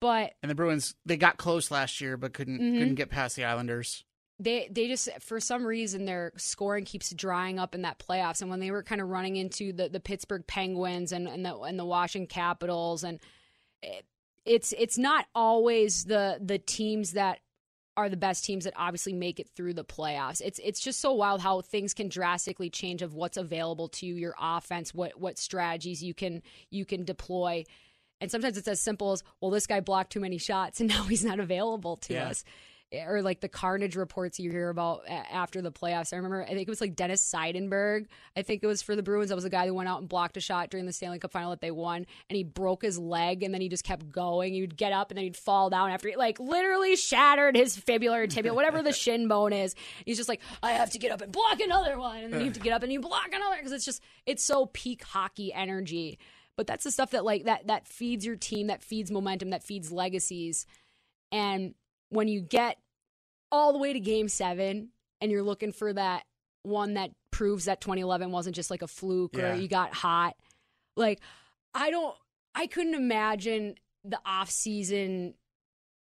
But 0.00 0.32
And 0.42 0.50
the 0.50 0.54
Bruins, 0.54 0.94
they 1.06 1.16
got 1.16 1.38
close 1.38 1.70
last 1.70 2.00
year, 2.00 2.16
but 2.18 2.34
couldn't 2.34 2.60
Mhm. 2.60 2.78
couldn't 2.78 2.94
get 2.96 3.08
past 3.10 3.36
the 3.36 3.44
Islanders. 3.44 4.04
they 4.38 4.68
they 4.70 4.88
just 4.88 5.08
for 5.20 5.38
some 5.40 5.64
reason 5.64 6.04
their 6.04 6.32
scoring 6.36 6.84
keeps 6.84 7.14
drying 7.14 7.58
up 7.58 7.72
in 7.74 7.82
that 7.82 8.00
playoffs 8.00 8.42
and 8.42 8.50
when 8.50 8.58
they 8.58 8.72
were 8.72 8.82
kind 8.82 9.00
of 9.00 9.08
running 9.08 9.36
into 9.36 9.72
the, 9.72 9.88
the 9.88 10.00
Pittsburgh 10.00 10.44
Penguins 10.46 11.12
and, 11.12 11.28
and 11.28 11.46
the 11.46 11.56
and 11.60 11.78
the 11.78 11.84
Washington 11.84 12.26
Capitals 12.26 13.04
and 13.04 13.20
it, 13.80 14.04
it's 14.44 14.74
it's 14.76 14.98
not 14.98 15.26
always 15.36 16.04
the 16.06 16.38
the 16.42 16.58
teams 16.58 17.12
that 17.12 17.38
are 17.96 18.08
the 18.08 18.16
best 18.16 18.44
teams 18.44 18.64
that 18.64 18.72
obviously 18.76 19.12
make 19.12 19.38
it 19.38 19.48
through 19.54 19.74
the 19.74 19.84
playoffs. 19.84 20.40
It's 20.44 20.58
it's 20.62 20.80
just 20.80 21.00
so 21.00 21.12
wild 21.12 21.40
how 21.40 21.60
things 21.60 21.94
can 21.94 22.08
drastically 22.08 22.70
change 22.70 23.02
of 23.02 23.14
what's 23.14 23.36
available 23.36 23.88
to 23.88 24.06
you, 24.06 24.14
your 24.14 24.34
offense, 24.40 24.92
what 24.94 25.18
what 25.20 25.38
strategies 25.38 26.02
you 26.02 26.14
can 26.14 26.42
you 26.70 26.84
can 26.84 27.04
deploy. 27.04 27.64
And 28.20 28.30
sometimes 28.30 28.56
it's 28.56 28.68
as 28.68 28.80
simple 28.80 29.12
as, 29.12 29.22
well, 29.40 29.50
this 29.50 29.66
guy 29.66 29.80
blocked 29.80 30.12
too 30.12 30.20
many 30.20 30.38
shots 30.38 30.80
and 30.80 30.88
now 30.94 31.04
he's 31.04 31.24
not 31.24 31.40
available 31.40 31.96
to 31.98 32.14
Yeah. 32.14 32.28
us 32.28 32.44
or 33.06 33.22
like 33.22 33.40
the 33.40 33.48
carnage 33.48 33.96
reports 33.96 34.38
you 34.38 34.50
hear 34.50 34.68
about 34.68 35.02
after 35.08 35.60
the 35.62 35.72
playoffs. 35.72 36.12
I 36.12 36.16
remember, 36.16 36.42
I 36.42 36.48
think 36.48 36.62
it 36.62 36.68
was 36.68 36.80
like 36.80 36.96
Dennis 36.96 37.22
Seidenberg. 37.22 38.06
I 38.36 38.42
think 38.42 38.62
it 38.62 38.66
was 38.66 38.82
for 38.82 38.96
the 38.96 39.02
Bruins. 39.02 39.28
That 39.30 39.34
was 39.34 39.44
the 39.44 39.50
guy 39.50 39.66
who 39.66 39.74
went 39.74 39.88
out 39.88 40.00
and 40.00 40.08
blocked 40.08 40.36
a 40.36 40.40
shot 40.40 40.70
during 40.70 40.86
the 40.86 40.92
Stanley 40.92 41.18
Cup 41.18 41.32
final 41.32 41.50
that 41.50 41.60
they 41.60 41.70
won, 41.70 42.06
and 42.28 42.36
he 42.36 42.44
broke 42.44 42.82
his 42.82 42.98
leg, 42.98 43.42
and 43.42 43.52
then 43.52 43.60
he 43.60 43.68
just 43.68 43.84
kept 43.84 44.10
going. 44.10 44.54
He'd 44.54 44.76
get 44.76 44.92
up 44.92 45.10
and 45.10 45.18
then 45.18 45.24
he'd 45.24 45.36
fall 45.36 45.70
down 45.70 45.90
after 45.90 46.08
he 46.08 46.16
like 46.16 46.38
literally 46.38 46.96
shattered 46.96 47.56
his 47.56 47.76
fibula 47.76 48.20
or 48.20 48.26
tibia, 48.26 48.54
whatever 48.54 48.82
the 48.82 48.92
shin 48.92 49.28
bone 49.28 49.52
is. 49.52 49.74
He's 50.04 50.16
just 50.16 50.28
like, 50.28 50.40
I 50.62 50.72
have 50.72 50.90
to 50.90 50.98
get 50.98 51.12
up 51.12 51.20
and 51.20 51.32
block 51.32 51.60
another 51.60 51.98
one, 51.98 52.18
and 52.24 52.32
then 52.32 52.40
you 52.40 52.46
have 52.46 52.54
to 52.54 52.60
get 52.60 52.72
up 52.72 52.82
and 52.82 52.92
you 52.92 53.00
block 53.00 53.28
another 53.32 53.56
because 53.56 53.72
it's 53.72 53.84
just 53.84 54.02
it's 54.26 54.42
so 54.42 54.66
peak 54.66 55.02
hockey 55.02 55.52
energy. 55.52 56.18
But 56.56 56.66
that's 56.66 56.84
the 56.84 56.92
stuff 56.92 57.10
that 57.10 57.24
like 57.24 57.44
that 57.44 57.66
that 57.66 57.88
feeds 57.88 58.24
your 58.24 58.36
team, 58.36 58.68
that 58.68 58.82
feeds 58.82 59.10
momentum, 59.10 59.50
that 59.50 59.64
feeds 59.64 59.90
legacies. 59.90 60.66
And 61.32 61.74
when 62.10 62.28
you 62.28 62.40
get 62.40 62.78
all 63.54 63.72
the 63.72 63.78
way 63.78 63.92
to 63.92 64.00
game 64.00 64.28
seven 64.28 64.88
and 65.20 65.30
you're 65.30 65.42
looking 65.42 65.72
for 65.72 65.92
that 65.92 66.24
one 66.64 66.94
that 66.94 67.10
proves 67.30 67.66
that 67.66 67.80
2011 67.80 68.30
wasn't 68.32 68.56
just 68.56 68.70
like 68.70 68.82
a 68.82 68.86
fluke 68.88 69.36
Yeah. 69.36 69.52
or 69.52 69.54
you 69.54 69.68
got 69.68 69.94
hot, 69.94 70.34
like 70.96 71.20
I 71.74 71.90
don't, 71.90 72.14
I 72.54 72.66
couldn't 72.66 72.94
imagine 72.94 73.74
the 74.04 74.18
off 74.26 74.50
season 74.50 75.34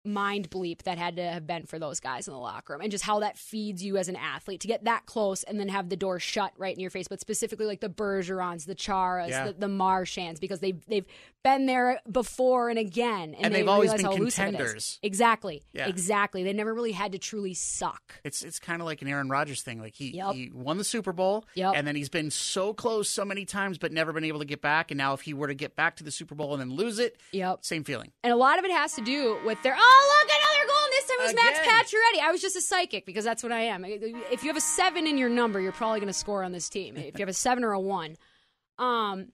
mind 0.07 0.51
bleep 0.51 0.83
that 0.83 0.99
had 0.99 1.17
to 1.17 1.23
have 1.23 1.47
been 1.47 1.67
for 1.67 1.79
those 1.79 2.01
guys 2.01 2.27
in 2.29 2.33
the 2.35 2.41
locker 2.41 2.73
room 2.73 2.83
and 2.83 2.91
just 2.91 3.05
how 3.05 3.21
that 3.21 3.37
feeds 3.37 3.83
you 3.83 3.97
as 3.97 4.09
an 4.09 4.17
athlete 4.17 4.61
to 4.61 4.69
get 4.69 4.85
that 4.85 5.07
close 5.07 5.43
and 5.45 5.59
then 5.61 5.69
have 5.69 5.89
the 5.89 5.97
door 5.97 6.19
shut 6.19 6.53
right 6.57 6.75
in 6.75 6.81
your 6.81 6.91
face 6.91 7.09
but 7.09 7.21
specifically 7.21 7.67
like 7.67 7.81
the 7.81 7.89
Bergerons, 7.89 8.67
the 8.67 8.75
Charas, 8.75 9.29
Yeah. 9.31 9.47
the, 9.47 9.53
the 9.55 9.69
Marchands 9.69 10.41
because 10.41 10.61
they've 10.61 10.81
they've 10.87 11.07
been 11.45 11.67
there 11.67 12.01
before 12.11 12.69
and 12.71 12.79
again 12.79 13.35
and, 13.35 13.47
And 13.47 13.55
they 13.55 13.61
they've 13.61 13.69
always 13.69 13.93
been 13.93 14.05
how 14.05 14.13
elusive 14.13 14.25
it 14.47 14.49
is. 14.49 14.55
contenders. 14.57 14.99
Exactly. 15.03 15.63
Yeah. 15.73 15.87
Exactly. 15.89 16.43
They 16.43 16.53
never 16.53 16.75
really 16.75 16.93
had 16.93 17.13
to 17.13 17.19
truly 17.19 17.55
suck. 17.55 18.21
It's 18.25 18.43
it's 18.43 18.59
kind 18.59 18.81
of 18.83 18.87
like 18.87 19.03
an 19.03 19.09
Aaron 19.09 19.29
Rodgers 19.29 19.63
thing. 19.63 19.81
Like 19.81 19.95
he, 19.95 20.11
Yep. 20.17 20.35
he 20.35 20.51
won 20.53 20.79
the 20.79 20.85
Super 20.85 21.13
Bowl, 21.13 21.45
Yep. 21.55 21.75
and 21.77 21.87
then 21.87 21.95
he's 21.97 22.09
been 22.09 22.31
so 22.31 22.73
close 22.75 23.09
so 23.09 23.25
many 23.25 23.45
times, 23.45 23.79
but 23.79 23.93
never 23.93 24.13
been 24.13 24.25
able 24.25 24.41
to 24.41 24.45
get 24.45 24.61
back. 24.61 24.91
And 24.91 24.99
now, 24.99 25.13
if 25.15 25.21
he 25.23 25.35
were 25.35 25.47
to 25.47 25.55
get 25.55 25.77
back 25.77 25.97
to 25.97 26.05
the 26.05 26.11
Super 26.11 26.35
Bowl 26.35 26.53
and 26.53 26.61
then 26.61 26.71
lose 26.77 26.99
it, 26.99 27.17
Yep. 27.33 27.65
same 27.65 27.85
feeling. 27.85 28.11
And 28.25 28.33
a 28.33 28.37
lot 28.37 28.59
of 28.59 28.65
it 28.65 28.71
has 28.73 28.95
to 28.95 29.01
do 29.03 29.39
with 29.45 29.63
their 29.63 29.75
oh 29.79 29.96
look 29.97 30.29
another 30.29 30.67
goal 30.67 30.85
and 30.85 30.93
this 30.93 31.07
time 31.07 31.17
it 31.21 31.23
was 31.23 31.35
Max 31.35 31.59
Pacioretty. 31.61 32.23
I 32.23 32.31
was 32.33 32.41
just 32.41 32.57
a 32.57 32.61
psychic 32.61 33.07
because 33.07 33.25
that's 33.25 33.43
what 33.43 33.53
I 33.53 33.61
am. 33.61 33.85
If 33.85 34.43
you 34.43 34.49
have 34.49 34.57
a 34.57 34.61
seven 34.61 35.07
in 35.07 35.19
your 35.19 35.29
number, 35.29 35.61
you're 35.61 35.73
probably 35.73 36.01
going 36.01 36.09
to 36.09 36.19
score 36.19 36.43
on 36.43 36.53
this 36.53 36.69
team. 36.69 36.97
If 36.97 37.19
you 37.19 37.23
have 37.23 37.29
a 37.29 37.33
seven 37.33 37.65
or 37.65 37.73
a 37.73 37.81
one, 37.81 38.17
um, 38.79 39.29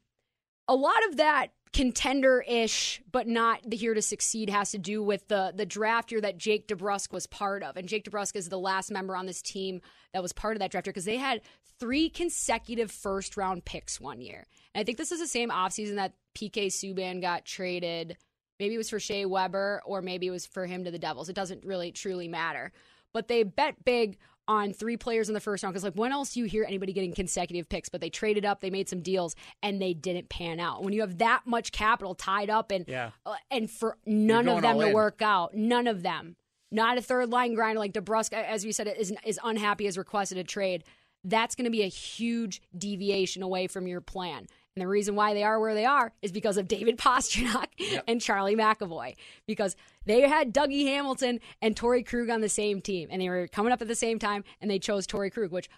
a 0.68 0.75
lot 0.75 1.05
of 1.09 1.16
that 1.16 1.48
contender-ish, 1.72 3.03
but 3.11 3.27
not 3.27 3.61
the 3.66 3.77
here 3.77 3.94
to 3.94 4.03
succeed, 4.03 4.51
has 4.51 4.72
to 4.72 4.79
do 4.79 5.03
with 5.03 5.27
the 5.29 5.53
the 5.55 5.66
draft 5.66 6.12
year 6.12 6.20
that 6.20 6.37
Jake 6.38 6.68
DeBrusk 6.68 7.12
was 7.12 7.27
part 7.27 7.62
of, 7.62 7.77
and 7.77 7.88
Jake 7.88 8.05
DeBrusk 8.05 8.37
is 8.37 8.48
the 8.48 8.59
last 8.59 8.90
member 8.90 9.16
on 9.16 9.27
this 9.27 9.42
team 9.42 9.81
that 10.12 10.22
was 10.22 10.33
part 10.33 10.55
of 10.55 10.61
that 10.61 10.70
draft 10.70 10.87
year 10.87 10.92
because 10.92 11.07
they 11.07 11.16
had 11.16 11.40
three 11.81 12.09
consecutive 12.09 12.90
first-round 12.90 13.64
picks 13.64 14.01
one 14.01 14.20
year. 14.20 14.46
And 14.75 14.81
I 14.81 14.85
think 14.85 14.98
this 14.98 15.12
is 15.12 15.20
the 15.20 15.27
same 15.27 15.51
offseason 15.51 15.96
that 15.96 16.12
PK 16.35 16.66
Subban 16.66 17.20
got 17.20 17.44
traded. 17.44 18.16
Maybe 18.62 18.77
it 18.77 18.79
was 18.79 18.90
for 18.90 19.01
Shea 19.01 19.27
Weber, 19.27 19.83
or 19.85 20.03
maybe 20.03 20.29
it 20.29 20.31
was 20.31 20.46
for 20.46 20.66
him 20.66 20.85
to 20.85 20.92
the 20.92 20.98
Devils. 21.01 21.29
It 21.29 21.35
doesn't 21.35 21.64
really 21.64 21.90
truly 21.90 22.29
matter. 22.29 22.70
But 23.12 23.27
they 23.27 23.42
bet 23.42 23.85
big 23.85 24.18
on 24.46 24.72
three 24.72 24.96
players 24.96 25.27
in 25.27 25.35
the 25.35 25.40
first 25.40 25.64
round 25.64 25.72
because, 25.72 25.83
like, 25.83 25.94
when 25.94 26.12
else 26.12 26.35
do 26.35 26.38
you 26.38 26.46
hear 26.46 26.64
anybody 26.64 26.92
getting 26.92 27.12
consecutive 27.12 27.68
picks? 27.68 27.88
But 27.88 28.01
they 28.01 28.09
traded 28.09 28.44
up, 28.44 28.61
they 28.61 28.70
made 28.70 28.88
some 28.88 29.01
deals, 29.01 29.35
and 29.64 29.83
they 29.83 29.94
didn't 29.94 30.29
pan 30.29 30.61
out. 30.61 30.85
When 30.85 30.92
you 30.92 31.01
have 31.01 31.18
that 31.18 31.42
much 31.44 31.72
capital 31.72 32.14
tied 32.14 32.51
up, 32.51 32.70
and 32.70 32.85
Yeah. 32.87 33.11
uh, 33.27 33.35
and 33.51 33.68
for 33.68 33.98
none 34.07 34.46
of 34.46 34.62
them 34.62 34.79
to 34.79 34.87
in. 34.87 34.92
work 34.92 35.22
out, 35.22 35.55
none 35.57 35.88
of 35.88 36.05
them, 36.05 36.37
not 36.70 36.96
a 36.96 37.03
third 37.03 37.31
line 37.31 37.55
grinder 37.55 37.81
like 37.81 37.92
DeBrusk, 37.92 38.33
as 38.33 38.64
we 38.64 38.70
said, 38.70 38.87
is 38.87 39.12
is 39.27 39.40
unhappy, 39.42 39.87
has 39.87 39.98
requested 39.98 40.38
a 40.38 40.44
trade. 40.44 40.85
That's 41.25 41.57
going 41.57 41.64
to 41.64 41.70
be 41.72 41.83
a 41.83 41.88
huge 41.88 42.62
deviation 42.79 43.42
away 43.42 43.66
from 43.66 43.88
your 43.88 44.01
plan. 44.01 44.46
And 44.75 44.83
the 44.83 44.89
reason 44.89 45.15
why 45.15 45.35
they 45.35 45.43
are 45.43 45.61
where 45.61 45.75
they 45.75 45.85
are 45.85 46.13
is 46.23 46.33
because 46.33 46.57
of 46.57 46.69
David 46.69 46.99
Pastrnak 46.99 47.67
and 48.09 48.21
Charlie 48.21 48.57
McAvoy. 48.57 49.15
Because 49.47 49.77
they 50.07 50.23
had 50.23 50.55
Dougie 50.55 50.87
Hamilton 50.87 51.41
and 51.61 51.77
Torrey 51.77 52.03
Krug 52.03 52.31
on 52.31 52.41
the 52.41 52.49
same 52.49 52.81
team, 52.81 53.09
and 53.11 53.21
they 53.21 53.29
were 53.29 53.49
coming 53.49 53.73
up 53.73 53.83
at 53.83 53.89
the 53.89 53.95
same 53.95 54.19
time, 54.19 54.45
and 54.61 54.71
they 54.71 54.79
chose 54.79 55.07
Torrey 55.07 55.31
Krug, 55.31 55.53
which 55.53 55.69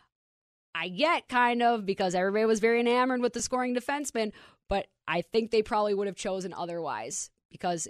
I 0.74 0.88
get 0.88 1.28
kind 1.28 1.62
of 1.62 1.87
because 1.87 2.14
everybody 2.14 2.44
was 2.46 2.61
very 2.61 2.80
enamored 2.80 3.20
with 3.20 3.33
the 3.33 3.42
scoring 3.42 3.74
defenseman, 3.74 4.33
but 4.68 4.87
I 5.07 5.22
think 5.22 5.50
they 5.50 5.62
probably 5.62 5.94
would 5.94 6.09
have 6.09 6.16
chosen 6.16 6.52
otherwise 6.52 7.30
because 7.50 7.87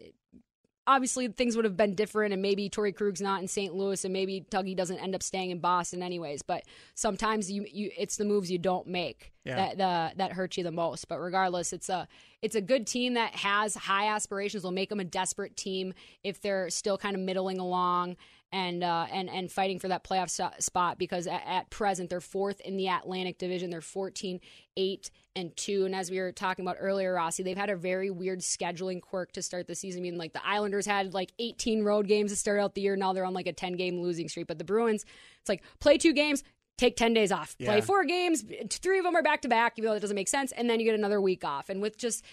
obviously 0.87 1.29
things 1.29 1.57
would 1.57 1.64
have 1.64 1.77
been 1.77 1.94
different 1.94 2.33
and 2.33 2.42
maybe 2.42 2.68
Torrey 2.68 2.92
Krug's 2.92 3.20
not 3.20 3.40
in 3.40 3.49
St. 3.49 3.75
Louis 3.75 4.05
and 4.05 4.12
maybe 4.12 4.44
Dougie 4.51 4.77
doesn't 4.77 4.99
end 4.99 5.14
up 5.14 5.23
staying 5.23 5.51
in 5.51 5.59
Boston 5.59 6.03
anyways, 6.03 6.42
but 6.42 6.62
sometimes 6.94 7.51
you, 7.51 7.64
you 7.70 7.90
it's 7.97 8.16
the 8.16 8.25
moves 8.25 8.51
you 8.51 8.59
don't 8.59 8.87
make 8.87 9.33
Yeah. 9.44 9.57
that 9.57 9.79
the, 9.79 10.18
that 10.18 10.33
hurt 10.33 10.57
you 10.57 10.64
the 10.64 10.70
most. 10.73 11.09
But 11.09 11.18
regardless, 11.20 11.73
it's 11.73 11.88
a 11.88 12.07
it's 12.42 12.55
a 12.55 12.61
good 12.61 12.87
team 12.87 13.14
that 13.14 13.35
has 13.37 13.75
high 13.75 14.09
aspirations. 14.09 14.64
Will 14.64 14.70
make 14.73 14.90
them 14.90 15.01
a 15.01 15.05
desperate 15.05 15.57
team 15.57 15.94
if 16.23 16.40
they're 16.40 16.68
still 16.68 16.99
kind 16.99 17.16
of 17.16 17.23
middling 17.23 17.59
along 17.59 18.16
and 18.55 18.85
uh, 18.85 19.07
and 19.12 19.29
and 19.29 19.51
fighting 19.51 19.81
for 19.81 19.88
that 19.88 20.05
playoff 20.05 20.31
so- 20.31 20.49
spot 20.61 20.97
because 20.97 21.27
at, 21.27 21.43
at 21.45 21.71
present 21.71 22.09
they're 22.09 22.21
fourth 22.21 22.61
in 22.61 22.77
the 22.77 22.87
Atlantic 22.88 23.37
Division. 23.37 23.69
They're 23.69 23.81
14, 23.81 24.40
8, 24.77 25.11
and 25.35 25.57
2. 25.57 25.85
And 25.87 25.95
as 25.95 26.09
we 26.11 26.21
were 26.21 26.31
talking 26.31 26.64
about 26.64 26.77
earlier, 26.79 27.12
Rossi, 27.14 27.43
they've 27.43 27.57
had 27.57 27.69
a 27.69 27.77
very 27.77 28.11
weird 28.11 28.38
scheduling 28.40 29.03
quirk 29.03 29.33
to 29.33 29.43
start 29.43 29.67
the 29.67 29.75
season. 29.75 30.01
I 30.01 30.03
mean, 30.05 30.17
like 30.17 30.33
the 30.33 30.47
Islanders 30.47 30.87
had 30.87 31.12
like 31.12 31.33
18 31.40 31.83
road 31.83 32.07
games 32.07 32.31
to 32.31 32.37
start 32.37 32.61
out 32.61 32.75
the 32.77 32.81
year. 32.81 32.95
Now 32.95 33.12
they're 33.12 33.25
on 33.25 33.35
like 33.35 33.49
a 33.49 33.53
10 33.53 33.73
game 33.73 34.01
losing 34.01 34.29
streak. 34.29 34.47
But 34.47 34.59
the 34.59 34.64
Bruins, 34.64 35.05
it's 35.40 35.49
like 35.49 35.64
play 35.81 35.99
two 35.99 36.12
games, 36.12 36.45
take 36.79 36.97
10 36.97 37.12
days 37.12 37.33
off. 37.33 37.59
Play 37.59 37.77
Yeah. 37.79 37.81
four 37.81 38.05
games, 38.05 38.45
three 38.71 38.99
of 38.99 39.05
them 39.05 39.17
are 39.17 39.23
back 39.23 39.43
to 39.43 39.49
back, 39.49 39.75
even 39.79 39.88
though 39.88 39.95
that 39.95 40.01
doesn't 40.01 40.14
make 40.14 40.29
sense. 40.29 40.53
And 40.53 40.71
then 40.71 40.79
you 40.79 40.87
get 40.87 40.95
another 40.95 41.21
week 41.21 41.45
off. 41.45 41.69
And 41.71 41.83
with 41.83 41.99
just 41.99 42.25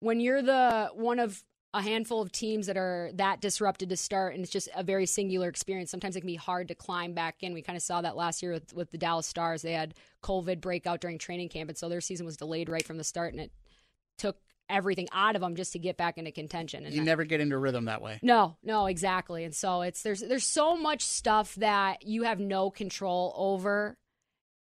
when 0.00 0.18
you're 0.18 0.42
the 0.42 0.90
one 0.94 1.20
of 1.20 1.44
a 1.72 1.82
handful 1.82 2.20
of 2.20 2.32
teams 2.32 2.66
that 2.66 2.76
are 2.76 3.10
that 3.14 3.40
disrupted 3.40 3.88
to 3.90 3.96
start 3.96 4.34
and 4.34 4.42
it's 4.42 4.50
just 4.52 4.68
a 4.74 4.82
very 4.82 5.06
singular 5.06 5.48
experience 5.48 5.90
sometimes 5.90 6.16
it 6.16 6.20
can 6.20 6.26
be 6.26 6.34
hard 6.34 6.66
to 6.68 6.74
climb 6.74 7.12
back 7.14 7.36
in 7.42 7.52
we 7.52 7.62
kind 7.62 7.76
of 7.76 7.82
saw 7.82 8.00
that 8.02 8.16
last 8.16 8.42
year 8.42 8.52
with, 8.52 8.72
with 8.74 8.90
the 8.90 8.98
dallas 8.98 9.26
stars 9.26 9.62
they 9.62 9.72
had 9.72 9.94
covid 10.22 10.60
breakout 10.60 11.00
during 11.00 11.16
training 11.16 11.48
camp 11.48 11.68
and 11.68 11.78
so 11.78 11.88
their 11.88 12.00
season 12.00 12.26
was 12.26 12.36
delayed 12.36 12.68
right 12.68 12.84
from 12.84 12.96
the 12.98 13.04
start 13.04 13.32
and 13.32 13.40
it 13.40 13.52
took 14.18 14.36
everything 14.68 15.08
out 15.12 15.34
of 15.36 15.40
them 15.42 15.54
just 15.56 15.72
to 15.72 15.78
get 15.78 15.96
back 15.96 16.16
into 16.18 16.30
contention 16.32 16.84
and 16.84 16.92
You 16.94 17.00
that- 17.00 17.06
never 17.06 17.24
get 17.24 17.40
into 17.40 17.56
rhythm 17.58 17.84
that 17.86 18.02
way. 18.02 18.18
no, 18.22 18.56
no, 18.62 18.86
exactly. 18.86 19.42
And 19.44 19.54
so 19.54 19.82
it's 19.82 20.02
there's 20.02 20.20
there's 20.20 20.44
so 20.46 20.76
much 20.76 21.02
stuff 21.02 21.54
that 21.56 22.04
you 22.06 22.22
have 22.24 22.38
no 22.38 22.70
control 22.70 23.32
over. 23.36 23.96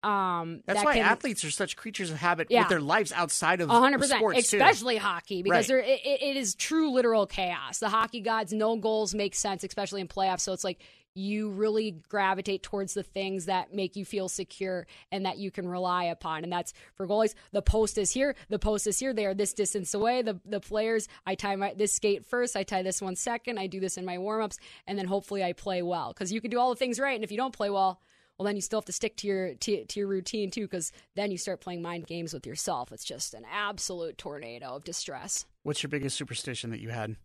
Um, 0.02 0.62
That's 0.66 0.78
that 0.80 0.84
why 0.84 0.94
can, 0.94 1.04
athletes 1.04 1.44
are 1.44 1.50
such 1.50 1.76
creatures 1.76 2.10
of 2.10 2.18
habit 2.18 2.48
Yeah. 2.50 2.60
with 2.60 2.68
their 2.68 2.80
lives 2.80 3.12
outside 3.12 3.60
of 3.60 3.70
A 3.70 3.72
hundred 3.80 3.98
percent, 4.00 4.20
sports 4.20 4.50
too. 4.50 4.56
especially 4.58 4.96
hockey, 4.98 5.42
because 5.42 5.70
Right. 5.70 5.84
it, 5.84 6.00
it 6.22 6.36
is 6.36 6.54
true 6.54 6.90
literal 6.92 7.26
chaos. 7.26 7.78
The 7.78 7.88
hockey 7.88 8.20
gods, 8.20 8.52
no 8.52 8.76
goals 8.76 9.14
make 9.14 9.34
sense, 9.34 9.64
especially 9.64 10.00
in 10.00 10.08
playoffs. 10.08 10.40
So 10.40 10.52
it's 10.52 10.64
like 10.64 10.80
you 11.18 11.48
really 11.48 11.92
gravitate 12.10 12.62
towards 12.62 12.92
the 12.92 13.02
things 13.02 13.46
that 13.46 13.72
make 13.72 13.96
you 13.96 14.04
feel 14.04 14.28
secure 14.28 14.86
and 15.10 15.24
that 15.24 15.38
you 15.38 15.50
can 15.50 15.66
rely 15.66 16.04
upon. 16.04 16.44
And 16.44 16.52
that's 16.52 16.74
for 16.94 17.06
goalies. 17.08 17.34
The 17.52 17.62
post 17.62 17.96
is 17.96 18.10
here. 18.10 18.36
The 18.50 18.58
post 18.58 18.86
is 18.86 18.98
here. 18.98 19.14
They 19.14 19.24
are 19.24 19.32
this 19.32 19.54
distance 19.54 19.94
away. 19.94 20.20
The 20.20 20.38
the 20.44 20.60
players. 20.60 21.08
I 21.26 21.34
tie 21.34 21.56
my 21.56 21.72
this 21.74 21.94
skate 21.94 22.26
first. 22.26 22.54
I 22.54 22.64
tie 22.64 22.82
this 22.82 23.00
one 23.00 23.16
second. 23.16 23.58
I 23.58 23.66
do 23.66 23.80
this 23.80 23.96
in 23.96 24.04
my 24.04 24.18
warm 24.18 24.42
ups, 24.42 24.58
and 24.86 24.98
then 24.98 25.06
hopefully 25.06 25.42
I 25.42 25.54
play 25.54 25.80
well. 25.80 26.12
Because 26.12 26.30
you 26.32 26.42
can 26.42 26.50
do 26.50 26.58
all 26.60 26.68
the 26.68 26.76
things 26.76 27.00
right, 27.00 27.14
and 27.14 27.24
if 27.24 27.30
you 27.30 27.38
don't 27.38 27.54
play 27.54 27.70
well. 27.70 27.98
Well, 28.38 28.44
then 28.44 28.56
you 28.56 28.62
still 28.62 28.80
have 28.80 28.84
to 28.86 28.92
stick 28.92 29.16
to 29.18 29.26
your 29.26 29.54
to, 29.54 29.84
to 29.84 30.00
your 30.00 30.08
routine 30.08 30.50
too, 30.50 30.62
because 30.62 30.92
then 31.14 31.30
you 31.30 31.38
start 31.38 31.60
playing 31.60 31.80
mind 31.82 32.06
games 32.06 32.34
with 32.34 32.46
yourself. 32.46 32.92
It's 32.92 33.04
just 33.04 33.32
an 33.32 33.44
absolute 33.50 34.18
tornado 34.18 34.76
of 34.76 34.84
distress. 34.84 35.46
What's 35.62 35.82
your 35.82 35.88
biggest 35.88 36.16
superstition 36.16 36.70
that 36.70 36.80
you 36.80 36.90
had? 36.90 37.16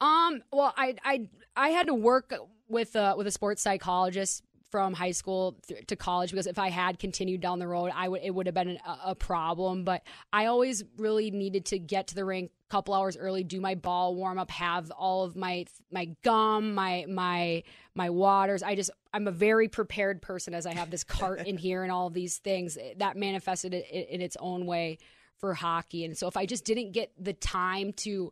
Um, 0.00 0.42
well, 0.52 0.72
I 0.76 0.96
I 1.04 1.28
I 1.54 1.68
had 1.70 1.86
to 1.88 1.94
work 1.94 2.32
with 2.68 2.96
a 2.96 3.14
with 3.16 3.26
a 3.26 3.30
sports 3.30 3.62
psychologist 3.62 4.42
from 4.76 4.92
high 4.92 5.12
school 5.12 5.56
th- 5.66 5.86
to 5.86 5.96
college 5.96 6.32
because 6.32 6.46
if 6.46 6.58
I 6.58 6.68
had 6.68 6.98
continued 6.98 7.40
down 7.40 7.60
the 7.60 7.66
road, 7.66 7.90
I 7.94 8.08
would 8.10 8.20
it 8.22 8.34
would 8.34 8.44
have 8.44 8.54
been 8.54 8.68
an, 8.68 8.78
a, 9.02 9.14
problem. 9.14 9.84
But 9.84 10.02
I 10.34 10.44
always 10.44 10.84
really 10.98 11.30
needed 11.30 11.64
to 11.66 11.78
get 11.78 12.08
to 12.08 12.14
the 12.14 12.26
rink 12.26 12.50
a 12.68 12.70
couple 12.70 12.92
hours 12.92 13.16
early, 13.16 13.42
do 13.42 13.58
my 13.58 13.74
ball 13.74 14.14
warm 14.14 14.38
up, 14.38 14.50
have 14.50 14.90
all 14.90 15.24
of 15.24 15.34
my 15.34 15.64
my 15.90 16.10
gum, 16.22 16.74
my 16.74 17.06
my 17.08 17.62
my 17.94 18.10
waters. 18.10 18.62
I 18.62 18.74
just 18.74 18.90
I'm 19.14 19.26
a 19.26 19.32
very 19.32 19.66
prepared 19.68 20.20
person 20.20 20.52
as 20.52 20.66
I 20.66 20.74
have 20.74 20.90
this 20.90 21.04
cart 21.04 21.46
in 21.46 21.56
here 21.66 21.82
and 21.82 21.90
all 21.90 22.08
of 22.08 22.12
these 22.12 22.36
things 22.36 22.76
that 22.98 23.16
manifested 23.16 23.72
it 23.72 23.86
in 23.90 24.20
its 24.20 24.36
own 24.38 24.66
way 24.66 24.98
for 25.38 25.54
hockey. 25.54 26.04
And 26.04 26.18
so 26.18 26.28
if 26.28 26.36
I 26.36 26.44
just 26.44 26.66
didn't 26.66 26.92
get 26.92 27.12
the 27.18 27.32
time 27.32 27.94
to 28.04 28.30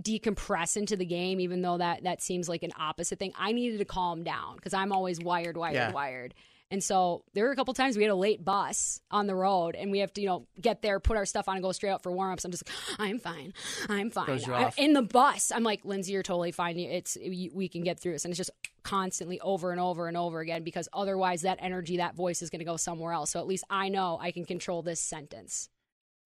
decompress 0.00 0.76
into 0.76 0.96
the 0.96 1.04
game, 1.04 1.40
even 1.40 1.62
though 1.62 1.78
that 1.78 2.04
that 2.04 2.22
seems 2.22 2.48
like 2.48 2.62
an 2.62 2.72
opposite 2.78 3.18
thing. 3.18 3.32
I 3.38 3.52
needed 3.52 3.78
to 3.78 3.84
calm 3.84 4.24
down 4.24 4.56
because 4.56 4.74
I'm 4.74 4.92
always 4.92 5.20
wired, 5.20 5.56
wired, 5.56 5.74
Yeah. 5.74 5.92
wired. 5.92 6.34
And 6.70 6.82
so 6.82 7.22
there 7.34 7.44
were 7.44 7.50
a 7.50 7.56
couple 7.56 7.74
times 7.74 7.98
we 7.98 8.02
had 8.02 8.10
a 8.10 8.14
late 8.14 8.42
bus 8.42 8.98
on 9.10 9.26
the 9.26 9.34
road, 9.34 9.74
and 9.76 9.90
we 9.90 9.98
have 9.98 10.10
to, 10.14 10.22
you 10.22 10.26
know, 10.26 10.46
get 10.58 10.80
there, 10.80 10.98
put 11.00 11.18
our 11.18 11.26
stuff 11.26 11.46
on, 11.46 11.56
and 11.56 11.62
go 11.62 11.70
straight 11.70 11.90
out 11.90 12.02
for 12.02 12.10
warm 12.10 12.32
ups. 12.32 12.46
I'm 12.46 12.50
just 12.50 12.66
like, 12.66 12.74
ah, 12.92 12.96
I'm 13.02 13.18
fine, 13.18 13.52
I'm 13.90 14.08
fine. 14.10 14.40
I- 14.50 14.72
in 14.78 14.94
the 14.94 15.02
bus, 15.02 15.52
I'm 15.54 15.64
like, 15.64 15.84
Lindsay, 15.84 16.12
you're 16.14 16.22
totally 16.22 16.50
fine. 16.50 16.78
It's 16.78 17.18
we 17.22 17.68
can 17.68 17.82
get 17.82 18.00
through 18.00 18.12
this, 18.12 18.24
and 18.24 18.32
it's 18.32 18.38
just 18.38 18.50
constantly 18.82 19.38
over 19.40 19.70
and 19.70 19.78
over 19.80 20.08
and 20.08 20.16
over 20.16 20.40
again 20.40 20.64
because 20.64 20.88
otherwise 20.94 21.42
that 21.42 21.58
energy, 21.60 21.98
that 21.98 22.14
voice 22.14 22.40
is 22.40 22.48
going 22.48 22.60
to 22.60 22.64
go 22.64 22.78
somewhere 22.78 23.12
else. 23.12 23.30
So 23.32 23.38
at 23.40 23.46
least 23.46 23.64
I 23.68 23.90
know 23.90 24.18
I 24.18 24.30
can 24.30 24.46
control 24.46 24.80
this 24.80 24.98
sentence. 24.98 25.68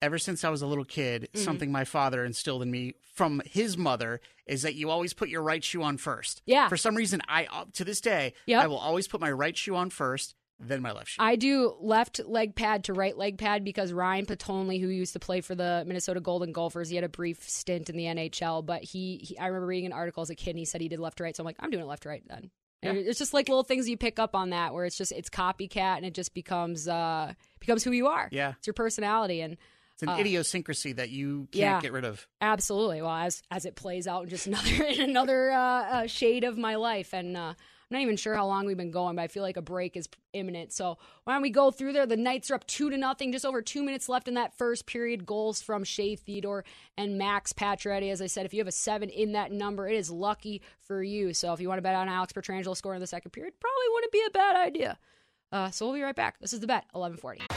Ever 0.01 0.17
since 0.17 0.43
I 0.43 0.49
was 0.49 0.61
a 0.61 0.67
little 0.67 0.85
kid, 0.85 1.29
Mm-hmm. 1.33 1.43
something 1.43 1.71
my 1.71 1.83
father 1.85 2.23
instilled 2.25 2.61
in 2.61 2.71
me 2.71 2.93
from 3.15 3.41
his 3.45 3.77
mother 3.77 4.21
is 4.45 4.61
that 4.61 4.75
you 4.75 4.89
always 4.89 5.13
put 5.13 5.29
your 5.29 5.41
right 5.41 5.63
shoe 5.63 5.81
on 5.83 5.97
first. 5.97 6.41
Yeah. 6.45 6.67
For 6.69 6.77
some 6.77 6.95
reason, 6.95 7.21
I 7.27 7.47
uh, 7.51 7.65
to 7.73 7.83
this 7.83 7.99
day, 8.01 8.33
Yep. 8.45 8.63
I 8.63 8.67
will 8.67 8.77
always 8.77 9.07
put 9.07 9.19
my 9.21 9.31
right 9.31 9.57
shoe 9.57 9.75
on 9.75 9.89
first, 9.89 10.35
then 10.59 10.81
my 10.81 10.91
left 10.91 11.09
shoe. 11.09 11.21
I 11.21 11.35
do 11.35 11.75
left 11.81 12.19
leg 12.25 12.55
pad 12.55 12.83
to 12.85 12.93
right 12.93 13.17
leg 13.17 13.37
pad 13.37 13.63
because 13.63 13.91
Ryan 13.91 14.25
Patonley, 14.25 14.79
who 14.79 14.87
used 14.87 15.13
to 15.13 15.19
play 15.19 15.41
for 15.41 15.55
the 15.55 15.83
Minnesota 15.87 16.19
Golden 16.19 16.51
Gophers, 16.51 16.89
he 16.89 16.95
had 16.95 17.03
a 17.03 17.09
brief 17.09 17.47
stint 17.49 17.89
in 17.89 17.97
the 17.97 18.05
NHL, 18.05 18.65
but 18.65 18.83
he, 18.83 19.17
he 19.17 19.37
I 19.37 19.47
remember 19.47 19.67
reading 19.67 19.87
an 19.87 19.93
article 19.93 20.21
as 20.21 20.29
a 20.29 20.35
kid 20.35 20.51
and 20.51 20.59
he 20.59 20.65
said 20.65 20.79
he 20.81 20.87
did 20.89 20.99
left 20.99 21.17
to 21.17 21.23
right. 21.23 21.35
So 21.35 21.41
I'm 21.41 21.45
like, 21.45 21.57
I'm 21.59 21.69
doing 21.71 21.83
it 21.83 21.87
left 21.87 22.03
to 22.03 22.09
right 22.09 22.23
then. 22.27 22.51
And 22.83 22.95
it's 22.99 23.17
just 23.19 23.33
like 23.33 23.49
little 23.49 23.63
things 23.63 23.89
you 23.89 23.97
pick 23.97 24.19
up 24.19 24.35
on 24.35 24.51
that 24.51 24.73
where 24.73 24.85
it's 24.85 24.95
just 24.97 25.11
it's 25.11 25.29
copycat 25.31 25.97
and 25.97 26.05
it 26.05 26.13
just 26.13 26.33
becomes 26.35 26.87
uh 26.87 27.33
becomes 27.59 27.83
who 27.83 27.91
you 27.91 28.07
are. 28.07 28.29
Yeah. 28.31 28.53
It's 28.59 28.67
your 28.67 28.75
personality 28.75 29.41
and 29.41 29.57
it's 29.97 30.03
an 30.03 30.09
uh, 30.09 30.17
idiosyncrasy 30.17 30.93
that 30.93 31.09
you 31.09 31.47
can't 31.51 31.55
yeah. 31.55 31.81
get 31.81 31.91
rid 31.91 32.05
of. 32.05 32.27
Absolutely. 32.39 33.01
Well, 33.01 33.15
as 33.15 33.41
as 33.49 33.65
it 33.65 33.75
plays 33.75 34.05
out 34.05 34.25
in 34.25 34.29
just 34.29 34.45
another 34.47 34.83
in 34.83 35.01
another 35.01 35.49
uh, 35.49 35.57
uh, 35.57 36.07
shade 36.07 36.43
of 36.43 36.55
my 36.55 36.75
life, 36.75 37.13
and 37.13 37.35
uh, 37.35 37.39
I'm 37.39 37.55
not 37.89 38.01
even 38.01 38.15
sure 38.15 38.35
how 38.35 38.45
long 38.45 38.67
we've 38.67 38.77
been 38.77 38.91
going, 38.91 39.15
but 39.15 39.23
I 39.23 39.27
feel 39.27 39.41
like 39.41 39.57
a 39.57 39.61
break 39.63 39.97
is 39.97 40.07
imminent. 40.33 40.71
So 40.71 40.99
why 41.23 41.33
don't 41.33 41.41
we 41.41 41.49
go 41.49 41.71
through 41.71 41.93
there? 41.93 42.05
The 42.05 42.15
Knights 42.15 42.51
are 42.51 42.55
up 42.55 42.67
two 42.67 42.91
to 42.91 42.97
nothing, 42.97 43.31
just 43.31 43.43
over 43.43 43.59
two 43.59 43.81
minutes 43.81 44.07
left 44.07 44.27
in 44.27 44.35
that 44.35 44.55
first 44.55 44.85
period. 44.85 45.25
Goals 45.25 45.63
from 45.63 45.83
Shea 45.83 46.15
Theodore 46.15 46.63
and 46.95 47.17
Max 47.17 47.51
Pacioretty. 47.51 48.11
As 48.11 48.21
I 48.21 48.27
said, 48.27 48.45
if 48.45 48.53
you 48.53 48.59
have 48.59 48.67
a 48.67 48.71
seven 48.71 49.09
in 49.09 49.31
that 49.31 49.51
number, 49.51 49.87
it 49.87 49.95
is 49.95 50.11
lucky 50.11 50.61
for 50.79 51.01
you. 51.01 51.33
So 51.33 51.53
if 51.53 51.59
you 51.59 51.69
want 51.69 51.79
to 51.79 51.83
bet 51.83 51.95
on 51.95 52.07
Alex 52.07 52.33
Pietrangelo 52.33 52.77
scoring 52.77 52.97
in 52.97 53.01
the 53.01 53.07
second 53.07 53.31
period, 53.31 53.55
probably 53.59 53.93
wouldn't 53.93 54.11
be 54.11 54.23
a 54.27 54.29
bad 54.29 54.55
idea. 54.57 54.99
Uh, 55.51 55.71
so 55.71 55.87
we'll 55.87 55.95
be 55.95 56.03
right 56.03 56.15
back. 56.15 56.39
This 56.39 56.53
is 56.53 56.59
the 56.59 56.67
bet, 56.67 56.85
1140. 56.91 57.56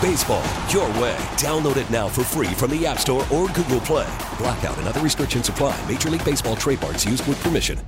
Baseball 0.00 0.44
your 0.68 0.86
way. 1.02 1.16
Download 1.36 1.76
it 1.76 1.90
now 1.90 2.06
for 2.08 2.22
free 2.22 2.46
from 2.54 2.70
the 2.70 2.86
App 2.86 2.98
Store 2.98 3.26
or 3.32 3.48
Google 3.48 3.80
Play. 3.80 4.06
Blackout 4.38 4.78
and 4.78 4.86
other 4.86 5.00
restrictions 5.00 5.48
apply. 5.48 5.76
Major 5.88 6.08
League 6.08 6.24
Baseball 6.24 6.54
trademarks 6.56 7.04
used 7.04 7.26
with 7.26 7.42
permission. 7.42 7.80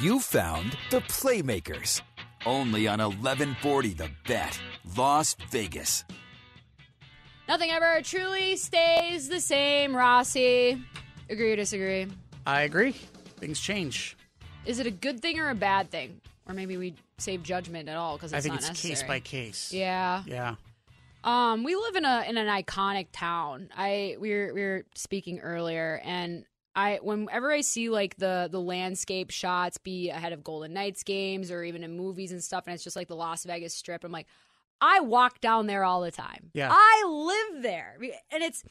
You 0.00 0.20
found 0.20 0.76
the 0.90 1.00
Playmakers. 1.00 2.02
Only 2.44 2.86
on 2.86 2.98
1140 2.98 3.94
The 3.94 4.10
Bet, 4.28 4.60
Las 4.96 5.34
Vegas. 5.50 6.04
Nothing 7.48 7.70
ever 7.70 8.00
truly 8.02 8.56
stays 8.56 9.28
the 9.28 9.40
same, 9.40 9.96
Rossi. 9.96 10.80
Agree 11.30 11.52
or 11.52 11.56
disagree? 11.56 12.06
I 12.46 12.62
agree. 12.62 12.92
Things 12.92 13.58
change. 13.58 14.16
Is 14.66 14.78
it 14.78 14.86
a 14.86 14.90
good 14.90 15.20
thing 15.22 15.40
or 15.40 15.48
a 15.48 15.54
bad 15.54 15.90
thing? 15.90 16.20
Or 16.46 16.54
maybe 16.54 16.76
we 16.76 16.94
save 17.18 17.42
judgment 17.42 17.88
at 17.88 17.96
all 17.96 18.16
because 18.16 18.32
it's 18.32 18.38
I 18.38 18.40
think 18.42 18.52
not 18.54 18.58
it's 18.60 18.68
necessary. 18.68 18.94
case 18.94 19.02
by 19.08 19.20
case. 19.20 19.72
Yeah. 19.72 20.22
Yeah. 20.26 20.56
Um, 21.26 21.64
we 21.64 21.74
live 21.74 21.96
in 21.96 22.04
a 22.04 22.24
in 22.28 22.36
an 22.36 22.46
iconic 22.46 23.08
town. 23.12 23.68
I 23.76 24.16
we 24.20 24.30
were 24.30 24.54
we 24.54 24.62
were 24.62 24.84
speaking 24.94 25.40
earlier, 25.40 26.00
and 26.04 26.44
I 26.76 27.00
whenever 27.02 27.50
I 27.50 27.62
see 27.62 27.90
like 27.90 28.16
the 28.16 28.48
the 28.50 28.60
landscape 28.60 29.32
shots, 29.32 29.76
be 29.76 30.08
ahead 30.08 30.32
of 30.32 30.44
Golden 30.44 30.72
Knights 30.72 31.02
games 31.02 31.50
or 31.50 31.64
even 31.64 31.82
in 31.82 31.96
movies 31.96 32.30
and 32.30 32.42
stuff, 32.42 32.64
and 32.66 32.74
it's 32.74 32.84
just 32.84 32.94
like 32.94 33.08
the 33.08 33.16
Las 33.16 33.44
Vegas 33.44 33.74
Strip. 33.74 34.04
I'm 34.04 34.12
like, 34.12 34.28
I 34.80 35.00
walk 35.00 35.40
down 35.40 35.66
there 35.66 35.82
all 35.82 36.00
the 36.00 36.12
time. 36.12 36.50
Yeah. 36.54 36.68
I 36.70 37.04
live 37.52 37.62
there, 37.62 37.96
and 38.30 38.42
it's. 38.44 38.62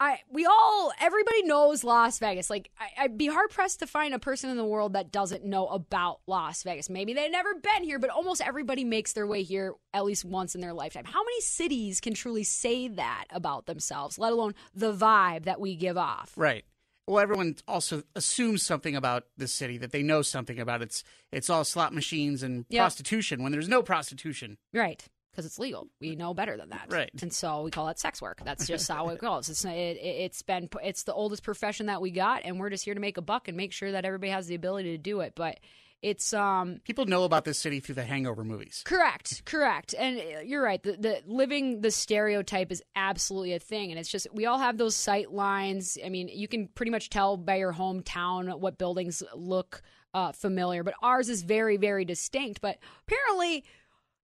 I 0.00 0.20
we 0.30 0.46
all 0.46 0.92
everybody 1.00 1.42
knows 1.42 1.82
Las 1.82 2.18
Vegas. 2.18 2.48
Like 2.50 2.70
I, 2.78 3.04
I'd 3.04 3.18
be 3.18 3.26
hard 3.26 3.50
pressed 3.50 3.80
to 3.80 3.86
find 3.86 4.14
a 4.14 4.18
person 4.18 4.48
in 4.50 4.56
the 4.56 4.64
world 4.64 4.92
that 4.92 5.10
doesn't 5.10 5.44
know 5.44 5.66
about 5.66 6.20
Las 6.26 6.62
Vegas. 6.62 6.88
Maybe 6.88 7.14
they've 7.14 7.30
never 7.30 7.54
been 7.54 7.82
here, 7.82 7.98
but 7.98 8.10
almost 8.10 8.40
everybody 8.40 8.84
makes 8.84 9.12
their 9.12 9.26
way 9.26 9.42
here 9.42 9.74
at 9.92 10.04
least 10.04 10.24
once 10.24 10.54
in 10.54 10.60
their 10.60 10.72
lifetime. 10.72 11.04
How 11.04 11.22
many 11.24 11.40
cities 11.40 12.00
can 12.00 12.14
truly 12.14 12.44
say 12.44 12.86
that 12.88 13.24
about 13.30 13.66
themselves, 13.66 14.18
let 14.18 14.32
alone 14.32 14.54
the 14.74 14.92
vibe 14.92 15.44
that 15.44 15.60
we 15.60 15.74
give 15.74 15.96
off? 15.98 16.32
Right. 16.36 16.64
Well, 17.08 17.20
everyone 17.20 17.56
also 17.66 18.02
assumes 18.14 18.62
something 18.62 18.94
about 18.94 19.24
the 19.38 19.48
city 19.48 19.78
that 19.78 19.92
they 19.92 20.02
know 20.02 20.20
something 20.22 20.60
about. 20.60 20.82
It's 20.82 21.02
it's 21.32 21.50
all 21.50 21.64
slot 21.64 21.92
machines 21.92 22.42
and 22.42 22.66
Yeah. 22.68 22.82
prostitution 22.82 23.42
when 23.42 23.50
there's 23.50 23.68
no 23.68 23.82
prostitution. 23.82 24.58
Right. 24.72 25.04
Because 25.38 25.46
it's 25.46 25.60
legal. 25.60 25.86
We 26.00 26.16
know 26.16 26.34
better 26.34 26.56
than 26.56 26.70
that. 26.70 26.86
Right. 26.88 27.10
And 27.22 27.32
so 27.32 27.62
we 27.62 27.70
call 27.70 27.90
it 27.90 28.00
sex 28.00 28.20
work. 28.20 28.40
That's 28.44 28.66
just 28.66 28.90
how 28.90 29.10
it 29.10 29.18
goes. 29.20 29.48
It's, 29.48 29.64
it, 29.64 29.70
it's 29.70 30.42
been, 30.42 30.68
it's 30.82 31.04
the 31.04 31.14
oldest 31.14 31.44
profession 31.44 31.86
that 31.86 32.02
we 32.02 32.10
got, 32.10 32.42
and 32.44 32.58
we're 32.58 32.70
just 32.70 32.84
here 32.84 32.94
to 32.94 32.98
make 32.98 33.18
a 33.18 33.22
buck 33.22 33.46
and 33.46 33.56
make 33.56 33.72
sure 33.72 33.92
that 33.92 34.04
everybody 34.04 34.32
has 34.32 34.48
the 34.48 34.56
ability 34.56 34.96
to 34.96 34.98
do 34.98 35.20
it. 35.20 35.34
But 35.36 35.60
it's, 36.02 36.34
um, 36.34 36.80
People 36.82 37.06
know 37.06 37.22
about 37.22 37.44
this 37.44 37.56
city 37.56 37.78
through 37.78 37.94
the 37.94 38.04
Hangover 38.04 38.42
movies. 38.42 38.82
Correct, 38.84 39.44
correct, 39.44 39.94
and 39.96 40.18
uh, 40.18 40.40
you're 40.44 40.62
right. 40.62 40.82
The, 40.82 40.96
the 40.96 41.22
living 41.24 41.82
the 41.82 41.92
stereotype 41.92 42.72
is 42.72 42.82
absolutely 42.96 43.52
a 43.52 43.60
thing, 43.60 43.92
and 43.92 44.00
it's 44.00 44.08
just 44.08 44.26
we 44.32 44.46
all 44.46 44.58
have 44.58 44.76
those 44.76 44.96
sight 44.96 45.32
lines. 45.32 45.96
I 46.04 46.08
mean, 46.08 46.28
you 46.28 46.48
can 46.48 46.66
pretty 46.66 46.90
much 46.90 47.10
tell 47.10 47.36
by 47.36 47.56
your 47.56 47.72
hometown 47.72 48.58
what 48.58 48.76
buildings 48.76 49.22
look 49.34 49.82
uh, 50.14 50.32
familiar, 50.32 50.82
but 50.82 50.94
ours 51.02 51.28
is 51.28 51.42
very, 51.42 51.76
very 51.76 52.04
distinct. 52.04 52.60
But 52.60 52.78
apparently, 53.06 53.64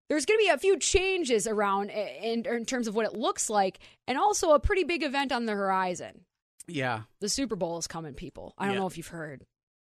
there's 0.08 0.26
going 0.26 0.38
to 0.38 0.44
be 0.44 0.50
a 0.50 0.58
few 0.58 0.78
changes 0.78 1.46
around 1.46 1.90
in, 1.90 2.44
in 2.46 2.64
terms 2.64 2.88
of 2.88 2.94
what 2.94 3.06
it 3.06 3.14
looks 3.14 3.48
like, 3.48 3.78
and 4.06 4.18
also 4.18 4.52
a 4.52 4.60
pretty 4.60 4.84
big 4.84 5.02
event 5.02 5.32
on 5.32 5.46
the 5.46 5.52
horizon. 5.52 6.24
Yeah. 6.66 7.02
The 7.20 7.28
Super 7.28 7.56
Bowl 7.56 7.78
is 7.78 7.86
coming, 7.86 8.14
people. 8.14 8.54
I 8.58 8.66
don't 8.66 8.74
Yeah. 8.74 8.80
know 8.80 8.86
if 8.86 8.96
you've 8.96 9.08
heard. 9.08 9.44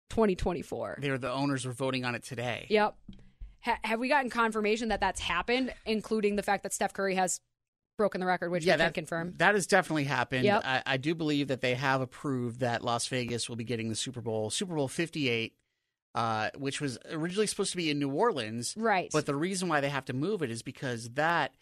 2024. 0.10 1.00
They're 1.02 1.18
the 1.18 1.32
owners 1.32 1.66
were 1.66 1.72
voting 1.74 2.06
on 2.06 2.16
it 2.16 2.24
today. 2.24 2.68
Yep. 2.70 2.96
Ha- 3.62 3.80
have 3.84 4.00
we 4.00 4.08
gotten 4.08 4.30
confirmation 4.30 4.90
that 4.90 5.00
that's 5.00 5.20
happened, 5.20 5.74
including 5.86 6.36
the 6.36 6.44
fact 6.44 6.64
that 6.64 6.74
Steph 6.74 6.94
Curry 6.94 7.16
has 7.16 7.40
broken 7.98 8.22
the 8.22 8.28
record, 8.28 8.52
which 8.52 8.64
yeah, 8.64 8.74
we 8.74 8.78
can 8.78 8.86
that, 8.88 8.94
confirm? 8.94 9.34
That 9.38 9.56
has 9.56 9.66
definitely 9.68 10.04
happened. 10.04 10.44
Yep. 10.46 10.62
I, 10.64 10.84
I 10.86 10.98
do 10.98 11.16
believe 11.16 11.48
that 11.48 11.62
they 11.62 11.74
have 11.76 12.02
approved 12.02 12.60
that 12.60 12.84
Las 12.84 13.08
Vegas 13.08 13.50
will 13.50 13.56
be 13.56 13.64
getting 13.64 13.90
the 13.90 13.96
Super 13.96 14.22
Bowl, 14.22 14.50
Super 14.50 14.76
Bowl 14.76 14.88
58, 14.88 15.54
uh, 16.16 16.50
which 16.58 16.82
was 16.82 16.98
originally 17.12 17.46
supposed 17.46 17.72
to 17.72 17.78
be 17.78 17.92
in 17.92 18.00
New 18.00 18.10
Orleans. 18.10 18.74
Right. 18.78 19.10
But 19.12 19.26
the 19.26 19.36
reason 19.36 19.68
why 19.68 19.82
they 19.82 19.90
have 19.90 20.06
to 20.06 20.14
move 20.14 20.42
it 20.42 20.50
is 20.50 20.64
because 20.64 21.10
that 21.12 21.54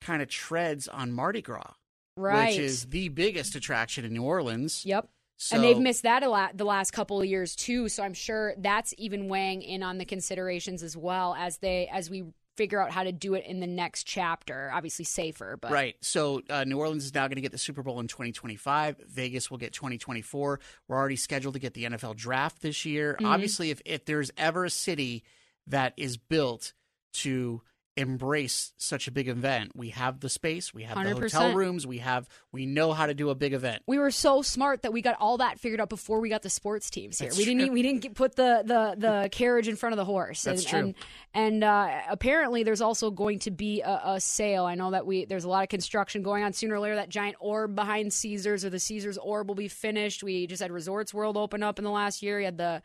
kind 0.00 0.22
of 0.22 0.28
treads 0.28 0.86
on 0.86 1.12
Mardi 1.12 1.42
Gras. 1.42 1.72
Right. 2.16 2.50
which 2.50 2.58
is 2.58 2.84
the 2.84 3.08
biggest 3.08 3.56
attraction 3.56 4.04
in 4.04 4.12
New 4.12 4.22
Orleans. 4.22 4.86
Yep. 4.86 5.08
So, 5.36 5.56
and 5.56 5.64
they've 5.64 5.78
missed 5.78 6.04
that 6.04 6.22
a 6.22 6.28
lot 6.28 6.56
the 6.56 6.64
last 6.64 6.92
couple 6.92 7.20
of 7.20 7.26
years 7.26 7.56
too. 7.56 7.88
So 7.88 8.04
I'm 8.04 8.14
sure 8.14 8.54
that's 8.58 8.94
even 8.98 9.28
weighing 9.28 9.62
in 9.62 9.82
on 9.82 9.98
the 9.98 10.04
considerations 10.04 10.84
as 10.84 10.96
well 10.96 11.34
as 11.36 11.58
they 11.58 11.88
as 11.90 12.08
we 12.08 12.26
figure 12.56 12.80
out 12.80 12.90
how 12.90 13.04
to 13.04 13.12
do 13.12 13.34
it 13.34 13.44
in 13.46 13.60
the 13.60 13.66
next 13.66 14.04
chapter. 14.04 14.70
Obviously 14.72 15.04
safer, 15.04 15.58
but 15.60 15.70
Right. 15.70 15.96
So 16.00 16.42
uh, 16.48 16.64
New 16.64 16.78
Orleans 16.78 17.04
is 17.04 17.14
now 17.14 17.26
going 17.26 17.36
to 17.36 17.42
get 17.42 17.52
the 17.52 17.58
Super 17.58 17.82
Bowl 17.82 18.00
in 18.00 18.08
2025. 18.08 18.96
Vegas 19.08 19.50
will 19.50 19.58
get 19.58 19.72
2024. 19.72 20.60
We're 20.88 20.96
already 20.96 21.16
scheduled 21.16 21.54
to 21.54 21.60
get 21.60 21.74
the 21.74 21.84
NFL 21.84 22.16
draft 22.16 22.62
this 22.62 22.84
year. 22.84 23.14
Mm-hmm. 23.14 23.26
Obviously, 23.26 23.70
if, 23.70 23.82
if 23.84 24.04
there's 24.04 24.30
ever 24.36 24.64
a 24.64 24.70
city 24.70 25.24
that 25.66 25.94
is 25.96 26.16
built 26.16 26.72
to 27.14 27.62
embrace 27.96 28.72
such 28.76 29.06
a 29.06 29.12
big 29.12 29.28
event, 29.28 29.72
we 29.74 29.90
have 29.90 30.20
the 30.20 30.28
space, 30.28 30.74
we 30.74 30.82
have 30.82 31.02
the 31.02 31.14
hotel 31.14 31.54
rooms, 31.54 31.86
we 31.86 31.98
have 31.98 32.28
we 32.52 32.66
know 32.66 32.92
how 32.92 33.06
to 33.06 33.14
do 33.14 33.30
a 33.30 33.34
big 33.34 33.52
event. 33.52 33.82
we 33.86 33.98
were 33.98 34.10
so 34.10 34.42
smart 34.42 34.82
that 34.82 34.92
we 34.92 35.00
got 35.00 35.16
all 35.20 35.38
that 35.38 35.60
figured 35.60 35.80
out 35.80 35.88
before 35.88 36.20
we 36.20 36.28
got 36.28 36.42
the 36.42 36.50
sports 36.50 36.90
teams 36.90 37.18
here. 37.18 37.28
That's 37.28 37.38
we 37.38 37.44
didn't 37.44 37.60
e- 37.60 37.70
we 37.70 37.82
didn't 37.82 38.00
get, 38.00 38.14
put 38.14 38.34
the, 38.34 38.62
the 38.64 38.94
the 38.98 39.28
carriage 39.30 39.68
in 39.68 39.76
front 39.76 39.92
of 39.92 39.96
the 39.96 40.04
horse. 40.04 40.42
That's 40.42 40.62
and, 40.62 40.68
true. 40.68 40.78
And, 40.78 40.94
and 41.34 41.64
uh, 41.64 42.00
apparently, 42.08 42.64
there's 42.64 42.80
also 42.80 43.10
going 43.10 43.38
to 43.40 43.50
be 43.50 43.80
a, 43.82 44.00
a 44.04 44.20
sale. 44.20 44.64
I 44.64 44.74
know 44.74 44.90
that 44.90 45.06
we 45.06 45.24
there's 45.24 45.44
a 45.44 45.48
lot 45.48 45.62
of 45.62 45.68
construction 45.68 46.22
going 46.22 46.42
on. 46.42 46.52
Sooner 46.52 46.74
or 46.74 46.80
later, 46.80 46.96
that 46.96 47.08
giant 47.08 47.36
orb 47.38 47.74
behind 47.74 48.12
Caesars 48.12 48.64
or 48.64 48.70
the 48.70 48.80
Caesars 48.80 49.18
orb 49.18 49.48
will 49.48 49.54
be 49.54 49.68
finished. 49.68 50.22
We 50.22 50.46
just 50.46 50.62
had 50.62 50.72
Resorts 50.72 51.14
World 51.14 51.36
open 51.36 51.62
up 51.62 51.78
in 51.78 51.84
the 51.84 51.90
last 51.90 52.22
year. 52.22 52.40
You 52.40 52.46
had 52.46 52.58
the 52.58 52.82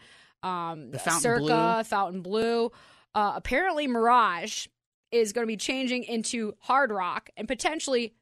um, 0.47 0.91
The 0.91 0.99
Fountain 0.99 1.21
Circa, 1.21 1.39
Blue. 1.39 1.83
Fontainebleau. 1.83 2.71
Uh, 3.15 3.33
apparently, 3.35 3.87
Mirage 3.87 4.67
is 5.11 5.33
going 5.33 5.43
to 5.43 5.47
be 5.47 5.57
changing 5.57 6.03
into 6.03 6.53
Hard 6.59 6.91
Rock 6.91 7.29
and 7.37 7.47
potentially 7.47 8.13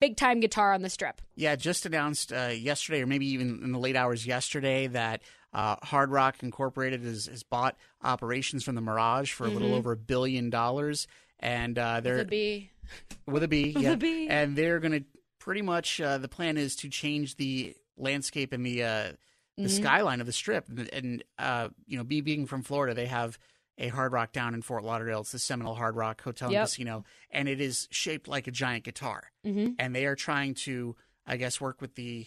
big 0.00 0.16
time 0.16 0.40
guitar 0.40 0.72
on 0.74 0.82
the 0.82 0.90
strip. 0.90 1.20
Yeah, 1.34 1.56
just 1.56 1.86
announced 1.86 2.32
uh, 2.32 2.50
yesterday, 2.54 3.02
or 3.02 3.06
maybe 3.06 3.26
even 3.28 3.60
in 3.62 3.72
the 3.72 3.78
late 3.78 3.96
hours 3.96 4.26
yesterday, 4.26 4.86
that 4.88 5.22
uh, 5.52 5.76
Hard 5.82 6.10
Rock 6.10 6.42
Incorporated 6.42 7.02
has, 7.02 7.26
has 7.26 7.42
bought 7.42 7.76
operations 8.02 8.64
from 8.64 8.74
the 8.74 8.80
Mirage 8.80 9.32
for 9.32 9.46
a 9.46 9.50
little 9.50 9.74
over 9.74 9.92
a 9.92 9.96
billion 9.96 10.50
dollars, 10.50 11.06
and 11.40 11.78
uh, 11.78 12.00
they're 12.00 12.16
with 12.16 12.22
a 12.26 12.28
B, 12.28 12.70
With 13.26 13.52
yeah, 13.52 13.90
a 13.92 13.96
B. 13.96 14.28
and 14.28 14.54
they're 14.56 14.78
going 14.80 14.92
to 14.92 15.04
pretty 15.38 15.62
much. 15.62 16.00
Uh, 16.00 16.18
the 16.18 16.28
plan 16.28 16.56
is 16.58 16.76
to 16.76 16.88
change 16.88 17.36
the 17.36 17.74
landscape 17.96 18.52
and 18.52 18.64
the 18.64 18.82
uh, 18.84 19.12
the 19.56 19.64
Mm-hmm. 19.64 19.82
skyline 19.82 20.20
of 20.20 20.26
the 20.26 20.32
strip, 20.32 20.68
and, 20.68 20.88
and 20.92 21.24
uh, 21.36 21.68
you 21.86 21.98
know, 21.98 22.04
me 22.04 22.20
being 22.20 22.46
from 22.46 22.62
Florida, 22.62 22.94
they 22.94 23.06
have 23.06 23.36
a 23.78 23.88
Hard 23.88 24.12
Rock 24.12 24.32
down 24.32 24.54
in 24.54 24.60
Fort 24.62 24.84
Lauderdale. 24.84 25.20
It's 25.20 25.32
the 25.32 25.38
Seminole 25.38 25.74
Hard 25.76 25.96
Rock 25.96 26.20
Hotel 26.22 26.50
Yep. 26.52 26.60
and 26.60 26.66
Casino, 26.68 27.04
and 27.30 27.48
it 27.48 27.60
is 27.60 27.88
shaped 27.90 28.28
like 28.28 28.46
a 28.46 28.50
giant 28.50 28.84
guitar 28.84 29.30
Mhm. 29.46 29.76
and 29.78 29.94
they 29.94 30.04
are 30.04 30.16
trying 30.16 30.54
to, 30.54 30.96
I 31.26 31.36
guess, 31.36 31.60
work 31.60 31.80
with 31.80 31.94
the 31.94 32.26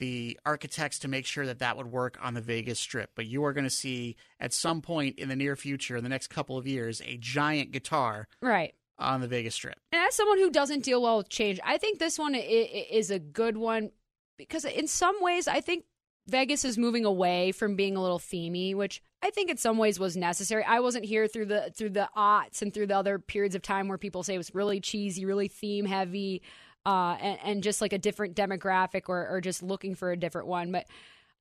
the 0.00 0.38
architects 0.46 1.00
to 1.00 1.08
make 1.08 1.26
sure 1.26 1.44
that 1.44 1.58
that 1.58 1.76
would 1.76 1.88
work 1.88 2.16
on 2.22 2.34
the 2.34 2.40
Vegas 2.40 2.78
Strip. 2.78 3.10
But 3.16 3.26
you 3.26 3.42
are 3.44 3.52
going 3.52 3.64
to 3.64 3.68
see 3.70 4.14
at 4.38 4.52
some 4.52 4.80
point 4.80 5.18
in 5.18 5.28
the 5.28 5.34
near 5.34 5.56
future, 5.56 5.96
in 5.96 6.04
the 6.04 6.08
next 6.08 6.28
couple 6.28 6.56
of 6.56 6.68
years, 6.68 7.02
a 7.04 7.16
giant 7.16 7.72
guitar 7.72 8.28
right. 8.40 8.76
on 8.96 9.20
the 9.20 9.26
Vegas 9.26 9.56
Strip. 9.56 9.74
And 9.90 10.00
as 10.00 10.14
someone 10.14 10.38
who 10.38 10.50
doesn't 10.52 10.84
deal 10.84 11.02
well 11.02 11.16
with 11.16 11.28
change, 11.28 11.58
I 11.64 11.78
think 11.78 11.98
this 11.98 12.16
one 12.16 12.36
is 12.36 13.10
a 13.10 13.18
good 13.18 13.56
one 13.56 13.90
because 14.36 14.64
in 14.64 14.86
some 14.86 15.20
ways, 15.20 15.48
I 15.48 15.60
think 15.60 15.84
Vegas 16.28 16.64
is 16.64 16.78
moving 16.78 17.04
away 17.04 17.50
from 17.50 17.74
being 17.74 17.96
a 17.96 18.00
little 18.00 18.20
themey, 18.20 18.76
which 18.76 19.02
I 19.22 19.30
think 19.30 19.50
in 19.50 19.56
some 19.56 19.78
ways 19.78 19.98
was 19.98 20.16
necessary. 20.16 20.62
I 20.64 20.80
wasn't 20.80 21.04
here 21.04 21.26
through 21.26 21.46
the 21.46 21.72
through 21.76 21.90
the 21.90 22.08
aughts 22.16 22.62
and 22.62 22.72
through 22.72 22.86
the 22.86 22.96
other 22.96 23.18
periods 23.18 23.54
of 23.54 23.62
time 23.62 23.88
where 23.88 23.98
people 23.98 24.22
say 24.22 24.34
it 24.34 24.38
was 24.38 24.54
really 24.54 24.80
cheesy, 24.80 25.24
really 25.24 25.48
theme 25.48 25.86
heavy, 25.86 26.42
uh, 26.86 27.16
and, 27.20 27.38
and 27.42 27.62
just 27.62 27.80
like 27.80 27.92
a 27.92 27.98
different 27.98 28.36
demographic 28.36 29.02
or, 29.08 29.28
or 29.28 29.40
just 29.40 29.62
looking 29.62 29.94
for 29.96 30.12
a 30.12 30.16
different 30.16 30.46
one. 30.46 30.70
But 30.70 30.86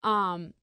um, 0.08 0.54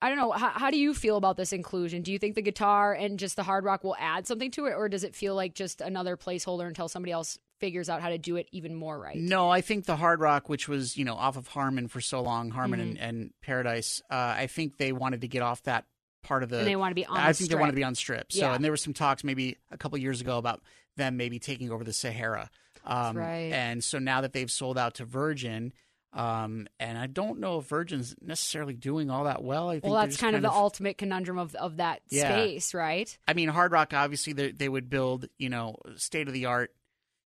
I 0.00 0.08
don't 0.08 0.18
know. 0.18 0.30
How, 0.30 0.50
how 0.50 0.70
do 0.70 0.78
you 0.78 0.94
feel 0.94 1.16
about 1.16 1.36
this 1.36 1.52
inclusion? 1.52 2.02
Do 2.02 2.12
you 2.12 2.18
think 2.18 2.34
the 2.36 2.42
guitar 2.42 2.92
and 2.94 3.18
just 3.18 3.34
the 3.36 3.42
hard 3.42 3.64
rock 3.64 3.82
will 3.84 3.96
add 3.98 4.26
something 4.28 4.50
to 4.52 4.66
it, 4.66 4.72
or 4.72 4.88
does 4.88 5.04
it 5.04 5.14
feel 5.16 5.34
like 5.34 5.54
just 5.54 5.80
another 5.80 6.16
placeholder 6.16 6.66
until 6.68 6.88
somebody 6.88 7.12
else 7.12 7.36
figures 7.58 7.90
out 7.90 8.00
how 8.00 8.08
to 8.08 8.16
do 8.16 8.36
it 8.36 8.46
even 8.52 8.74
more 8.74 8.98
right? 8.98 9.16
No, 9.16 9.50
I 9.50 9.60
think 9.60 9.84
the 9.84 9.96
Hard 9.96 10.20
Rock, 10.20 10.48
which 10.48 10.68
was 10.68 10.96
you 10.96 11.04
know 11.04 11.14
off 11.16 11.36
of 11.36 11.48
Harmon 11.48 11.88
for 11.88 12.00
so 12.00 12.22
long, 12.22 12.50
Harmon 12.50 12.80
and, 12.80 12.94
Mm-hmm. 12.94 13.04
and 13.04 13.30
Paradise, 13.42 14.00
uh, 14.08 14.14
I 14.38 14.46
think 14.46 14.78
they 14.78 14.92
wanted 14.92 15.20
to 15.22 15.28
get 15.28 15.42
off 15.42 15.64
that 15.64 15.84
part 16.22 16.42
of 16.42 16.50
the. 16.50 16.58
And 16.58 16.66
they 16.66 16.76
want 16.76 16.90
to 16.92 16.94
be 16.94 17.06
on 17.06 17.16
I 17.16 17.32
think 17.32 17.50
they 17.50 17.56
want 17.56 17.70
to 17.70 17.76
be 17.76 17.84
on 17.84 17.94
strip. 17.94 18.32
So, 18.32 18.40
Yeah. 18.40 18.54
and 18.54 18.64
there 18.64 18.70
were 18.72 18.76
some 18.76 18.94
talks 18.94 19.24
maybe 19.24 19.56
a 19.70 19.76
couple 19.76 19.98
years 19.98 20.20
ago 20.20 20.38
about 20.38 20.62
them 20.96 21.16
maybe 21.16 21.38
taking 21.38 21.70
over 21.70 21.84
the 21.84 21.92
Sahara. 21.92 22.50
Um, 22.84 23.16
right. 23.16 23.52
And 23.52 23.82
so 23.84 23.98
now 23.98 24.20
that 24.22 24.32
they've 24.32 24.50
sold 24.50 24.78
out 24.78 24.94
to 24.96 25.04
Virgin, 25.04 25.72
um, 26.12 26.66
and 26.80 26.98
I 26.98 27.06
don't 27.06 27.38
know 27.38 27.58
if 27.58 27.66
Virgin's 27.66 28.16
necessarily 28.20 28.74
doing 28.74 29.10
all 29.10 29.24
that 29.24 29.44
well. 29.44 29.68
I 29.68 29.74
think 29.74 29.84
Well, 29.84 29.94
that's 29.94 30.16
kind, 30.16 30.34
of 30.34 30.42
the 30.42 30.50
ultimate 30.50 30.98
conundrum 30.98 31.38
of 31.38 31.54
of 31.54 31.76
that 31.76 32.00
Yeah. 32.08 32.30
space, 32.30 32.74
right? 32.74 33.16
I 33.28 33.34
mean, 33.34 33.48
Hard 33.48 33.70
Rock 33.72 33.92
obviously 33.94 34.32
they, 34.32 34.50
they 34.50 34.68
would 34.68 34.88
build 34.90 35.28
you 35.38 35.48
know 35.50 35.76
state 35.96 36.26
of 36.26 36.34
the 36.34 36.46
art. 36.46 36.74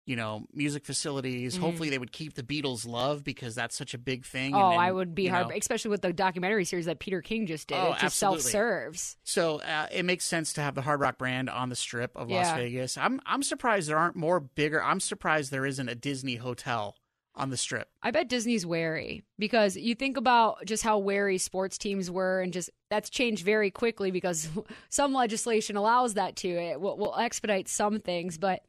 You 0.05 0.17
know, 0.17 0.45
music 0.53 0.85
facilities. 0.85 1.55
Hopefully, 1.55 1.89
they 1.89 1.97
would 1.97 2.11
keep 2.11 2.33
the 2.33 2.43
Beatles' 2.43 2.85
love 2.85 3.23
because 3.23 3.55
that's 3.55 3.73
such 3.75 3.93
a 3.93 3.97
big 3.97 4.25
thing. 4.25 4.53
Oh, 4.53 4.71
and, 4.71 4.81
I 4.81 4.91
would 4.91 5.15
be 5.15 5.27
hard, 5.27 5.47
know, 5.47 5.55
especially 5.55 5.91
with 5.91 6.01
the 6.01 6.11
documentary 6.11 6.65
series 6.65 6.87
that 6.87 6.99
Peter 6.99 7.21
King 7.21 7.47
just 7.47 7.67
did. 7.69 7.77
Oh, 7.77 7.93
it 7.93 7.99
just 7.99 8.17
self 8.17 8.41
serves. 8.41 9.15
So 9.23 9.61
uh, 9.61 9.87
it 9.93 10.03
makes 10.03 10.25
sense 10.25 10.51
to 10.53 10.61
have 10.61 10.75
the 10.75 10.81
Hard 10.81 10.99
Rock 10.99 11.17
brand 11.17 11.49
on 11.49 11.69
the 11.69 11.75
strip 11.77 12.11
of 12.17 12.29
Las 12.29 12.47
Yeah. 12.47 12.55
Vegas. 12.57 12.97
I'm 12.97 13.21
I'm 13.25 13.43
surprised 13.43 13.87
there 13.89 13.97
aren't 13.97 14.17
more 14.17 14.41
bigger. 14.41 14.83
I'm 14.83 14.99
surprised 14.99 15.51
there 15.51 15.65
isn't 15.65 15.87
a 15.87 15.95
Disney 15.95 16.35
hotel 16.35 16.97
on 17.35 17.49
the 17.49 17.57
strip. 17.57 17.89
I 18.03 18.11
bet 18.11 18.27
Disney's 18.29 18.65
wary 18.65 19.23
because 19.39 19.75
you 19.75 19.95
think 19.95 20.17
about 20.17 20.65
just 20.65 20.83
how 20.83 20.99
wary 20.99 21.37
sports 21.37 21.77
teams 21.77 22.11
were, 22.11 22.41
and 22.41 22.51
just 22.51 22.69
that's 22.89 23.09
changed 23.09 23.43
very 23.45 23.71
quickly 23.71 24.11
because 24.11 24.49
some 24.89 25.13
legislation 25.13 25.77
allows 25.77 26.15
that 26.15 26.35
to. 26.37 26.49
It 26.49 26.81
will, 26.81 26.97
will 26.97 27.15
expedite 27.17 27.69
some 27.69 28.01
things, 28.01 28.37
but 28.37 28.63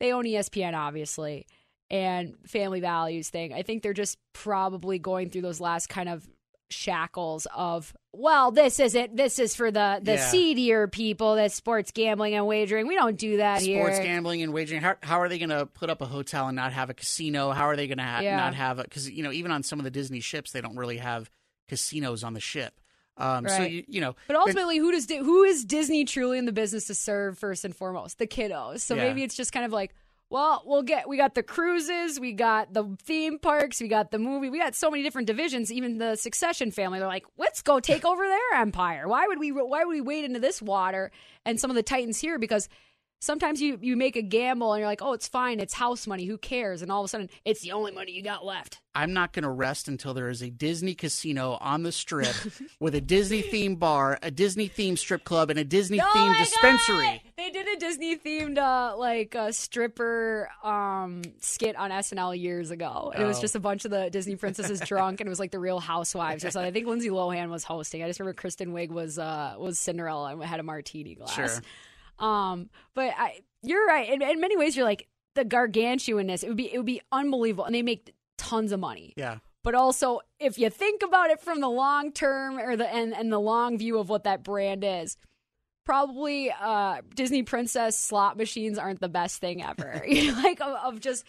they 0.00 0.12
own 0.12 0.24
ESPN, 0.24 0.74
obviously, 0.74 1.46
and 1.90 2.34
family 2.46 2.80
values 2.80 3.30
thing. 3.30 3.52
I 3.52 3.62
think 3.62 3.82
they're 3.82 3.92
just 3.92 4.18
probably 4.32 4.98
going 4.98 5.30
through 5.30 5.42
those 5.42 5.60
last 5.60 5.88
kind 5.88 6.08
of 6.08 6.26
shackles 6.68 7.46
of 7.54 7.94
well 8.12 8.50
this 8.50 8.80
isn't 8.80 9.16
this 9.16 9.38
is 9.38 9.54
for 9.54 9.70
the 9.70 10.00
the 10.02 10.14
Yeah. 10.14 10.28
seedier 10.30 10.88
people 10.88 11.36
that's 11.36 11.54
sports 11.54 11.92
gambling 11.92 12.34
and 12.34 12.44
wagering 12.44 12.88
we 12.88 12.96
don't 12.96 13.16
do 13.16 13.36
that 13.36 13.58
Sports 13.58 13.66
here 13.66 13.84
sports 13.84 13.98
gambling 14.00 14.42
and 14.42 14.52
wagering. 14.52 14.82
How, 14.82 14.96
how 15.00 15.20
are 15.20 15.28
they 15.28 15.38
going 15.38 15.50
to 15.50 15.66
put 15.66 15.90
up 15.90 16.00
a 16.02 16.06
hotel 16.06 16.48
and 16.48 16.56
not 16.56 16.72
have 16.72 16.90
a 16.90 16.94
casino? 16.94 17.52
How 17.52 17.66
are 17.66 17.76
they 17.76 17.86
going 17.86 17.98
to 17.98 18.04
ha- 18.04 18.18
Yeah. 18.20 18.36
not 18.36 18.54
have 18.54 18.80
a? 18.80 18.82
Because 18.82 19.08
you 19.08 19.22
know, 19.22 19.30
even 19.30 19.52
on 19.52 19.62
some 19.62 19.78
of 19.78 19.84
the 19.84 19.92
Disney 19.92 20.18
ships, 20.18 20.50
they 20.50 20.60
don't 20.60 20.74
really 20.74 20.96
have 20.96 21.30
casinos 21.68 22.24
on 22.24 22.34
the 22.34 22.40
ship. 22.40 22.80
Um, 23.18 23.48
So 23.48 23.62
you, 23.62 23.84
you 23.88 24.00
know, 24.00 24.14
But 24.26 24.36
ultimately, 24.36 24.78
who 24.78 24.92
does 24.92 25.08
who 25.10 25.42
is 25.44 25.64
Disney 25.64 26.04
truly 26.04 26.38
in 26.38 26.44
the 26.44 26.52
business 26.52 26.86
to 26.88 26.94
serve 26.94 27.38
first 27.38 27.64
and 27.64 27.74
foremost? 27.74 28.18
The 28.18 28.26
kiddos. 28.26 28.80
So 28.80 28.94
Yeah. 28.94 29.04
maybe 29.04 29.22
it's 29.22 29.34
just 29.34 29.52
kind 29.52 29.64
of 29.64 29.72
like, 29.72 29.94
well, 30.28 30.62
we'll 30.66 30.82
get 30.82 31.08
we 31.08 31.16
got 31.16 31.34
the 31.34 31.42
cruises, 31.42 32.18
we 32.18 32.32
got 32.32 32.74
the 32.74 32.96
theme 33.02 33.38
parks, 33.38 33.80
we 33.80 33.88
got 33.88 34.10
the 34.10 34.18
movie, 34.18 34.50
we 34.50 34.58
got 34.58 34.74
so 34.74 34.90
many 34.90 35.02
different 35.02 35.26
divisions. 35.28 35.72
Even 35.72 35.98
the 35.98 36.16
Succession 36.16 36.70
family, 36.70 36.98
they're 36.98 37.08
like, 37.08 37.24
let's 37.38 37.62
go 37.62 37.80
take 37.80 38.04
over 38.04 38.26
their 38.26 38.60
empire. 38.60 39.08
Why 39.08 39.26
would 39.26 39.38
we? 39.38 39.52
Why 39.52 39.84
would 39.84 39.92
we 39.92 40.00
wade 40.00 40.24
into 40.24 40.40
this 40.40 40.60
water? 40.60 41.10
And 41.44 41.58
some 41.60 41.70
of 41.70 41.76
the 41.76 41.82
titans 41.82 42.18
here 42.18 42.38
because. 42.38 42.68
Sometimes 43.18 43.60
you, 43.62 43.78
you 43.80 43.96
make 43.96 44.14
a 44.14 44.22
gamble 44.22 44.72
and 44.74 44.80
you're 44.80 44.88
like, 44.88 45.00
oh, 45.02 45.14
it's 45.14 45.26
fine. 45.26 45.58
It's 45.58 45.72
house 45.74 46.06
money. 46.06 46.26
Who 46.26 46.36
cares? 46.36 46.82
And 46.82 46.92
all 46.92 47.00
of 47.00 47.06
a 47.06 47.08
sudden, 47.08 47.30
it's 47.44 47.60
the 47.62 47.72
only 47.72 47.90
money 47.92 48.12
you 48.12 48.22
got 48.22 48.44
left. 48.44 48.80
I'm 48.94 49.12
not 49.14 49.32
going 49.32 49.42
to 49.42 49.50
rest 49.50 49.88
until 49.88 50.14
there 50.14 50.28
is 50.28 50.42
a 50.42 50.50
Disney 50.50 50.94
casino 50.94 51.58
on 51.60 51.82
the 51.82 51.92
strip 51.92 52.34
with 52.80 52.94
a 52.94 53.00
Disney 53.00 53.42
themed 53.42 53.78
bar, 53.78 54.18
a 54.22 54.30
Disney 54.30 54.68
themed 54.68 54.98
strip 54.98 55.24
club, 55.24 55.50
and 55.50 55.58
a 55.58 55.64
Disney 55.64 56.00
Oh 56.00 56.04
themed 56.04 56.28
my 56.28 56.38
dispensary. 56.38 57.04
God! 57.06 57.20
They 57.36 57.50
did 57.50 57.66
a 57.68 57.78
Disney 57.78 58.16
themed 58.16 58.58
uh, 58.58 58.96
like 58.96 59.34
uh, 59.34 59.50
stripper 59.52 60.48
um, 60.62 61.22
skit 61.40 61.76
on 61.76 61.90
SNL 61.90 62.38
years 62.40 62.70
ago. 62.70 63.12
And 63.14 63.22
it 63.22 63.26
was 63.26 63.38
Oh. 63.38 63.42
just 63.42 63.54
a 63.56 63.60
bunch 63.60 63.84
of 63.84 63.90
the 63.90 64.08
Disney 64.10 64.36
princesses 64.36 64.80
drunk, 64.86 65.20
and 65.20 65.28
it 65.28 65.30
was 65.30 65.40
like 65.40 65.50
the 65.50 65.58
Real 65.58 65.80
Housewives 65.80 66.44
or 66.44 66.50
something. 66.50 66.68
I 66.68 66.72
think 66.72 66.86
Lindsay 66.86 67.10
Lohan 67.10 67.50
was 67.50 67.64
hosting. 67.64 68.02
I 68.02 68.08
just 68.08 68.20
remember 68.20 68.34
Kristen 68.34 68.72
Wiig 68.72 68.90
was 68.90 69.18
uh, 69.18 69.54
was 69.58 69.78
Cinderella 69.78 70.32
and 70.32 70.42
had 70.44 70.60
a 70.60 70.62
martini 70.62 71.14
glass. 71.14 71.34
Sure. 71.34 71.48
Um, 72.18 72.70
but 72.94 73.12
I, 73.16 73.40
you're 73.62 73.86
right. 73.86 74.08
In, 74.08 74.22
in 74.22 74.40
many 74.40 74.56
ways, 74.56 74.76
you're 74.76 74.84
like 74.86 75.08
the 75.34 75.44
gargantuanness. 75.44 76.42
It 76.44 76.48
would 76.48 76.56
be 76.56 76.72
it 76.72 76.76
would 76.78 76.86
be 76.86 77.00
unbelievable, 77.12 77.64
and 77.64 77.74
they 77.74 77.82
make 77.82 78.12
tons 78.38 78.70
of 78.72 78.78
money 78.78 79.14
Yeah. 79.16 79.38
but 79.64 79.74
also 79.74 80.20
if 80.38 80.58
you 80.58 80.68
think 80.70 81.02
about 81.02 81.30
it 81.30 81.40
from 81.40 81.60
the 81.60 81.68
long 81.70 82.12
term 82.12 82.58
or 82.58 82.76
the 82.76 82.86
and, 82.86 83.14
and 83.14 83.32
the 83.32 83.40
long 83.40 83.78
view 83.78 83.98
of 83.98 84.10
what 84.10 84.24
that 84.24 84.44
brand 84.44 84.84
is 84.84 85.16
probably 85.86 86.50
uh 86.50 87.00
disney 87.14 87.42
princess 87.42 87.98
slot 87.98 88.36
machines 88.36 88.78
aren't 88.78 89.00
the 89.00 89.08
best 89.08 89.40
thing 89.40 89.62
ever 89.62 90.04
You 90.08 90.32
know, 90.32 90.42
like 90.42 90.60
of, 90.60 90.74
of 90.94 91.00
just 91.00 91.24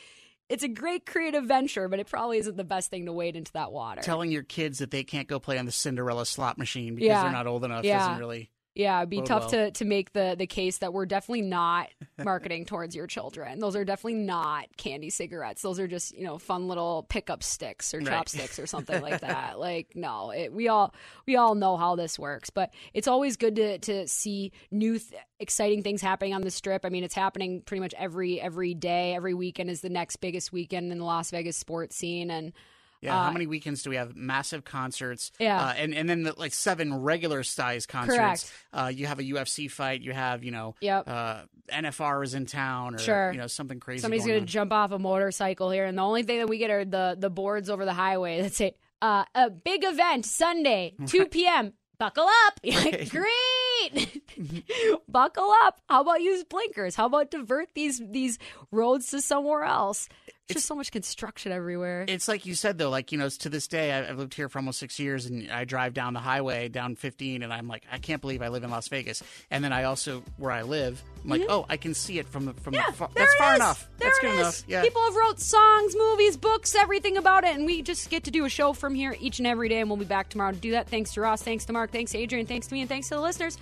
it's 0.50 0.64
a 0.64 0.68
great 0.68 1.06
creative 1.06 1.46
venture 1.46 1.88
but 1.88 2.00
it 2.00 2.08
probably 2.08 2.40
isn't 2.40 2.58
the 2.58 2.64
best 2.66 2.90
thing 2.90 3.06
to 3.06 3.14
wade 3.14 3.36
into 3.38 3.54
that 3.54 3.72
water 3.72 4.02
Telling 4.02 4.30
your 4.32 4.44
kids 4.44 4.80
that 4.80 4.92
they 4.92 5.04
can't 5.06 5.28
go 5.30 5.40
play 5.40 5.58
on 5.58 5.66
the 5.66 5.72
Cinderella 5.72 6.26
slot 6.26 6.58
machine 6.58 6.96
because 6.96 7.08
Yeah. 7.08 7.24
they're 7.24 7.32
not 7.32 7.48
old 7.48 7.64
enough 7.64 7.86
Yeah. 7.86 8.00
doesn't 8.00 8.20
really. 8.20 8.50
Yeah, 8.78 9.00
it'd 9.00 9.10
be 9.10 9.22
Oh, 9.22 9.26
tough 9.26 9.52
well. 9.52 9.66
to 9.66 9.72
to 9.72 9.86
make 9.86 10.14
the 10.14 10.36
the 10.38 10.46
case 10.46 10.78
that 10.78 10.94
we're 10.94 11.08
definitely 11.08 11.42
not 11.42 11.90
marketing 12.24 12.66
towards 12.66 12.96
your 12.96 13.08
children. 13.08 13.60
Those 13.60 13.76
are 13.76 13.84
definitely 13.84 14.20
not 14.20 14.66
candy 14.78 15.10
cigarettes. 15.10 15.64
Those 15.64 15.80
are 15.80 15.88
just 15.88 16.16
you 16.16 16.24
know 16.24 16.38
fun 16.38 16.68
little 16.68 17.04
pickup 17.10 17.42
sticks 17.42 17.94
or 17.94 17.98
Right. 17.98 18.08
chopsticks 18.08 18.60
or 18.60 18.68
something 18.68 19.02
like 19.02 19.22
that. 19.22 19.58
Like 19.68 19.96
no, 19.96 20.30
it, 20.30 20.54
we 20.54 20.68
all 20.68 20.94
we 21.26 21.36
all 21.38 21.56
know 21.56 21.76
how 21.78 21.96
this 21.96 22.20
works, 22.20 22.50
but 22.52 22.72
it's 22.94 23.08
always 23.08 23.36
good 23.38 23.56
to 23.56 23.80
to 23.80 24.08
see 24.08 24.52
new 24.70 25.00
th- 25.00 25.20
exciting 25.40 25.82
things 25.82 26.02
happening 26.02 26.34
on 26.36 26.42
the 26.42 26.52
strip. 26.52 26.86
I 26.86 26.90
mean, 26.90 27.04
it's 27.04 27.16
happening 27.16 27.62
pretty 27.62 27.82
much 27.82 27.96
every 27.98 28.40
every 28.40 28.76
day. 28.76 29.16
Every 29.16 29.34
weekend 29.34 29.70
is 29.72 29.82
the 29.82 29.90
next 29.90 30.18
biggest 30.18 30.54
weekend 30.54 30.92
in 30.92 31.00
the 31.00 31.06
Las 31.06 31.32
Vegas 31.32 31.58
sports 31.58 31.96
scene, 31.96 32.30
and 32.30 32.54
Yeah, 33.02 33.16
Uh, 33.20 33.26
how 33.26 33.32
many 33.32 33.45
weekends 33.48 33.84
do 33.84 33.89
we 33.91 33.95
have? 33.98 34.16
Massive 34.16 34.64
concerts. 34.64 35.32
Yeah. 35.39 35.60
uh, 35.68 35.74
and 35.74 35.93
and 35.93 36.10
then 36.10 36.24
the, 36.24 36.34
like 36.38 36.54
seven 36.54 36.93
regular 37.04 37.43
size 37.43 37.86
concerts. 37.86 38.18
Correct. 38.18 38.54
Uh, 38.74 38.88
you 38.93 39.06
have 39.08 39.20
a 39.20 39.24
UFC 39.24 39.70
fight. 39.70 40.02
You 40.02 40.14
have 40.14 40.43
you 40.43 40.52
know, 40.52 40.76
Yep. 40.82 41.08
uh, 41.08 41.41
NFR 41.72 42.24
is 42.24 42.34
in 42.34 42.45
town, 42.45 42.95
or 42.95 43.00
Sure. 43.00 43.32
you 43.32 43.38
know 43.38 43.48
something 43.48 43.80
crazy. 43.80 44.02
Somebody's 44.02 44.24
going 44.24 44.36
gonna 44.38 44.41
on. 44.41 44.48
jump 44.48 44.74
off 44.74 44.91
a 44.91 45.00
motorcycle 45.00 45.70
here, 45.72 45.86
and 45.86 45.98
the 45.98 46.02
only 46.02 46.24
thing 46.24 46.39
that 46.39 46.48
we 46.50 46.58
get 46.58 46.72
are 46.72 46.86
the 46.86 47.16
the 47.20 47.30
boards 47.30 47.70
over 47.70 47.86
the 47.86 47.93
highway 47.93 48.41
that 48.41 48.54
say 48.54 48.76
uh, 49.02 49.26
a 49.36 49.50
big 49.50 49.84
event 49.84 50.26
Sunday, 50.26 50.95
two 51.06 51.26
p.m. 51.28 51.74
Buckle 52.00 52.28
up! 52.45 52.60
Great, 53.10 54.24
buckle 55.08 55.52
up. 55.64 55.80
How 55.89 56.02
about 56.02 56.22
use 56.22 56.43
blinkers? 56.43 56.95
How 56.95 57.06
about 57.06 57.32
divert 57.32 57.70
these 57.74 58.02
these 58.12 58.38
roads 58.72 59.10
to 59.12 59.22
somewhere 59.22 59.64
else? 59.64 60.08
There's 60.48 60.56
just 60.56 60.68
so 60.68 60.76
much 60.76 60.91
construction 60.91 61.52
everywhere. 61.52 62.06
It's 62.08 62.28
like 62.30 62.45
you 62.45 62.56
said 62.56 62.78
though, 62.78 62.89
like 62.89 63.12
you 63.12 63.18
know, 63.18 63.28
to 63.28 63.50
this 63.50 63.68
day, 63.68 63.91
I've 63.91 64.18
lived 64.18 64.34
here 64.34 64.48
for 64.48 64.60
almost 64.60 64.80
six 64.80 64.98
years, 64.98 65.26
and 65.26 65.52
I 65.52 65.66
drive 65.66 65.93
down 65.93 66.14
the 66.14 66.20
highway 66.22 66.70
down 66.70 66.95
15, 66.95 67.43
and 67.43 67.52
I'm 67.52 67.68
like, 67.68 67.84
I 67.91 67.98
can't 67.98 68.22
believe 68.22 68.41
I 68.41 68.48
live 68.48 68.64
in 68.64 68.70
Las 68.70 68.88
Vegas. 68.88 69.22
And 69.52 69.62
then 69.64 69.74
I 69.74 69.84
also, 69.84 70.24
where 70.38 70.52
I 70.52 70.62
live, 70.62 71.04
I'm 71.24 71.30
like, 71.30 71.43
oh, 71.50 71.66
I 71.68 71.76
can 71.78 71.93
see 71.93 72.18
it 72.20 72.28
from 72.30 72.45
the 72.45 72.54
from 72.54 72.74
Mm-hmm. 72.74 72.82
yeah, 72.82 72.91
the 72.91 72.98
far, 72.98 73.10
that's 73.16 73.36
far 73.36 73.54
is. 73.54 73.60
enough. 73.60 73.89
There 73.98 74.08
that's 74.10 74.20
good 74.20 74.32
is. 74.34 74.39
enough. 74.39 74.64
Yeah. 74.68 74.82
People 74.84 75.04
have 75.04 75.16
wrote 75.16 75.39
songs, 75.41 75.95
movies, 75.98 76.38
books, 76.38 76.76
everything 76.76 77.18
about 77.18 77.43
it, 77.43 77.56
and 77.56 77.66
we 77.66 77.82
just 77.82 78.10
get 78.10 78.24
to 78.24 78.32
do 78.32 78.45
a 78.45 78.50
show 78.50 78.72
from 78.74 78.95
here 78.95 79.16
each 79.20 79.39
and 79.39 79.48
every 79.48 79.68
day, 79.68 79.82
and 79.82 79.89
we'll 79.89 79.98
be 79.98 80.06
back 80.06 80.30
tomorrow 80.30 80.54
to 80.54 80.58
do 80.58 80.72
that. 80.72 80.88
Thanks 80.88 81.14
to 81.16 81.22
Ross, 81.22 81.41
thanks 81.41 81.66
to 81.66 81.74
Mark, 81.74 81.91
thanks 81.91 82.12
to 82.14 82.18
Adrian, 82.20 82.45
thanks 82.45 82.68
to 82.68 82.74
me, 82.74 82.80
and 82.82 82.89
thanks 82.89 83.10
to 83.10 83.16
the 83.16 83.22
listeners. 83.22 83.58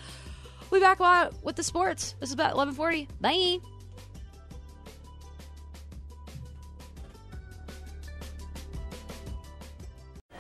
We'll 0.70 0.82
be 0.82 0.86
back 0.86 1.00
wi- 1.00 1.30
with 1.42 1.56
the 1.56 1.64
sports. 1.64 2.16
This 2.20 2.30
is 2.30 2.34
about 2.34 2.56
1140. 2.56 3.08
Bye. 3.22 3.58